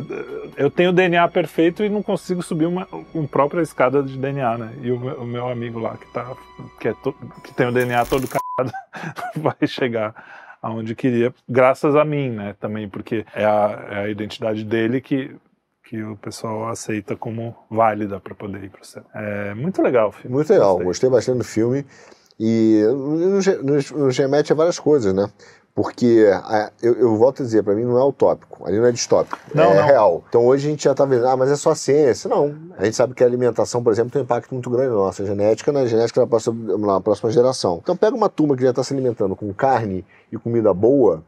eu 0.55 0.69
tenho 0.69 0.93
DNA 0.93 1.27
perfeito 1.29 1.83
e 1.83 1.89
não 1.89 2.01
consigo 2.03 2.41
subir 2.43 2.67
uma, 2.67 2.87
uma 3.13 3.27
própria 3.27 3.61
escada 3.61 4.01
de 4.03 4.17
DNA, 4.17 4.57
né? 4.57 4.73
E 4.81 4.91
o, 4.91 4.99
meu- 4.99 5.15
o 5.21 5.25
meu 5.25 5.49
amigo 5.49 5.79
lá 5.79 5.97
que, 5.97 6.05
tá, 6.13 6.31
que, 6.79 6.87
é 6.89 6.93
to- 6.93 7.15
que 7.43 7.53
tem 7.53 7.67
o 7.67 7.71
DNA 7.71 8.05
todo 8.05 8.27
cagado 8.29 8.71
vai 9.35 9.67
chegar 9.67 10.13
aonde 10.61 10.95
queria, 10.95 11.33
graças 11.47 11.95
a 11.95 12.03
mim, 12.05 12.29
né? 12.29 12.55
Também, 12.59 12.87
porque 12.89 13.25
é 13.33 13.45
a, 13.45 13.87
é 13.89 13.97
a 13.99 14.09
identidade 14.09 14.63
dele 14.63 15.01
que, 15.01 15.35
que 15.83 16.01
o 16.03 16.15
pessoal 16.17 16.67
aceita 16.69 17.15
como 17.15 17.55
válida 17.69 18.19
para 18.19 18.35
poder 18.35 18.63
ir 18.63 18.69
pro 18.69 18.85
céu. 18.85 19.03
É 19.13 19.53
muito 19.53 19.81
legal 19.81 20.09
o 20.09 20.11
filme. 20.11 20.35
Muito 20.35 20.51
legal, 20.51 20.71
Gostei. 20.73 20.85
gostei 20.85 21.09
bastante 21.09 21.37
do 21.39 21.43
filme. 21.43 21.85
E 22.39 22.83
nos, 22.93 23.47
nos, 23.63 23.91
nos 23.91 24.17
remete 24.17 24.51
a 24.51 24.55
várias 24.55 24.77
coisas, 24.77 25.13
né? 25.13 25.27
Porque 25.77 26.27
a- 26.33 26.71
eu, 26.81 26.95
eu 26.95 27.15
volto 27.17 27.43
a 27.43 27.45
dizer, 27.45 27.61
para 27.61 27.75
mim 27.75 27.83
não 27.83 27.99
é 27.99 28.03
utópico, 28.03 28.67
ali 28.67 28.79
não 28.79 28.87
é 28.87 28.91
distópico, 28.91 29.37
Não, 29.53 29.65
é 29.73 29.75
não. 29.75 29.85
real. 29.85 30.23
Então 30.27 30.43
hoje 30.47 30.65
a 30.65 30.71
gente 30.71 30.83
já 30.83 30.95
tá 30.95 31.05
vendo, 31.05 31.27
ah, 31.27 31.37
mas 31.37 31.51
é 31.51 31.55
só 31.55 31.75
ciência. 31.75 32.27
Não, 32.27 32.55
a 32.79 32.83
gente 32.85 32.97
sabe 32.97 33.13
que 33.13 33.23
a 33.23 33.27
alimentação, 33.27 33.83
por 33.83 33.93
exemplo, 33.93 34.09
tem 34.09 34.19
um 34.23 34.25
impacto 34.25 34.51
muito 34.55 34.71
grande 34.71 34.89
na 34.89 34.95
nossa 34.95 35.23
genética, 35.23 35.71
na 35.71 35.85
genética 35.85 36.19
da 36.21 36.25
próxima, 36.25 36.77
na 36.79 36.99
próxima 36.99 37.29
geração. 37.29 37.79
Então 37.83 37.95
pega 37.95 38.15
uma 38.15 38.27
turma 38.27 38.55
que 38.57 38.63
já 38.63 38.71
está 38.71 38.83
se 38.83 38.91
alimentando 38.91 39.35
com 39.35 39.53
carne 39.53 40.03
e 40.31 40.37
comida 40.39 40.73
boa, 40.73 41.23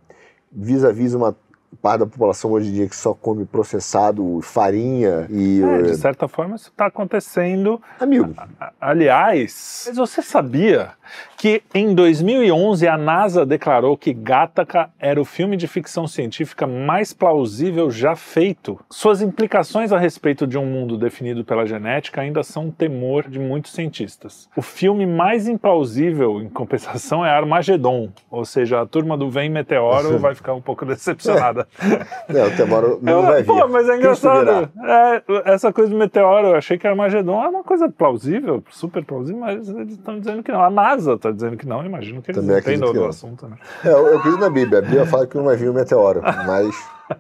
vis-a-vis 0.52 1.14
uma 1.14 1.36
parte 1.84 2.00
da 2.00 2.08
população 2.08 2.50
hoje 2.52 2.70
em 2.70 2.74
dia 2.74 2.90
que 2.90 2.96
só 2.96 3.14
come 3.14 3.46
processado, 3.46 4.40
farinha 4.42 5.28
e... 5.30 5.62
É, 5.62 5.82
de 5.84 5.96
certa 5.98 6.28
forma, 6.28 6.56
isso 6.56 6.70
está 6.70 6.88
acontecendo. 6.88 7.80
Amigo, 8.00 8.34
Aliás, 8.82 9.84
mas 9.88 9.96
você 9.96 10.24
sabia 10.24 10.94
que 11.40 11.64
em 11.74 11.96
2011 11.96 12.86
a 12.86 12.98
NASA 12.98 13.46
declarou 13.46 13.96
que 13.96 14.12
Gattaca 14.12 14.90
era 15.00 15.22
o 15.22 15.24
filme 15.24 15.56
de 15.56 15.70
ficção 15.70 16.06
científica 16.06 16.68
mais 16.68 17.14
plausível 17.14 17.90
já 17.90 18.14
feito? 18.14 18.78
Suas 18.90 19.22
implicações 19.22 19.94
a 19.94 19.98
respeito 19.98 20.46
de 20.46 20.58
um 20.58 20.66
mundo 20.66 20.98
definido 20.98 21.46
pela 21.46 21.66
genética 21.66 22.20
ainda 22.20 22.44
são 22.44 22.66
um 22.66 22.72
temor 22.72 23.30
de 23.30 23.40
muitos 23.40 23.72
cientistas. 23.72 24.50
O 24.54 24.62
filme 24.62 25.06
mais 25.06 25.48
implausível, 25.48 26.42
em 26.42 26.50
compensação, 26.50 27.26
é 27.26 27.30
Armagedon, 27.30 28.10
ou 28.30 28.44
seja, 28.44 28.82
a 28.82 28.86
turma 28.86 29.18
do 29.18 29.30
Vem 29.32 29.50
Meteoro 29.50 30.20
vai 30.20 30.36
ficar 30.36 30.54
um 30.54 30.62
pouco 30.62 30.86
decepcionada. 30.86 31.66
é, 32.28 32.44
o 32.48 32.58
Temoro 32.58 33.00
não 33.02 33.22
vai 33.22 33.44
vir. 33.44 33.48
Pô, 33.48 33.66
mas 33.70 33.88
é 33.88 33.96
engraçado. 33.96 34.70
É, 34.84 35.24
essa 35.54 35.72
coisa 35.72 35.90
do 35.90 35.98
meteoro, 35.98 36.48
eu 36.48 36.56
achei 36.56 36.78
que 36.78 36.86
Armagedon 36.86 37.42
é 37.42 37.48
uma 37.48 37.64
coisa 37.64 37.88
plausível, 37.88 38.62
super 38.70 39.06
plausível, 39.06 39.40
mas 39.40 39.70
eles 39.70 39.94
estão 39.94 40.20
dizendo 40.20 40.44
que 40.44 40.52
não. 40.52 40.60
A 40.62 40.70
NASA 40.70 41.18
está 41.30 41.46
dizendo 41.46 41.58
que 41.58 41.68
não, 41.68 41.86
imagino 41.86 42.22
que 42.22 42.32
eles 42.32 42.42
Também 42.42 42.60
entendam 42.60 42.92
que 42.92 43.00
do 43.00 43.06
assunto, 43.06 43.48
né? 43.48 43.58
É, 43.84 43.90
eu, 43.90 44.08
eu 44.08 44.38
na 44.38 44.50
Bíblia. 44.50 44.80
A 44.80 44.82
Bíblia 44.82 45.06
fala 45.06 45.28
que 45.28 45.38
não 45.38 45.46
vai 45.46 45.56
vir 45.56 45.70
um 45.70 45.74
meteoro, 45.74 46.22
mas, 46.46 46.76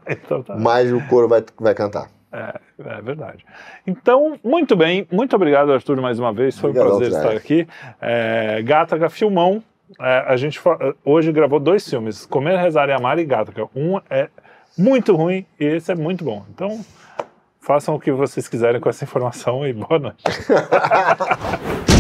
Então 0.08 0.44
tá. 0.44 0.56
mas 0.56 0.92
o 0.92 1.02
coro 1.08 1.28
vai, 1.28 1.44
vai 1.60 1.74
cantar. 1.74 2.10
É, 2.32 2.60
é 2.86 3.02
verdade. 3.02 3.46
Então, 3.88 4.40
muito 4.44 4.76
bem, 4.76 5.08
muito 5.12 5.36
obrigado, 5.36 5.72
Arthur, 5.72 6.00
mais 6.00 6.20
uma 6.20 6.32
vez. 6.32 6.58
Foi 6.58 6.70
um 6.70 6.72
Obrigadão, 6.72 6.98
prazer 7.00 7.14
Zé. 7.14 7.20
estar 7.20 7.38
aqui. 7.38 7.68
É, 8.00 8.62
Gataca 8.62 9.10
Filmão. 9.10 9.64
É, 10.00 10.26
a 10.28 10.38
gente 10.38 10.60
hoje 11.04 11.32
gravou 11.32 11.60
dois 11.60 11.90
filmes: 11.90 12.26
Comer, 12.26 12.58
Rezar 12.58 12.90
e 12.90 12.92
Amar 12.92 13.18
e 13.18 13.26
Gataca. 13.26 13.68
Um 13.76 14.00
é 14.10 14.30
muito 14.78 15.16
ruim 15.16 15.46
e 15.60 15.66
esse 15.66 15.92
é 15.92 15.96
muito 15.96 16.24
bom. 16.24 16.46
Então, 16.54 16.80
façam 17.60 17.96
o 17.96 18.00
que 18.00 18.12
vocês 18.12 18.48
quiserem 18.48 18.80
com 18.80 18.90
essa 18.90 19.04
informação 19.04 19.66
e 19.68 19.74
boa 19.74 20.00
noite. 20.00 20.24